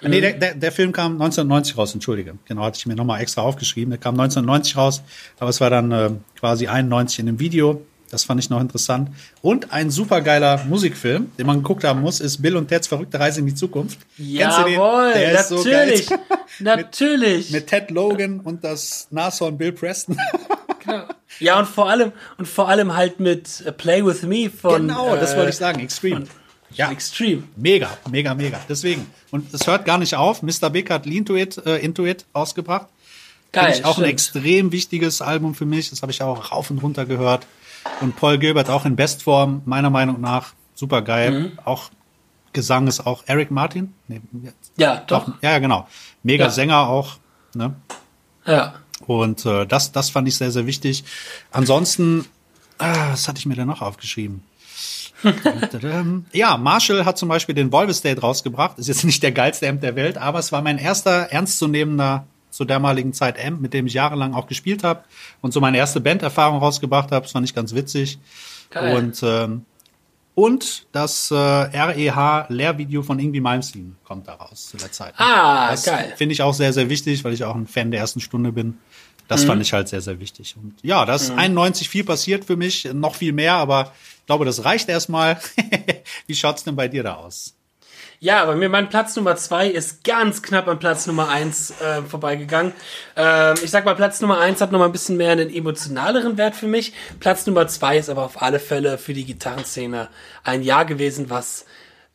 [0.00, 2.34] Nee, der, der, der Film kam 1990 raus, entschuldige.
[2.46, 3.90] Genau, hatte ich mir nochmal extra aufgeschrieben.
[3.90, 5.02] Der kam 1990 raus,
[5.38, 7.82] aber es war dann äh, quasi 91 in dem Video.
[8.12, 9.08] Das fand ich noch interessant.
[9.40, 13.40] Und ein supergeiler Musikfilm, den man geguckt haben muss, ist Bill und Ted's verrückte Reise
[13.40, 13.98] in die Zukunft.
[14.18, 16.08] Jawohl, ist so natürlich.
[16.58, 17.50] natürlich.
[17.50, 20.18] Mit Ted Logan und das Nashorn Bill Preston.
[21.40, 24.88] ja, und vor allem, und vor allem halt mit äh, Play With Me von.
[24.88, 25.80] genau, das wollte ich äh, sagen.
[25.80, 26.26] Extreme.
[26.74, 27.44] Ja, Extreme.
[27.56, 28.60] mega, mega, mega.
[28.68, 29.06] Deswegen.
[29.30, 30.42] Und es hört gar nicht auf.
[30.42, 30.68] Mr.
[30.68, 32.88] Big hat Lean to It, äh, Into It rausgebracht.
[33.52, 33.64] Geil.
[33.64, 34.08] Finde ich auch ein stimmt.
[34.08, 35.88] extrem wichtiges Album für mich.
[35.88, 37.46] Das habe ich auch rauf und runter gehört.
[38.00, 40.52] Und Paul Gilbert auch in Bestform, meiner Meinung nach.
[40.74, 41.30] Super geil.
[41.30, 41.58] Mhm.
[41.64, 41.90] Auch
[42.52, 43.94] Gesang ist auch Eric Martin.
[44.08, 44.20] Nee,
[44.76, 45.28] Ja, doch.
[45.40, 45.88] ja, ja, genau.
[46.22, 46.50] Mega Ja.
[46.50, 47.16] Sänger auch.
[47.54, 47.74] Ne?
[48.46, 48.74] Ja.
[49.06, 51.04] Und äh, das, das fand ich sehr, sehr wichtig.
[51.50, 52.26] Ansonsten,
[52.78, 54.42] ah, was hatte ich mir denn noch aufgeschrieben?
[56.32, 58.78] ja, Marshall hat zum Beispiel den Volvo State rausgebracht.
[58.78, 62.66] Ist jetzt nicht der geilste Amp der Welt, aber es war mein erster ernstzunehmender zur
[62.66, 65.04] damaligen Zeit Amp, mit dem ich jahrelang auch gespielt habe
[65.40, 67.24] und so meine erste Banderfahrung rausgebracht habe.
[67.24, 68.18] Das fand ich ganz witzig.
[68.70, 68.96] Geil.
[68.96, 69.64] Und ähm,
[70.34, 75.12] und das äh, REH-Lehrvideo von Ingwie Malmsteen kommt da raus zu der Zeit.
[75.18, 76.14] Ah, das geil.
[76.16, 78.68] Finde ich auch sehr, sehr wichtig, weil ich auch ein Fan der ersten Stunde bin.
[78.68, 78.78] Mhm.
[79.28, 80.56] Das fand ich halt sehr, sehr wichtig.
[80.56, 84.44] Und ja, da ist 91 viel passiert für mich, noch viel mehr, aber ich glaube,
[84.44, 85.38] das reicht erstmal.
[86.26, 87.54] Wie schaut's denn bei dir da aus?
[88.22, 92.02] Ja, bei mir mein Platz Nummer zwei ist ganz knapp an Platz Nummer eins äh,
[92.02, 92.72] vorbeigegangen.
[93.16, 96.38] Ähm, ich sag mal, Platz Nummer eins hat noch mal ein bisschen mehr einen emotionaleren
[96.38, 96.92] Wert für mich.
[97.18, 100.08] Platz Nummer zwei ist aber auf alle Fälle für die Gitarrenszene
[100.44, 101.66] ein Jahr gewesen, was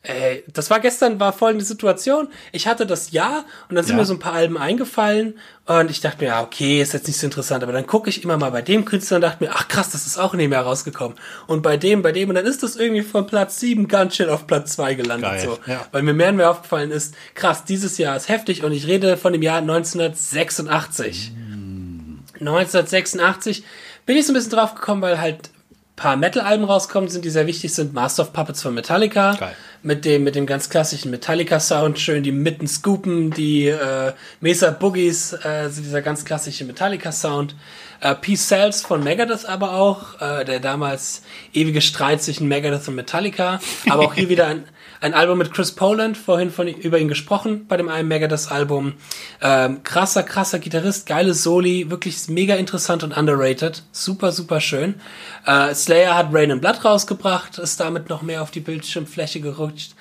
[0.02, 2.28] Ey, das war gestern, war folgende Situation.
[2.52, 4.00] Ich hatte das Jahr und dann sind Ja.
[4.02, 5.34] mir so ein paar Alben eingefallen
[5.66, 8.22] und ich dachte mir, ja, okay, ist jetzt nicht so interessant, aber dann gucke ich
[8.22, 10.62] immer mal bei dem Künstler und dachte mir, ach krass, das ist auch dem Jahr
[10.64, 11.18] rausgekommen.
[11.48, 14.28] Und bei dem, bei dem, und dann ist das irgendwie von Platz 7 ganz schön
[14.30, 15.30] auf Platz 2 gelandet.
[15.30, 15.58] Geil, so.
[15.70, 15.84] ja.
[15.90, 19.16] Weil mir mehr und mehr aufgefallen ist, krass, dieses Jahr ist heftig und ich rede
[19.16, 21.32] von dem Jahr 1986.
[22.40, 23.64] 1986
[24.06, 25.50] bin ich so ein bisschen drauf gekommen, weil halt
[25.98, 27.92] paar Metal-Alben rauskommen sind, die sehr wichtig sind.
[27.92, 29.34] Master of Puppets von Metallica.
[29.34, 29.54] Geil.
[29.82, 35.32] Mit dem, mit dem ganz klassischen Metallica-Sound, schön die Mitten scoopen, die äh, Mesa Boogies,
[35.32, 37.54] äh, dieser ganz klassische Metallica-Sound.
[38.00, 41.22] Äh, Peace Cells von Megadeth aber auch, äh, der damals
[41.52, 43.60] ewige Streit zwischen Megadeth und Metallica.
[43.88, 44.64] Aber auch hier wieder ein,
[45.00, 48.94] ein Album mit Chris Poland, vorhin von, über ihn gesprochen bei dem einen Megadeth-Album.
[49.40, 53.82] Ähm, krasser, krasser Gitarrist, geile Soli, wirklich mega interessant und underrated.
[53.92, 55.00] Super, super schön.
[55.46, 59.92] Äh, Slayer hat Rain and Blood rausgebracht, ist damit noch mehr auf die Bildschirmfläche gerutscht.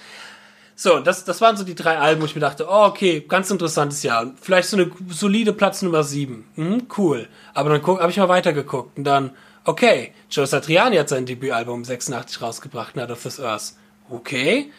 [0.79, 3.49] So, das, das waren so die drei Alben, wo ich mir dachte, oh, okay, ganz
[3.49, 4.31] interessantes Jahr.
[4.39, 6.47] Vielleicht so eine solide Platz Nummer sieben.
[6.55, 7.27] Mhm, cool.
[7.55, 9.31] Aber dann habe ich mal weitergeguckt und dann,
[9.63, 13.73] okay, Joe Satriani hat sein Debütalbum 86 rausgebracht, Night of this Earth.
[14.09, 14.71] Okay.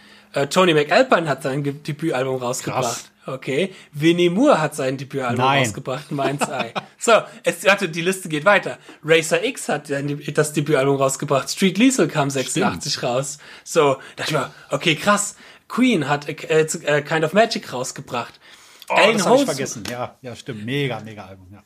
[0.42, 2.82] Äh, Tony McAlpine hat sein Debütalbum rausgebracht.
[2.84, 3.10] Krass.
[3.26, 3.74] Okay.
[3.92, 5.64] Vinnie Moore hat sein Debütalbum Nein.
[5.64, 6.72] rausgebracht, Mind's Eye.
[7.00, 7.12] So,
[7.44, 8.78] es, warte, die Liste geht weiter.
[9.04, 11.48] Racer X hat das Debütalbum rausgebracht.
[11.50, 13.38] Street Lethal kam 86 raus.
[13.62, 15.36] So, dachte ich mir, okay, krass.
[15.68, 18.40] Queen hat äh, zu- äh, Kind of Magic rausgebracht.
[18.88, 19.84] Oh, Alan das habe ich vergessen.
[19.90, 20.64] Ja, ja, stimmt.
[20.64, 21.62] Mega, mega Album, ja.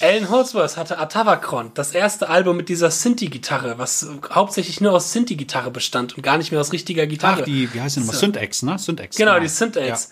[0.00, 5.70] Alan Holdsworth hatte Atavakron, das erste Album mit dieser Sinti-Gitarre, was hauptsächlich nur aus Sinti-Gitarre
[5.70, 7.40] bestand und gar nicht mehr aus richtiger Gitarre.
[7.40, 8.16] Ach, die, wie heißt die nochmal?
[8.16, 8.78] Syntax, ne?
[8.78, 9.16] Syntax.
[9.16, 10.10] Genau, die Synth-Aids.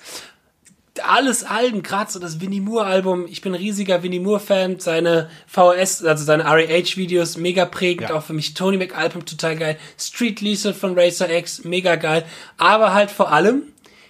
[1.06, 3.26] Alles Alben, gerade so das Winnie Moore-Album.
[3.28, 4.80] Ich bin ein riesiger Winnie Moore-Fan.
[4.80, 8.08] Seine VHS, also seine RAH-Videos, mega prägend.
[8.08, 8.16] Ja.
[8.16, 9.78] Auch für mich Tony McAlpin total geil.
[9.98, 12.24] Street Lethal von Racer X, mega geil.
[12.56, 13.62] Aber halt vor allem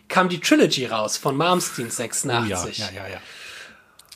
[0.09, 2.79] kam die Trilogy raus von Malmsteen Ja, 86.
[2.79, 3.19] ja, ja, ja.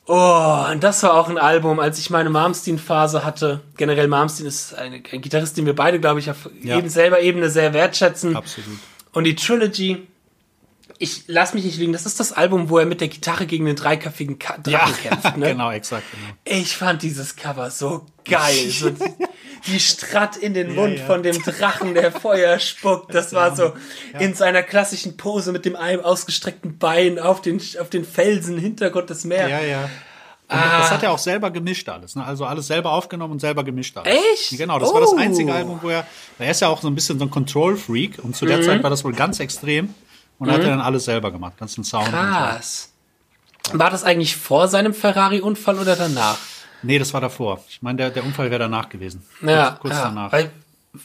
[0.07, 3.61] Oh, und das war auch ein Album, als ich meine Malmsteen-Phase hatte.
[3.77, 6.79] Generell Malmsteen ist eine, ein Gitarrist, den wir beide, glaube ich, auf Ja.
[6.79, 8.35] eben selber Ebene sehr wertschätzen.
[8.37, 8.79] Absolut.
[9.13, 10.07] Und die Trilogy,
[10.99, 13.67] ich lass mich nicht liegen, das ist das Album, wo er mit der Gitarre gegen
[13.67, 15.37] den dreiköpfigen Ka Drachen kämpft.
[15.37, 15.49] Ne?
[15.53, 16.05] genau, exakt.
[16.11, 16.59] Genau.
[16.61, 18.69] Ich fand dieses Cover so geil.
[18.71, 18.91] So
[19.67, 21.07] die, Stratt in den Mund ja.
[21.07, 23.15] von dem Drachen, der Feuer spuckt.
[23.15, 23.73] Das war so
[24.19, 29.11] in seiner klassischen Pose mit dem einem ausgestreckten Bein auf den, auf den Felsen, Hintergrund
[29.11, 29.51] des Meeres.
[29.51, 29.85] Ja, ja.
[29.85, 29.91] Und
[30.53, 30.81] Ah.
[30.81, 32.25] Das hat er auch selber gemischt alles, ne?
[32.25, 34.13] Also alles selber aufgenommen und selber gemischt alles.
[34.35, 34.59] Echt?
[34.59, 35.17] Genau, das war das Oh.
[35.17, 36.05] einzige Album, wo er,
[36.41, 38.63] er ist ja auch so ein bisschen so ein Control-Freak und zu der Mhm.
[38.65, 39.95] Zeit war das wohl ganz extrem
[40.41, 42.19] und er hat er dann alles selber gemacht, ganzen Sound und so.
[42.19, 42.93] Krass.
[43.75, 46.39] War das eigentlich vor seinem Ferrari-Unfall oder danach?
[46.83, 47.61] Nee, das war davor.
[47.69, 49.23] Ich meine, der, der Unfall wäre danach gewesen.
[49.43, 50.33] Ja, kurz, kurz ja, danach.
[50.33, 50.51] Weil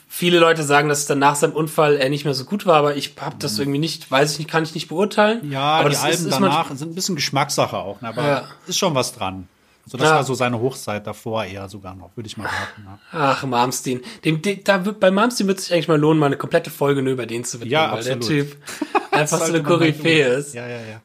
[0.08, 2.96] viele Leute sagen, dass dann nach seinem Unfall er nicht mehr so gut war, aber
[2.96, 3.40] ich habe Mhm.
[3.40, 5.52] das irgendwie nicht, weiß ich nicht, kann ich nicht beurteilen.
[5.52, 8.08] Ja, aber die Alben ist, ist danach sind ein bisschen Geschmackssache auch, ne?
[8.10, 8.44] aber Ja.
[8.68, 9.48] ist schon was dran.
[9.86, 10.16] Also das Ja.
[10.16, 12.86] war so seine Hochzeit davor eher sogar noch, würde ich mal behaupten.
[12.88, 14.02] Ja, Ach, Malmsteen.
[14.24, 17.04] Dem, dem, da, wird- bei Malmsteen wird sich eigentlich mal lohnen, mal eine komplette Folge
[17.04, 18.48] nur über den zu widmen, Ja, weil der absolut.
[18.50, 18.58] Typ
[19.12, 20.56] einfach so eine Koryphäe ist.
[20.56, 21.02] Ja, ja, ja.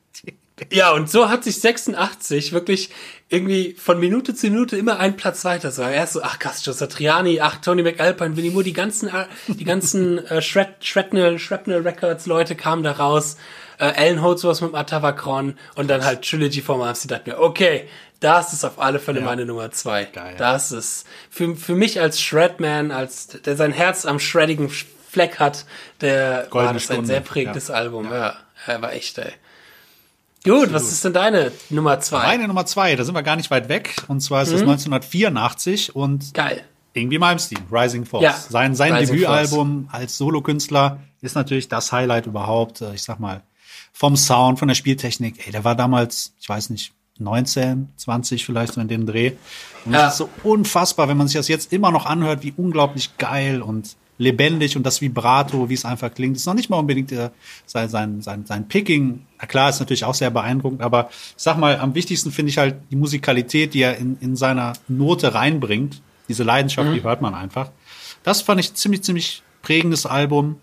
[0.71, 2.91] Ja, und so hat sich 86 wirklich
[3.29, 5.71] irgendwie von Minute zu Minute immer einen Platz weiter.
[5.71, 9.65] So erst so, ach Joe Satriani, ach Tony McAlpine, Winnie Moore, die ganzen, äh, die
[9.65, 13.37] ganzen äh, Shred, Shrapnel, Shrapnel Records Leute kamen da raus.
[13.79, 17.09] Äh, Alan Holdsworth mit dem Atavakron und dann halt Trilogy von Malmsteen.
[17.09, 17.89] dachte mir, okay,
[18.21, 19.25] das ist auf alle Fälle Ja.
[19.27, 20.05] meine Nummer zwei.
[20.05, 20.35] Geil.
[20.37, 25.65] Das ist für, für mich als Shredman, als der sein Herz am shreddigen Fleck hat,
[26.03, 27.07] der war Goldene das ein Stunde.
[27.07, 27.75] sehr prägendes Ja.
[27.77, 28.11] Album.
[28.13, 28.37] Ja.
[28.67, 29.33] er war echt, ey.
[30.45, 32.23] Gut, was ist denn deine Nummer zwei?
[32.25, 33.95] Meine Nummer zwei, da sind wir gar nicht weit weg.
[34.09, 34.45] Und zwar Mhm.
[34.45, 36.65] ist das 1984 und Geil.
[36.95, 38.23] irgendwie Malmsteen, Rising Force.
[38.25, 42.81] Ja, Sein, sein Rising Debütalbum als Solokünstler ist natürlich das Highlight überhaupt.
[42.81, 43.43] äh, Ich sag mal,
[43.93, 45.47] vom Sound, von der Spieltechnik.
[45.47, 49.33] Ey, der war damals, ich weiß nicht, 19, 20 vielleicht so in dem Dreh.
[49.85, 50.05] Und Ja.
[50.05, 53.61] das ist so unfassbar, wenn man sich das jetzt immer noch anhört, wie unglaublich geil
[53.61, 56.37] und lebendig und das Vibrato, wie es einfach klingt.
[56.37, 57.31] ist noch nicht mal unbedingt äh,
[57.65, 59.25] sein, sein, sein, sein Picking.
[59.41, 62.59] Na klar, ist natürlich auch sehr beeindruckend, aber ich sag mal, am wichtigsten finde ich
[62.59, 66.03] halt die Musikalität, die er in, in seiner Note reinbringt.
[66.29, 67.71] Diese Leidenschaft, die hört man einfach.
[68.23, 70.61] Das fand ich ziemlich, ziemlich prägendes Album.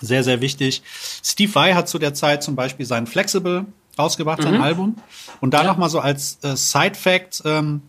[0.00, 0.82] Sehr, sehr wichtig.
[1.22, 3.66] Steve Vai hat zu der Zeit zum Beispiel sein Flexible
[3.96, 4.96] rausgebracht, sein Album.
[5.40, 7.82] Und da noch mal so als äh, Side-Fact, ähm,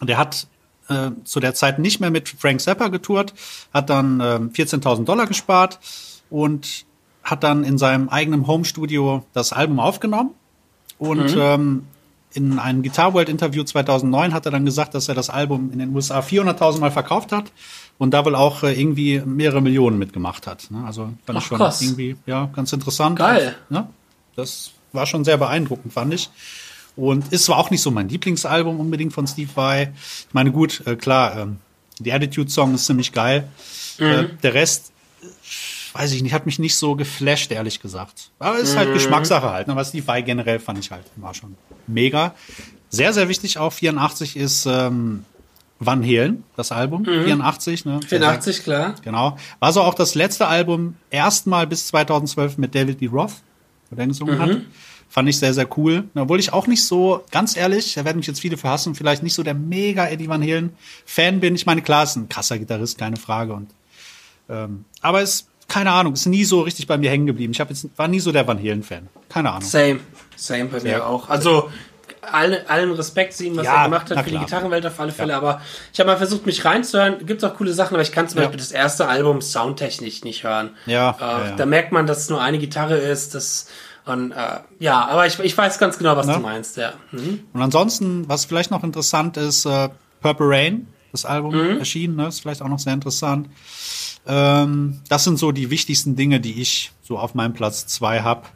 [0.00, 0.46] der hat
[0.90, 3.32] äh, zu der Zeit nicht mehr mit Frank Zappa getourt,
[3.72, 5.78] hat dann ähm, 14.000 Dollar gespart
[6.28, 6.84] und
[7.22, 10.30] hat dann in seinem eigenen Home-Studio das Album aufgenommen.
[10.98, 11.86] Und ähm,
[12.32, 15.78] in einem Guitar World Interview 2009 hat er dann gesagt, dass er das Album in
[15.78, 17.50] den USA 400.000 Mal verkauft hat
[17.98, 20.70] und da wohl auch äh, irgendwie mehrere Millionen mitgemacht hat.
[20.70, 20.84] Ne?
[20.86, 21.82] Also fand Ach, ich schon krass.
[21.82, 23.18] irgendwie ja ganz interessant.
[23.18, 23.56] Geil.
[23.68, 23.88] Ne?
[24.36, 26.30] Das war schon sehr beeindruckend, fand ich.
[26.96, 29.92] Und ist zwar auch nicht so mein Lieblingsalbum unbedingt von Steve Vai.
[30.28, 31.56] Ich meine, gut, äh, klar, ähm,
[31.98, 33.48] die Attitude-Song ist ziemlich geil.
[33.98, 34.92] Äh, der Rest,
[35.22, 35.26] äh,
[35.98, 38.30] weiß ich nicht, hat mich nicht so geflasht, ehrlich gesagt.
[38.38, 39.66] Aber ist halt Geschmackssache halt.
[39.66, 39.72] ne?
[39.72, 41.56] Aber Steve Vai generell fand ich halt immer schon
[41.86, 42.34] mega.
[42.90, 45.24] Sehr, sehr wichtig auch, 84 ist ähm,
[45.78, 47.84] Van Halen, das Album, 84.
[47.84, 48.00] Ne?
[48.06, 48.94] 84, klar.
[49.02, 49.36] Genau.
[49.60, 53.06] War so auch das letzte Album, erstmal bis 2012 mit David D.
[53.06, 53.32] Roth,
[53.90, 54.50] wo der gesungen hat.
[55.12, 56.04] Fand ich sehr, sehr cool.
[56.14, 59.24] Obwohl ich auch nicht so, ganz ehrlich, da werden mich jetzt viele für hassen, vielleicht
[59.24, 60.72] nicht so der mega Eddie Van Halen
[61.04, 61.56] Fan bin.
[61.56, 63.52] Ich meine, klar, ist ein krasser Gitarrist, keine Frage.
[63.54, 63.70] Und,
[64.48, 67.52] ähm, aber es, keine Ahnung, ist nie so richtig bei mir hängen geblieben.
[67.52, 69.08] Ich hab jetzt, war nie so der Van Halen Fan.
[69.28, 69.62] Keine Ahnung.
[69.68, 69.98] Same.
[70.36, 71.06] Same bei mir Ja.
[71.06, 71.28] auch.
[71.28, 71.70] Also,
[72.22, 74.38] allen, allen Respekt zu ihm, was Ja, er gemacht hat für die.
[74.38, 75.34] Gitarrenwelt auf alle Fälle.
[75.34, 75.60] Aber
[75.92, 77.26] ich habe mal versucht, mich reinzuhören.
[77.26, 78.44] Gibt auch coole Sachen, aber ich kann zum Ja.
[78.44, 80.70] Beispiel das erste Album soundtechnisch nicht hören.
[80.86, 81.56] Ja, Äh, ja, ja.
[81.56, 83.34] Da merkt man, dass es nur eine Gitarre ist.
[83.34, 83.66] Das,
[84.06, 86.34] und, äh, ja, aber ich, ich weiß ganz genau, was Na?
[86.34, 86.76] du meinst.
[86.76, 86.92] Ja.
[87.12, 87.40] Mhm.
[87.52, 89.88] Und ansonsten, was vielleicht noch interessant ist, äh,
[90.20, 91.78] Purple Rain, das Album Mhm.
[91.78, 92.28] erschienen, ne?
[92.28, 93.48] ist vielleicht auch noch sehr interessant.
[94.26, 98.50] Ähm, das sind so die wichtigsten Dinge, die ich so auf meinem Platz zwei hab.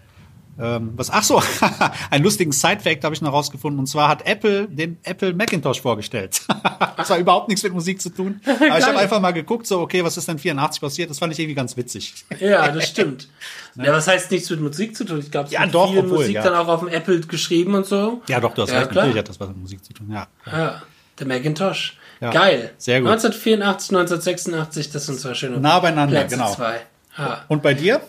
[0.58, 1.42] Ähm, was, ach so,
[2.10, 3.78] einen lustigen Side-Fact habe ich noch rausgefunden.
[3.80, 6.40] Und zwar hat Apple den Apple Macintosh vorgestellt.
[6.96, 8.40] das war überhaupt nichts mit Musik zu tun.
[8.46, 11.10] Aber ich habe einfach mal geguckt, so, okay, was ist denn 84 passiert?
[11.10, 12.14] Das fand ich irgendwie ganz witzig.
[12.38, 13.28] Ja, das stimmt.
[13.74, 15.18] ja, was heißt nichts mit Musik zu tun?
[15.20, 16.42] Ich glaube, es Ja, wird doch, viel obwohl, Musik ja.
[16.42, 18.22] dann auch auf dem Apple geschrieben und so.
[18.28, 18.90] Ja, doch, du hast Ja, recht.
[18.90, 19.04] klar.
[19.04, 20.26] Natürlich hat das was mit Musik zu tun, ja.
[20.50, 20.82] Ja,
[21.18, 21.98] der Macintosh.
[22.20, 22.72] Ja, Geil.
[22.78, 23.10] sehr gut.
[23.10, 26.54] 1984, 1986, das sind zwei schöne Nah beieinander, Plätze genau.
[26.54, 26.80] Zwei.
[27.18, 27.44] Ja.
[27.48, 28.00] Und bei dir?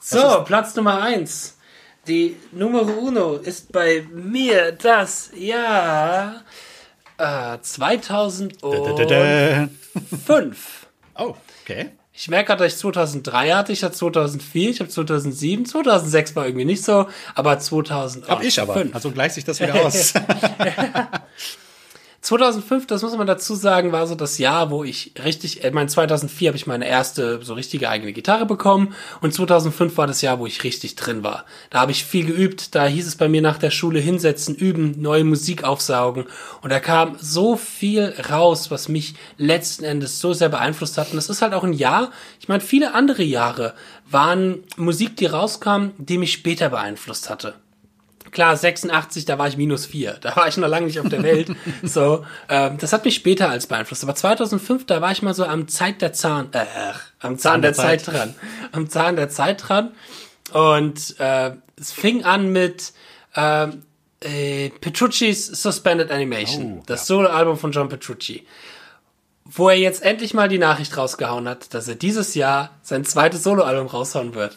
[0.00, 1.58] So, Platz Nummer eins.
[2.10, 6.42] Die Numero Uno ist bei mir das Jahr
[7.16, 8.58] äh, 2005.
[8.60, 9.68] Dä-dä-dä-dä.
[11.16, 11.90] Oh, okay.
[12.12, 16.46] Ich merke gerade, dass ich 2003 hatte, ich hatte 2004, ich habe 2007, 2006 war
[16.46, 17.06] irgendwie nicht so,
[17.36, 18.28] aber 2005.
[18.28, 18.86] Hab ich aber.
[18.90, 20.12] Also gleicht sich das wieder aus.
[22.22, 25.88] 2005, das muss man dazu sagen, war so das Jahr, wo ich richtig, ich meine
[25.88, 30.38] 2004 habe ich meine erste so richtige eigene Gitarre bekommen und 2005 war das Jahr,
[30.38, 31.46] wo ich richtig drin war.
[31.70, 35.00] Da habe ich viel geübt, da hieß es bei mir nach der Schule hinsetzen, üben,
[35.00, 36.26] neue Musik aufsaugen
[36.60, 41.16] und da kam so viel raus, was mich letzten Endes so sehr beeinflusst hat und
[41.16, 43.72] das ist halt auch ein Jahr, ich meine viele andere Jahre
[44.10, 47.54] waren Musik, die rauskam, die mich später beeinflusst hatte.
[48.30, 50.18] Klar, 86, da war ich minus vier.
[50.20, 51.48] Da war ich noch lange nicht auf der Welt.
[51.82, 54.04] so, ähm, das hat mich später als beeinflusst.
[54.04, 56.64] Aber 2005, da war ich mal so am Zeit der Zahn, äh,
[57.20, 58.00] am Zahn, der, der Zeit.
[58.02, 58.14] Zeit.
[58.14, 58.34] dran.
[58.72, 59.92] Am Zahn der Zeit dran.
[60.52, 62.92] Und äh, es fing an mit
[63.34, 63.82] ähm,
[64.20, 66.78] äh, Petrucci's Suspended Animation.
[66.78, 68.46] Oh, das Soloalbum von John Petrucci.
[69.44, 73.42] Wo er jetzt endlich mal die Nachricht rausgehauen hat, dass er dieses Jahr sein zweites
[73.42, 74.56] Soloalbum raushauen wird.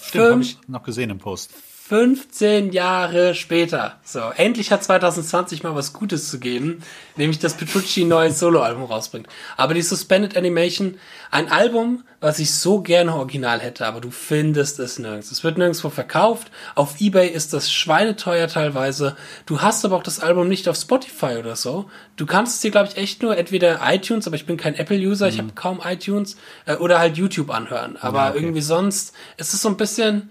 [0.00, 1.50] Stimmt, habe ich noch gesehen im Post.
[1.86, 3.98] 15 Jahre später.
[4.02, 6.82] So, endlich hat 2020 mal was Gutes zu geben,
[7.16, 9.26] nämlich dass Petrucci ein neues Soloalbum rausbringt.
[9.58, 10.96] Aber die Suspended Animation,
[11.30, 15.30] ein Album, was ich so gerne original hätte, aber du findest es nirgends.
[15.30, 16.50] Es wird nirgendwo verkauft.
[16.74, 19.14] Auf Ebay ist das schweineteuer teilweise.
[19.44, 21.90] Du hast aber auch das Album nicht auf Spotify oder so.
[22.16, 25.28] Du kannst es dir, glaube ich, echt nur entweder iTunes, aber ich bin kein Apple-User,
[25.28, 27.98] ich habe kaum iTunes, äh, oder halt YouTube anhören.
[28.00, 28.38] Aber Ja, okay.
[28.38, 30.30] irgendwie sonst ist es so ein bisschen,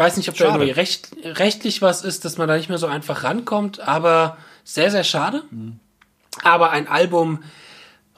[0.00, 0.58] weiß nicht, ob da Schade.
[0.64, 4.90] irgendwie recht, rechtlich was ist, dass man da nicht mehr so einfach rankommt, aber sehr,
[4.90, 5.44] sehr schade.
[6.42, 7.40] Aber ein Album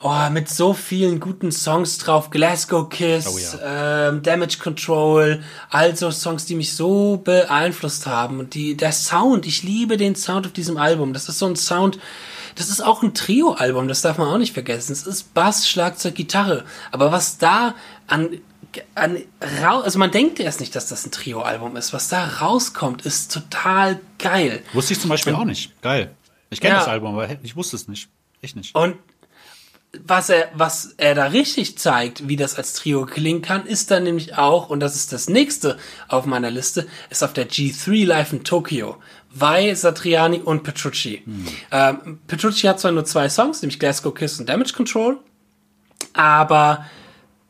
[0.02, 6.46] oh, mit so vielen guten Songs drauf, Glasgow Kiss, Oh ähm, Damage Control, also Songs,
[6.46, 8.38] die mich so beeinflusst haben.
[8.38, 11.12] Und die, der Sound, ich liebe den Sound auf diesem Album.
[11.12, 11.98] Das ist so ein Sound,
[12.54, 14.92] das ist auch ein Trio-Album, das darf man auch nicht vergessen.
[14.92, 16.64] Es ist Bass, Schlagzeug, Gitarre.
[16.90, 17.74] Aber was da
[18.06, 18.40] an,
[18.94, 21.92] an also man denkt erst nicht, dass das ein Trio-Album ist.
[21.92, 24.62] Was da rauskommt, ist total geil.
[24.72, 25.80] Wusste ich zum Beispiel auch nicht.
[25.82, 26.14] Geil.
[26.50, 26.78] Ich kenne Ja.
[26.80, 28.08] das Album, aber ich wusste es nicht.
[28.40, 28.74] Echt nicht.
[28.74, 28.96] Und
[30.04, 34.04] was er, was er da richtig zeigt, wie das als Trio klingen kann, ist dann
[34.04, 35.76] nämlich auch, und das ist das nächste
[36.08, 38.96] auf meiner Liste, ist auf der G3 Live in Tokio.
[39.30, 41.22] Vai, Satriani und Petrucci.
[41.70, 45.18] Ähm, Petrucci hat zwar nur zwei Songs, nämlich Glasgow Kiss und Damage Control,
[46.14, 46.86] aber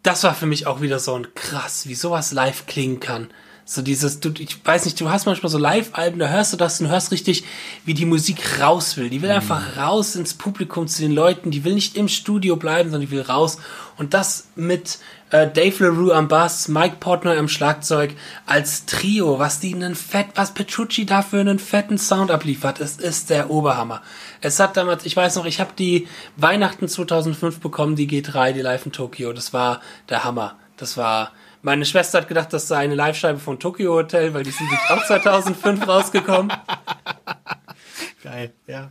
[0.03, 3.31] das war für mich auch wieder so ein krass, wie sowas live klingen kann.
[3.64, 6.80] So dieses, du, ich weiß nicht, du hast manchmal so Live-Alben, da hörst du das
[6.80, 7.44] und hörst richtig,
[7.84, 9.09] wie die Musik raus will.
[9.09, 12.90] Die will einfach raus ins Publikum zu den Leuten, die will nicht im Studio bleiben,
[12.90, 13.59] sondern die will raus.
[13.97, 14.98] Und das mit
[15.30, 18.14] äh, Dave LaRue am Bass, Mike Portnoy am Schlagzeug
[18.47, 22.97] als Trio, was die einen fett, was Petrucci da für einen fetten Sound abliefert, es
[22.97, 24.02] ist der Oberhammer.
[24.40, 28.60] Es hat damals, ich weiß noch, ich habe die Weihnachten 2005 bekommen, die G3, die
[28.60, 29.32] Live in Tokio.
[29.32, 30.56] Das war der Hammer.
[30.76, 31.32] Das war,
[31.62, 35.05] meine Schwester hat gedacht, das sei eine Live-Scheibe von Tokyo Hotel, weil die sind auch
[35.06, 36.52] 2005 rausgekommen.
[38.22, 38.90] Geil, ja.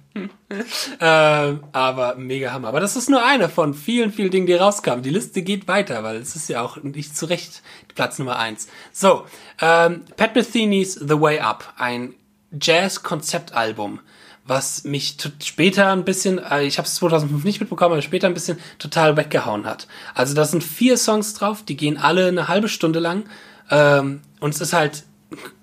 [1.00, 2.68] Ähm, aber mega Hammer.
[2.68, 5.04] Aber das ist nur eine von vielen, vielen Dingen, die rauskamen.
[5.04, 7.62] Die Liste geht weiter, weil es ist ja auch nicht zu Recht
[7.96, 8.68] Platz Nummer eins.
[8.92, 9.26] So,
[9.62, 12.14] ähm, Pat Metheny's The Way Up, ein
[12.60, 14.02] Jazz-Konzeptalbum,
[14.46, 18.34] was mich später ein bisschen, äh, ich habe es 2005 nicht mitbekommen, aber später ein
[18.34, 19.88] bisschen total weggehauen hat.
[20.14, 23.24] Also da sind vier Songs drauf, die gehen alle eine halbe Stunde lang
[23.70, 25.04] ähm, und es ist halt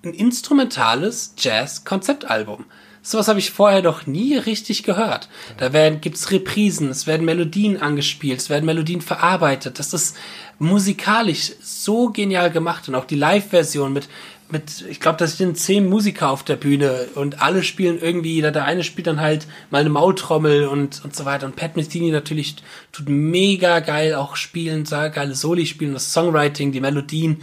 [0.03, 2.65] ein instrumentales Jazz-Konzeptalbum.
[3.01, 5.29] Sowas habe ich vorher noch nie richtig gehört.
[5.57, 9.79] Da werden, gibt's Reprisen, es werden Melodien angespielt, es werden Melodien verarbeitet.
[9.79, 10.17] Das ist
[10.57, 14.09] musikalisch so genial gemacht und auch die Live-Version mit,
[14.51, 18.65] mit, ich glaube, da sind zehn Musiker auf der Bühne und alle spielen irgendwie, der
[18.65, 21.45] eine spielt dann halt mal eine Maultrommel und, und so weiter.
[21.45, 22.55] Und Pat Metheny natürlich
[22.91, 27.41] tut mega geil auch spielen, sehr geile Soli spielen, das Songwriting, die Melodien.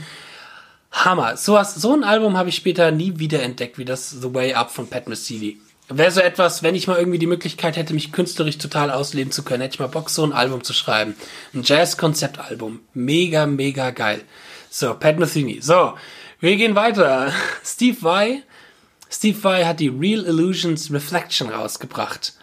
[0.92, 1.36] Hammer.
[1.36, 4.54] So, was, so ein Album habe ich später nie wieder entdeckt, wie das The Way
[4.54, 5.58] Up von Pat Metheny.
[5.88, 9.44] Wäre so etwas, wenn ich mal irgendwie die Möglichkeit hätte, mich künstlerisch total ausleben zu
[9.44, 11.14] können, hätte ich mal Bock, so ein Album zu schreiben.
[11.54, 12.80] Ein Jazz-Konzeptalbum.
[12.94, 14.22] Mega, mega geil.
[14.68, 15.60] So, Pat Metheny.
[15.60, 15.94] So,
[16.40, 17.32] wir gehen weiter.
[17.64, 18.42] Steve Vai.
[19.10, 22.34] Steve Vai hat die Real Illusions Reflection rausgebracht.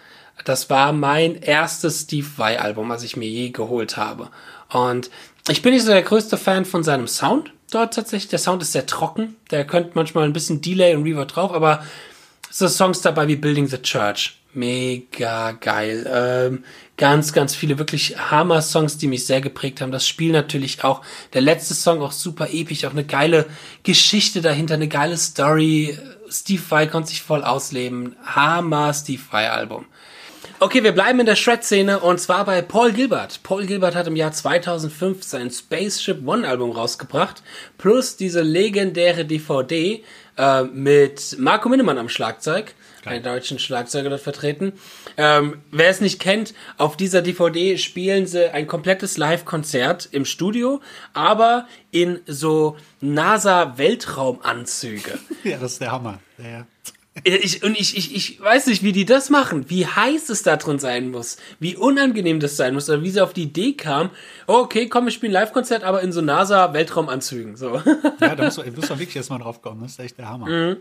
[0.45, 4.29] Das war mein erstes Steve Vai Album, was ich mir je geholt habe.
[4.69, 5.09] Und
[5.49, 8.29] ich bin nicht so der größte Fan von seinem Sound dort tatsächlich.
[8.29, 9.35] Der Sound ist sehr trocken.
[9.51, 11.83] Der könnte manchmal ein bisschen Delay und Reverb drauf, aber
[12.49, 14.39] so Songs dabei wie Building the Church.
[14.53, 16.05] Mega geil.
[16.07, 16.63] Ähm,
[17.03, 19.91] ganz, ganz viele wirklich Hammer-Songs, die mich sehr geprägt haben.
[19.91, 21.01] Das Spiel natürlich auch.
[21.33, 23.45] Der letzte Song auch super episch, auch eine geile
[23.83, 25.97] Geschichte dahinter, eine geile Story.
[26.29, 28.15] Steve Vai konnte sich voll ausleben.
[28.23, 29.85] Hammer Steve Vai Album.
[30.61, 33.43] Okay, wir bleiben in der Shred-Szene und zwar bei Paul Gilbert.
[33.43, 37.43] Paul Gilbert hat im Jahr 2005 sein Spaceship One Album rausgebracht,
[37.77, 40.01] plus diese legendäre DVD
[40.37, 42.75] äh, mit Marco Minnemann am Schlagzeug,
[43.05, 44.73] Einen deutschen Schlagzeuger dort vertreten.
[45.17, 50.81] Ähm, wer es nicht kennt, auf dieser DVD spielen sie ein komplettes Live-Konzert im Studio,
[51.13, 55.19] aber in so NASA-Weltraumanzüge.
[55.43, 56.19] ja, das ist der Hammer.
[56.37, 56.65] Ja.
[57.23, 60.57] Ich, und ich, ich, ich weiß nicht, wie die das machen, wie heiß es da
[60.57, 64.09] drin sein muss, wie unangenehm das sein muss, oder wie sie auf die Idee kam,
[64.47, 67.55] oh, okay, komm, wir spielen Live-Konzert, aber in so NASA-Weltraumanzügen.
[67.55, 67.79] So.
[68.19, 70.47] Ja, da musst du, musst du wirklich erstmal drauf kommen, das ist echt der Hammer.
[70.47, 70.77] Mhm.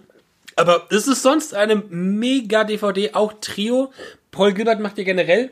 [0.57, 3.93] Aber es ist sonst eine mega DVD, auch Trio.
[4.31, 5.51] Paul Gilbert macht ja generell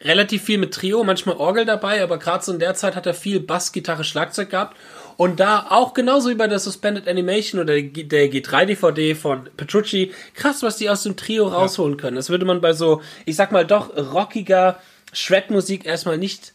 [0.00, 3.14] relativ viel mit Trio, manchmal Orgel dabei, aber gerade so in der Zeit hat er
[3.14, 4.76] viel Bass, Gitarre, Schlagzeug gehabt.
[5.16, 10.62] Und da auch genauso wie bei der Suspended Animation oder der G3-DVD von Petrucci, krass,
[10.62, 12.16] was die aus dem Trio rausholen können.
[12.16, 14.80] Das würde man bei so, ich sag mal, doch rockiger
[15.12, 16.52] Shred-Musik erstmal nicht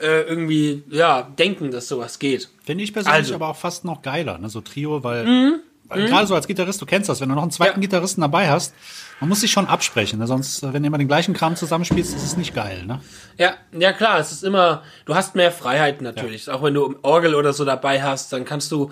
[0.00, 2.48] äh, irgendwie, ja, denken, dass sowas geht.
[2.64, 3.34] Finde ich persönlich also.
[3.34, 5.60] aber auch fast noch geiler, ne, so Trio, weil mhm.
[5.94, 6.06] Mhm.
[6.06, 7.80] Gerade so als Gitarrist, du kennst das, wenn du noch einen zweiten ja.
[7.80, 8.74] Gitarristen dabei hast,
[9.20, 10.26] man muss sich schon absprechen, ne?
[10.26, 13.00] sonst, äh, wenn du immer den gleichen Kram zusammenspielst, ist es nicht geil, ne?
[13.36, 16.46] Ja, ja klar, es ist immer, du hast mehr Freiheit natürlich.
[16.46, 16.54] Ja.
[16.54, 18.90] Auch wenn du Orgel oder so dabei hast, dann kannst du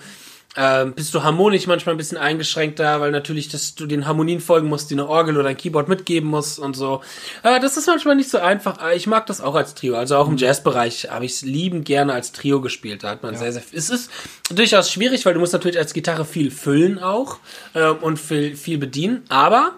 [0.60, 4.66] ähm, bist du harmonisch manchmal ein bisschen eingeschränkter, weil natürlich dass du den Harmonien folgen
[4.66, 7.00] musst, die eine Orgel oder ein Keyboard mitgeben musst und so.
[7.44, 8.90] Äh, das ist manchmal nicht so einfach.
[8.92, 9.94] Ich mag das auch als Trio.
[9.94, 10.38] Also auch im mhm.
[10.38, 13.04] Jazzbereich habe ich es lieben gerne als Trio gespielt.
[13.04, 13.38] Da hat man ja.
[13.38, 13.62] sehr, sehr.
[13.72, 14.10] Es ist
[14.50, 17.38] durchaus schwierig, weil du musst natürlich als Gitarre viel füllen auch
[17.74, 19.22] äh, und viel, viel bedienen.
[19.28, 19.74] Aber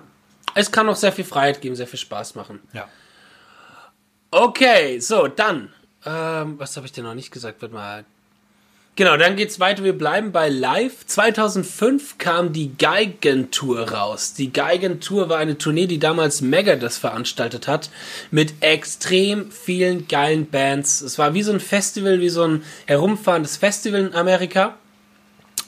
[0.54, 2.58] es kann auch sehr viel Freiheit geben, sehr viel Spaß machen.
[2.72, 2.88] Ja.
[4.30, 5.74] Okay, so dann.
[6.06, 7.60] Ähm, was habe ich denn noch nicht gesagt?
[7.60, 8.06] Wird mal
[9.00, 9.82] Genau, dann geht's weiter.
[9.82, 11.06] Wir bleiben bei Live.
[11.06, 14.34] 2005 kam die Geigentour raus.
[14.34, 17.88] Die Geigentour war eine Tournee, die damals Megadeth veranstaltet hat,
[18.30, 21.00] mit extrem vielen geilen Bands.
[21.00, 24.76] Es war wie so ein Festival, wie so ein herumfahrendes Festival in Amerika.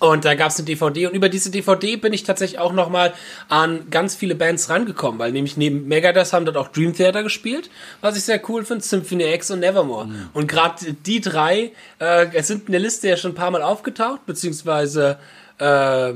[0.03, 3.13] Und da gab es eine DVD und über diese DVD bin ich tatsächlich auch nochmal
[3.49, 7.71] an ganz viele Bands rangekommen, weil nämlich neben Megadeth haben dort auch Dream Theater gespielt,
[8.01, 10.07] was ich sehr cool finde, Symphony X und Nevermore.
[10.07, 10.29] Mhm.
[10.33, 11.71] Und gerade die drei
[12.01, 15.19] äh, sind in der Liste ja schon ein paar Mal aufgetaucht, beziehungsweise
[15.59, 16.15] äh,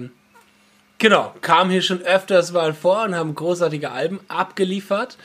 [0.99, 5.17] genau, kamen hier schon öfters mal vor und haben großartige Alben abgeliefert.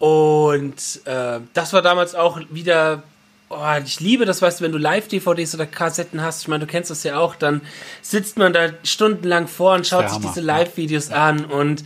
[0.00, 3.04] Und äh, das war damals auch wieder
[3.50, 6.70] Oh, ich liebe das, weißt du, wenn du Live-DVDs oder Kassetten hast, ich meine, du
[6.70, 7.62] kennst das ja auch, dann
[8.02, 11.28] sitzt man da stundenlang vor und schaut sich diese Live-Videos ja.
[11.28, 11.82] an und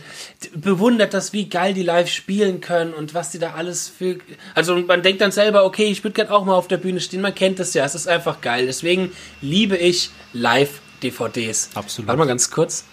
[0.55, 4.17] bewundert das, wie geil die live spielen können und was die da alles für.
[4.55, 7.21] Also man denkt dann selber, okay, ich würde gerne auch mal auf der Bühne stehen,
[7.21, 8.65] man kennt das ja, es ist einfach geil.
[8.65, 11.69] Deswegen liebe ich Live-DVDs.
[11.75, 12.09] Absolut.
[12.09, 12.83] Warte mal ganz kurz.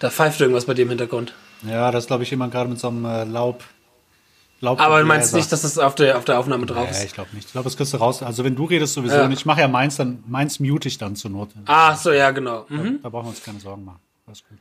[0.00, 1.32] Da pfeift irgendwas bei dem Hintergrund.
[1.62, 3.62] Ja, das glaube ich jemand gerade mit so einem äh, Laub.
[4.60, 6.98] Glaub, aber du meinst nicht, dass das auf der, auf der Aufnahme drauf ist?
[6.98, 7.46] Ja, ich glaube nicht.
[7.46, 8.22] Ich glaube, das kriegst du raus.
[8.22, 9.28] Also wenn du redest sowieso ja.
[9.28, 9.40] nicht.
[9.40, 11.50] Ich mache ja meins, dann meins mute ich dann zur Not.
[11.66, 12.64] Ah, so, ja, genau.
[12.68, 12.98] Mhm.
[13.02, 14.00] Da, da, brauchen wir uns keine Sorgen machen.
[14.26, 14.58] Alles gut.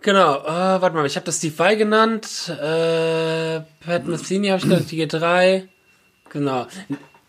[0.00, 2.48] Genau, äh, warte mal, ich habe das Steve genannt.
[2.48, 5.66] Äh, Pat Metheny habe ich genannt, die G3.
[6.28, 6.66] Genau.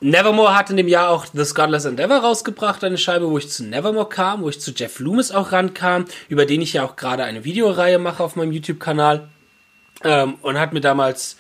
[0.02, 3.64] Nevermore hat in dem Jahr auch The Godless Endeavor rausgebracht, eine Scheibe, wo ich zu
[3.64, 7.24] Nevermore kam, wo ich zu Jeff Loomis auch rankam, über den ich ja auch gerade
[7.24, 9.30] eine Videoreihe mache auf meinem YouTube-Kanal.
[10.06, 11.38] Ähm, und hat mir damals,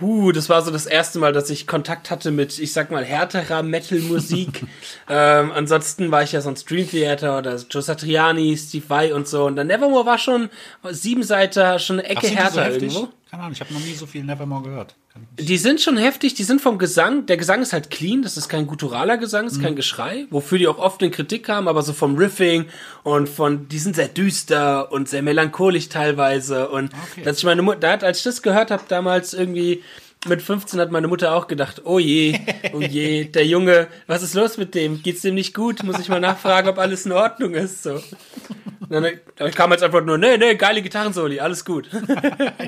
[0.00, 3.04] uh, das war so das erste Mal, dass ich Kontakt hatte mit, ich sag mal,
[3.04, 4.64] härterer Metal-Musik.
[5.08, 9.46] ähm, ansonsten war ich ja sonst Dream Theater oder Joe Satriani, Steve Vai und so.
[9.46, 10.50] Und dann Nevermore war schon
[10.90, 12.94] sieben Seiter, schon eine Ecke Ach, so härter heftig?
[12.94, 13.12] irgendwo.
[13.30, 14.96] Keine Ahnung, ich habe noch nie so viel Nevermore gehört.
[15.38, 17.26] Die sind schon heftig, die sind vom Gesang.
[17.26, 19.62] Der Gesang ist halt clean, das ist kein gutturaler Gesang, ist Mhm.
[19.62, 22.66] kein Geschrei, wofür die auch oft in Kritik haben, aber so vom Riffing
[23.02, 26.68] und von, die sind sehr düster und sehr melancholisch teilweise.
[26.68, 27.22] Und Okay.
[27.24, 29.82] dass ich meine Mutter, da hat, als ich das gehört habe, damals irgendwie
[30.26, 32.38] mit 15 hat meine Mutter auch gedacht, oh je,
[32.74, 35.02] oh je, der Junge, was ist los mit dem?
[35.02, 35.82] Geht's dem nicht gut?
[35.82, 37.82] Muss ich mal nachfragen, ob alles in Ordnung ist.
[37.82, 37.94] So.
[37.94, 39.06] Und Dann
[39.36, 41.88] dann kam jetzt einfach nur, nee, nee, geile Gitarrensoli, alles gut.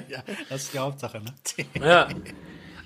[0.09, 1.35] Ja, das ist die Hauptsache, ne?
[1.87, 2.09] Ja.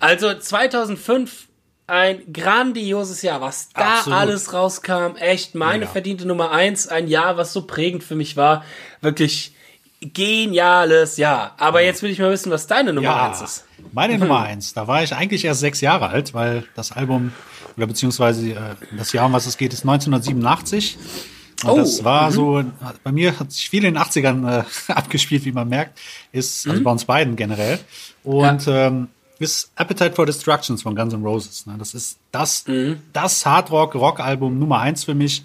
[0.01, 1.49] Also 2005
[1.89, 4.19] ein grandioses Jahr, was da Absolut.
[4.19, 5.17] alles rauskam.
[5.19, 5.93] Echt meine Mega.
[5.93, 6.89] verdiente Nummer eins.
[6.89, 8.65] Ein Jahr, was so prägend für mich war.
[9.01, 9.55] Wirklich
[10.13, 11.55] geniales Jahr.
[11.59, 13.65] Aber jetzt will ich mal wissen, was deine Nummer eins ist.
[13.93, 14.73] meine Nummer eins.
[14.75, 17.33] Da war ich eigentlich erst sechs Jahre alt, weil das Album,
[17.77, 18.57] oder beziehungsweise äh,
[18.97, 20.97] das Jahr, um was es geht, ist 1987.
[21.65, 22.63] Und Oh, das war so,
[23.03, 25.99] bei mir hat sich viel in den 80ern äh, abgespielt, wie man merkt,
[26.31, 27.79] ist, also bei uns beiden generell.
[28.25, 29.09] Und ähm,
[29.39, 31.65] ist Appetite for Destructions von Guns N' Roses.
[31.67, 31.77] Ne?
[31.79, 32.65] Das ist das,
[33.13, 35.45] das Hardrock-Rock-Album Nummer eins für mich.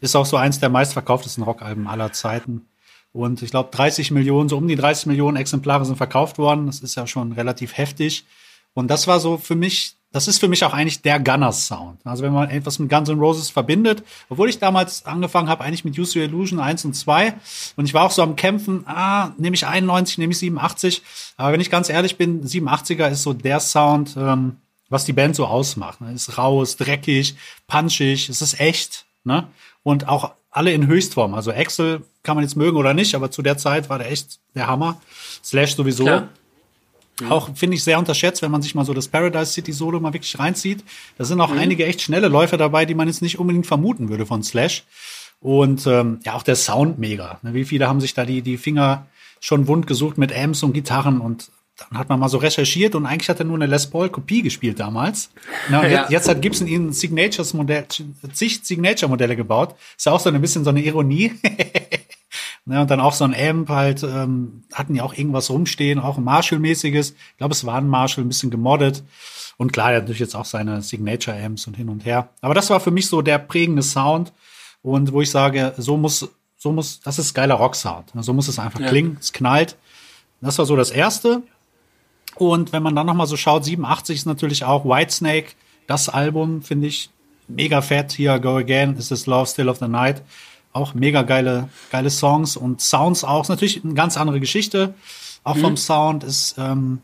[0.00, 2.66] Ist auch so eins der meistverkauftesten Rockalben aller Zeiten.
[3.12, 6.66] Und ich glaube, 30 Millionen, so um die 30 Millionen Exemplare sind verkauft worden.
[6.66, 8.24] Das ist ja schon relativ heftig.
[8.74, 12.00] Und das war so für mich, das ist für mich auch eigentlich der Gunners-Sound.
[12.04, 15.84] Also wenn man etwas mit Guns N' Roses verbindet, obwohl ich damals angefangen habe, eigentlich
[15.84, 17.34] mit Use Your Illusion 1 und 2.
[17.76, 21.02] Und ich war auch so am Kämpfen, ah, nehme ich 91, nehme ich 87.
[21.36, 24.56] Aber wenn ich ganz ehrlich bin, 87er ist so der Sound, ähm,
[24.88, 26.00] was die Band so ausmacht.
[26.00, 26.12] Ne?
[26.12, 27.36] Ist rau, ist dreckig,
[27.66, 29.04] punchig, es ist echt.
[29.24, 29.48] Ne?
[29.82, 31.34] Und auch alle in Höchstform.
[31.34, 34.38] Also Axel kann man jetzt mögen oder nicht, aber zu der Zeit war der echt
[34.54, 35.00] der Hammer.
[35.42, 36.04] Slash sowieso.
[36.04, 36.28] Klar.
[37.28, 40.12] Auch finde ich sehr unterschätzt, wenn man sich mal so das Paradise City Solo mal
[40.12, 40.82] wirklich reinzieht.
[41.18, 44.26] Da sind auch einige echt schnelle Läufer dabei, die man jetzt nicht unbedingt vermuten würde
[44.26, 44.84] von Slash.
[45.40, 47.38] Und ähm, ja, auch der Sound mega.
[47.42, 49.06] Ne, Wie viele haben sich da die, die Finger
[49.40, 51.50] schon wund gesucht mit Amps und Gitarren und
[51.90, 54.42] dann hat man mal so recherchiert und eigentlich hat er nur eine Les Paul Kopie
[54.42, 55.30] gespielt damals.
[55.68, 56.00] Na, Ja.
[56.02, 57.86] jetzt, jetzt hat Gibson ihnen Signatures Modell,
[58.32, 59.74] zig Signature Modelle gebaut.
[59.96, 61.32] Ist ja auch so ein bisschen so eine Ironie.
[62.64, 66.16] Ne, und dann auch so ein Amp halt, ähm, hatten ja auch irgendwas rumstehen, auch
[66.16, 67.10] ein Marshall-mäßiges.
[67.10, 69.02] Ich glaube, es war ein Marshall, ein bisschen gemoddet.
[69.56, 72.28] Und klar, er hat natürlich jetzt auch seine Signature-Amps und hin und her.
[72.40, 74.32] Aber das war für mich so der prägende Sound.
[74.80, 78.14] Und wo ich sage, so muss, so muss, das ist geiler Rock-Sound.
[78.14, 78.86] Ne, So muss es einfach Ja.
[78.88, 79.16] klingen.
[79.20, 79.76] Es knallt.
[80.40, 81.42] Das war so das Erste.
[82.36, 85.52] Und wenn man dann noch mal so schaut, 87 ist natürlich auch Whitesnake.
[85.86, 87.10] Das Album finde ich
[87.48, 88.12] mega fett.
[88.12, 90.22] Hier, Go Again, Is This Love Still of the Night.
[90.72, 93.42] Auch mega geile, geile Songs und Sounds auch.
[93.42, 94.94] Ist natürlich eine ganz andere Geschichte.
[95.44, 97.02] Auch vom Sound ist ähm,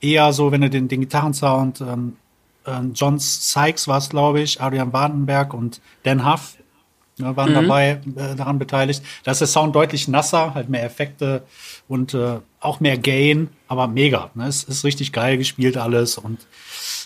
[0.00, 2.16] eher so, wenn du den, den Gitarrensound, ähm,
[2.66, 6.57] ähm, John Sykes war es, glaube ich, Adrian Wartenberg und Dan Huff
[7.18, 9.02] ne, waren dabei äh, daran beteiligt.
[9.24, 11.42] Da ist der Sound deutlich nasser, halt mehr Effekte
[11.88, 14.30] und äh, auch mehr Gain, aber mega.
[14.34, 14.46] Ne?
[14.46, 16.38] Es ist richtig geil gespielt alles und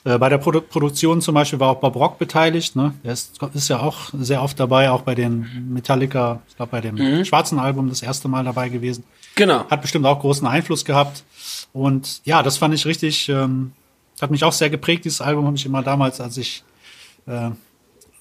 [0.04, 2.76] äh, bei der Produ Produktion zum Beispiel war auch Bob Rock beteiligt.
[2.76, 2.94] Ne?
[3.04, 6.80] Der ist, ist ja auch sehr oft dabei, auch bei den Metallica, ich glaube bei
[6.80, 9.04] dem schwarzen Album das erste Mal dabei gewesen.
[9.34, 9.68] Genau.
[9.68, 11.24] Hat bestimmt auch großen Einfluss gehabt.
[11.72, 13.72] Und ja, das fand ich richtig, ähm,
[14.20, 15.04] hat mich auch sehr geprägt.
[15.04, 16.62] Dieses Album habe ich immer damals, als ich,
[17.26, 17.50] äh,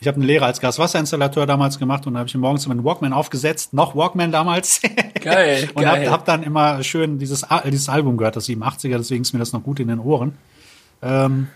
[0.02, 2.84] ich habe eine Lehre als Gaswasserinstallateur damals gemacht und habe ich mir morgens immer einen
[2.84, 4.82] Walkman aufgesetzt, noch Walkman damals.
[5.22, 9.32] Geil, und habe hab dann immer schön dieses, dieses Album gehört, das 87er, deswegen ist
[9.34, 10.34] mir das noch gut in den Ohren.
[11.04, 11.50] Ähm,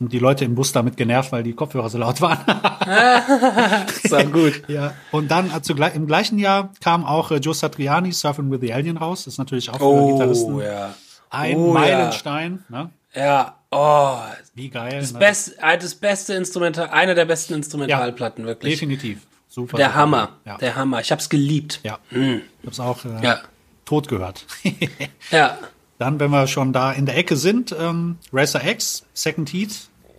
[0.00, 2.38] und die Leute im Bus damit genervt, weil die Kopfhörer so laut waren.
[4.04, 4.62] So gut.
[4.68, 8.60] Ja, und dann äh, zugleich, im gleichen Jahr kam auch äh, Joe Satriani, Surfing with
[8.60, 9.24] the Alien raus.
[9.24, 10.94] Das ist natürlich auch für Oh, Gitarristen ja.
[11.30, 11.80] ein Oh, ja.
[11.80, 12.64] Meilenstein.
[12.68, 12.90] Ne?
[13.14, 14.18] Ja, oh,
[14.54, 15.00] Wie geil.
[15.00, 15.18] das, ne?
[15.18, 18.74] best, äh, das beste Instrumental, einer der besten Instrumentalplatten, wirklich.
[18.74, 19.20] Definitiv.
[19.48, 19.76] Super.
[19.76, 19.98] Der super.
[19.98, 20.56] Hammer, Ja.
[20.58, 21.00] der Hammer.
[21.00, 21.80] Ich hab's geliebt.
[21.84, 21.98] ja.
[22.10, 23.40] Ich hab's auch äh, Ja.
[23.84, 24.46] tot gehört.
[25.30, 25.58] Ja.
[25.98, 29.70] dann, wenn wir schon da in der Ecke sind, ähm, Racer X, Second Heat.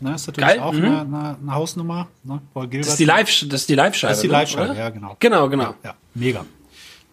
[0.01, 2.07] Ne, ist natürlich Geil, auch eine, eine, eine Hausnummer.
[2.23, 2.41] Ne?
[2.53, 2.87] Paul Gilbert.
[2.87, 4.11] Das ist die Live, das ist die Live-Scheibe.
[4.11, 5.15] Das ist die Live-Scheibe, ja, genau.
[5.19, 5.73] Genau, genau.
[5.83, 6.45] Ja, mega.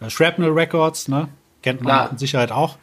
[0.01, 1.29] Äh, Shrapnel Records, ne?
[1.63, 2.77] Kennt man mit Sicherheit auch.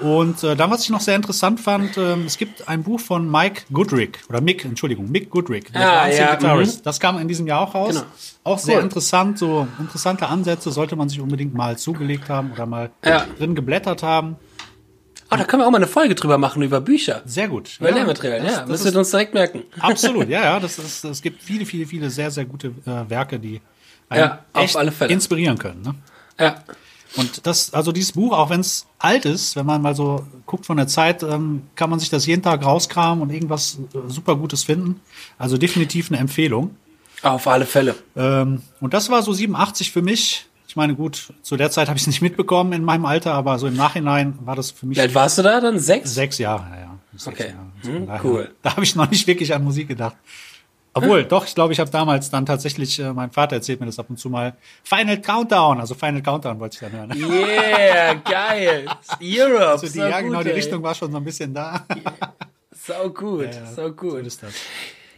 [0.00, 3.30] Und äh, dann, was ich noch sehr interessant fand, ähm, es gibt ein Buch von
[3.30, 6.84] Mike Goodrick, oder Mick, Entschuldigung, Mick Goodrick, der Ah, ja, Guitarist.
[6.84, 7.90] Das kam in diesem Jahr auch raus.
[7.94, 8.04] Genau.
[8.42, 8.82] Auch sehr Cool.
[8.82, 13.24] interessant, so interessante Ansätze sollte man sich unbedingt mal zugelegt haben oder mal Ja.
[13.38, 14.36] drin geblättert haben.
[15.30, 17.22] Oh, da können wir auch mal eine Folge drüber machen, über Bücher.
[17.24, 17.78] Sehr gut.
[17.80, 18.60] Über Lehrmaterial, das- ja.
[18.60, 19.62] das Müssen wir uns direkt merken.
[19.80, 20.60] Absolut, ja, ja.
[20.60, 23.60] Das ist, es gibt viele, viele, viele sehr, sehr gute äh, Werke, die
[24.08, 25.12] einen Ja, auf alle Fälle.
[25.12, 25.82] inspirieren können.
[25.82, 25.94] Ne?
[26.38, 26.56] Ja.
[27.16, 30.66] Und das, also dieses Buch, auch wenn es alt ist, wenn man mal so guckt
[30.66, 34.34] von der Zeit, ähm, kann man sich das jeden Tag rauskramen und irgendwas äh, super
[34.36, 35.00] Gutes finden.
[35.38, 36.74] Also definitiv eine Empfehlung.
[37.22, 37.94] Auf alle Fälle.
[38.16, 40.46] Ähm, und das war so 87 für mich.
[40.66, 43.58] Ich meine, gut, zu der Zeit habe ich es nicht mitbekommen in meinem Alter, aber
[43.60, 45.78] so im Nachhinein war das für mich Wie alt warst du da dann?
[45.78, 46.12] Sechs?
[46.14, 46.64] sechs Jahre.
[46.70, 47.54] Ja, ja, sechs Okay.
[47.84, 47.96] Jahre.
[47.96, 48.50] Hm, cool.
[48.62, 50.16] Da habe ich noch nicht wirklich an Musik gedacht.
[50.94, 53.98] Obwohl, doch, ich glaube, ich habe damals dann tatsächlich, äh, mein Vater erzählt mir das
[53.98, 54.54] ab und zu mal,
[54.84, 57.12] Final Countdown, also Final Countdown wollte ich dann hören.
[57.16, 58.86] Yeah, geil.
[59.20, 59.68] Europe.
[59.68, 60.54] Also die, so ja, gut, genau, die ey.
[60.56, 61.84] Richtung war schon so ein bisschen da.
[62.72, 64.26] Sau gut, sau So gut.
[64.26, 64.52] ist das.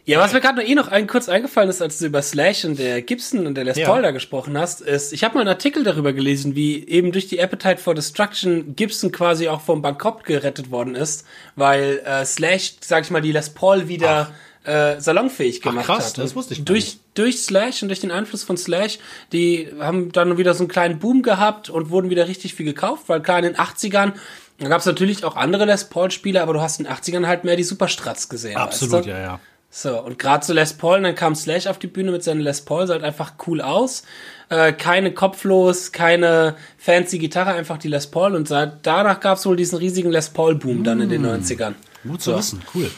[0.05, 2.63] Ja, was mir gerade noch eh noch ein, kurz eingefallen ist, als du über Slash
[2.63, 3.87] und der Gibson und der Les Ja.
[3.89, 7.27] Paul da gesprochen hast, ist, ich habe mal einen Artikel darüber gelesen, wie eben durch
[7.27, 11.25] die Appetite for Destruction Gibson quasi auch vom Bankrott gerettet worden ist,
[11.57, 14.31] weil äh, Slash, sag ich mal, die Les Paul wieder
[14.67, 16.17] äh, salonfähig Ach, gemacht krass, hat.
[16.19, 16.99] das Und wusste ich durch, nicht.
[17.15, 18.99] durch Slash und durch den Einfluss von Slash,
[19.31, 23.03] die haben dann wieder so einen kleinen Boom gehabt und wurden wieder richtig viel gekauft,
[23.07, 24.13] weil klar in den 80ern
[24.59, 27.43] da gab es natürlich auch andere Les Paul-Spieler, aber du hast in den 80ern halt
[27.43, 28.57] mehr die Superstrats gesehen.
[28.57, 29.09] Absolut, weißt du?
[29.11, 29.39] ja, ja.
[29.69, 32.61] So, und gerade zu Les Paul, dann kam Slash auf die Bühne mit seinen Les
[32.61, 34.03] Paul, sah halt einfach cool aus.
[34.49, 38.33] Äh, keine kopflos, keine fancy Gitarre, einfach die Les Paul.
[38.33, 41.75] Und seit, danach gab es wohl diesen riesigen Les Paul-Boom dann in den 90ern.
[42.07, 42.89] Gut zu wissen, cool.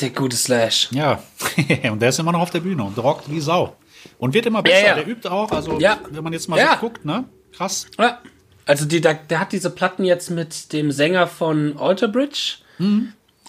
[0.00, 0.88] Der gute Slash.
[0.92, 1.22] Ja,
[1.90, 3.76] und der ist immer noch auf der Bühne und rockt wie Sau.
[4.18, 4.94] Und wird immer besser, ja.
[4.94, 5.98] der übt auch, also Ja.
[6.10, 6.72] wenn man jetzt mal Ja.
[6.74, 7.24] so guckt, ne?
[7.52, 7.86] Krass.
[7.98, 8.18] Ja.
[8.66, 12.58] Also die, der, der hat diese Platten jetzt mit dem Sänger von Alter Bridge.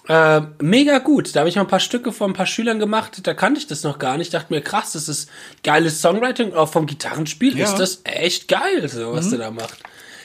[0.08, 1.34] Äh, mega gut.
[1.34, 3.20] Da habe ich mal ein paar Stücke von ein paar Schülern gemacht.
[3.26, 4.34] Da kannte ich das noch gar nicht.
[4.34, 5.30] Dachte mir, krass, das ist
[5.62, 6.54] geiles Songwriting.
[6.54, 7.64] Auch vom Gitarrenspiel Ja.
[7.66, 9.78] ist das echt geil, so was der da macht.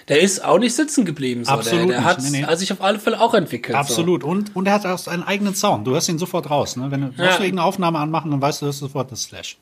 [0.10, 1.44] Der ist auch nicht sitzen geblieben.
[1.44, 1.52] So.
[1.52, 2.44] Absolut der, der hat Nee, nee.
[2.46, 3.76] also sich auf alle Fälle auch entwickelt.
[3.76, 4.24] Absolut.
[4.24, 5.86] Und, und er hat auch seinen eigenen Sound.
[5.86, 6.78] Du hörst ihn sofort raus.
[6.78, 6.90] Ne?
[6.92, 7.32] Wenn du, ja.
[7.32, 9.58] irgendeine Aufnahme anmachen, dann weißt du, das ist sofort das Slash.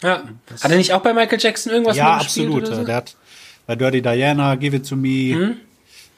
[0.00, 0.08] So.
[0.08, 0.22] Ja.
[0.62, 2.66] Hat er nicht auch bei Michael Jackson irgendwas ja, absolut.
[2.66, 2.84] So?
[2.84, 3.16] Der hat
[3.66, 5.36] bei Dirty Diana, Give It To Me.
[5.36, 5.56] Mhm.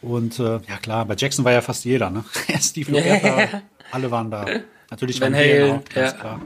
[0.03, 2.11] Und äh, ja klar, bei Jackson war ja fast jeder.
[2.11, 2.25] Ne?
[2.61, 4.47] Steve Lukather, alle waren da.
[4.91, 6.19] Natürlich Van Halen, auch, ganz ja.
[6.19, 6.41] klar.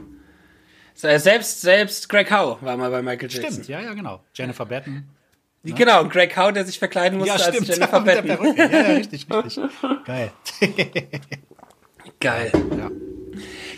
[0.95, 3.51] Selbst, selbst Greg Howe war mal bei Michael Jackson.
[3.51, 4.21] Stimmt, ja, ja, genau.
[4.33, 5.07] Jennifer Batten.
[5.63, 7.67] Genau, und Greg Howe, der sich verkleiden musste Ja, als stimmt.
[7.67, 8.27] Jennifer der Batten.
[8.27, 8.61] Perücke.
[8.71, 9.63] Ja, ja, richtig, richtig.
[10.05, 10.31] Geil.
[12.19, 12.51] Geil.
[12.77, 12.89] Ja.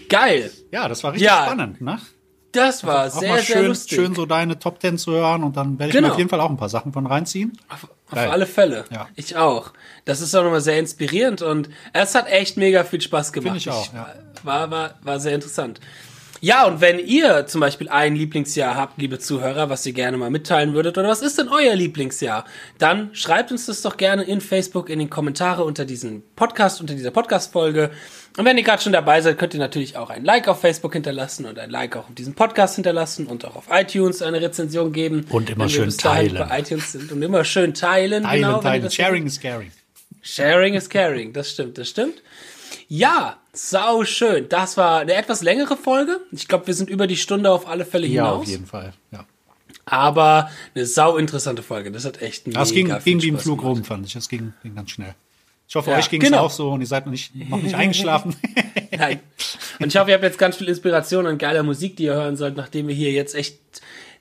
[0.09, 0.51] Geil.
[0.71, 1.45] ja, das war richtig Ja.
[1.45, 1.81] spannend.
[1.81, 1.99] Ne?
[2.51, 3.95] Das war Auch sehr, mal sehr schön, lustig.
[3.97, 6.07] schön so deine Top Ten zu hören und dann werde ich Genau.
[6.09, 7.57] mir auf jeden Fall auch ein paar Sachen von reinziehen.
[7.69, 8.83] Auf, auf alle Fälle.
[8.91, 9.07] Ja.
[9.15, 9.71] Ich auch.
[10.03, 13.47] Das ist auch nochmal sehr inspirierend und es hat echt mega viel Spaß gemacht.
[13.53, 14.13] Finde ich auch, ja.
[14.43, 15.79] War, war, war sehr interessant.
[16.43, 20.31] Ja, und wenn ihr zum Beispiel ein Lieblingsjahr habt, liebe Zuhörer, was ihr gerne mal
[20.31, 22.45] mitteilen würdet, oder was ist denn euer Lieblingsjahr,
[22.79, 26.95] dann schreibt uns das doch gerne in Facebook in den Kommentare unter diesem Podcast, unter
[26.95, 27.91] dieser Podcast-Folge.
[28.37, 30.93] Und wenn ihr gerade schon dabei seid, könnt ihr natürlich auch ein Like auf Facebook
[30.93, 34.93] hinterlassen und ein Like auch auf diesem Podcast hinterlassen und auch auf iTunes eine Rezension
[34.93, 35.27] geben.
[35.29, 36.43] Und immer schön teilen.
[36.49, 38.23] Bei iTunes sind und immer schön teilen.
[38.23, 38.89] Teilen, genau, teilen.
[38.89, 39.71] Sharing is caring.
[40.23, 42.15] Sharing is caring, das stimmt, das stimmt.
[42.93, 44.49] Ja, sau schön.
[44.49, 46.19] Das war eine etwas längere Folge.
[46.33, 48.41] Ich glaube, wir sind über die Stunde auf alle Fälle Ja, hinaus.
[48.41, 48.91] auf jeden Fall.
[49.11, 49.25] Ja.
[49.85, 51.89] Aber eine sau interessante Folge.
[51.93, 53.77] Das hat echt mega Das ging, ging wie im Flug gemacht.
[53.77, 54.11] rum, fand ich.
[54.13, 55.15] Das ging, ging ganz schnell.
[55.69, 56.41] Ich hoffe, Ja, euch ging es genau.
[56.43, 58.35] auch so und ihr seid noch nicht, noch nicht eingeschlafen.
[58.91, 59.21] Nein.
[59.79, 62.35] Und ich hoffe, ihr habt jetzt ganz viel Inspiration an geiler Musik, die ihr hören
[62.35, 63.57] sollt, nachdem wir hier jetzt echt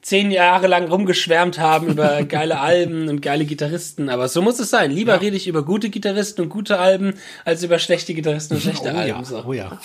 [0.02, 4.09] zehn Jahre lang rumgeschwärmt haben über geile Alben und geile Gitarristen.
[4.09, 4.90] Aber so muss es sein.
[4.90, 7.14] Lieber rede ich über gute Gitarristen und gute Alben,
[7.44, 9.09] als über schlechte Gitarristen und schlechte oh Alben.
[9.09, 9.44] ja, So.
[9.47, 9.78] oh ja.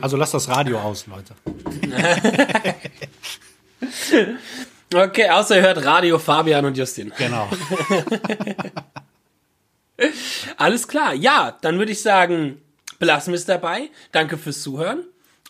[0.00, 1.34] Also lasst das Radio aus, Leute.
[4.94, 7.12] Okay, außer ihr hört Radio Fabian und Justin.
[7.18, 7.46] Genau.
[10.56, 11.12] Alles klar.
[11.12, 12.62] Ja, dann würde ich sagen,
[12.98, 13.90] belassen wir es dabei.
[14.12, 15.04] Danke fürs Zuhören.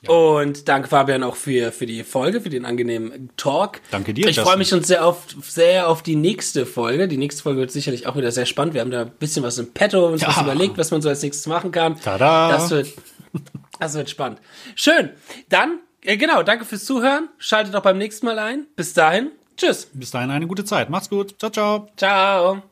[0.06, 3.80] Und danke Fabian auch für, für die Folge, für den angenehmen Talk.
[3.90, 7.08] Danke dir, Ich freue mich schon sehr auf, sehr auf die nächste Folge.
[7.08, 8.74] Die nächste Folge wird sicherlich auch wieder sehr spannend.
[8.74, 10.42] Wir haben da ein bisschen was im Petto, uns was Ja.
[10.42, 12.00] überlegt, was man so als nächstes machen kann.
[12.00, 12.48] Tada.
[12.50, 12.92] Das wird,
[13.80, 14.40] das wird spannend.
[14.76, 15.10] Schön.
[15.48, 17.28] Dann, äh, genau, danke fürs Zuhören.
[17.38, 18.66] Schaltet auch beim nächsten Mal ein.
[18.76, 19.32] Bis dahin.
[19.56, 19.88] Tschüss.
[19.92, 20.90] Bis dahin eine gute Zeit.
[20.90, 21.34] Macht's gut.
[21.40, 21.88] Ciao, ciao.
[21.96, 22.62] Ciao.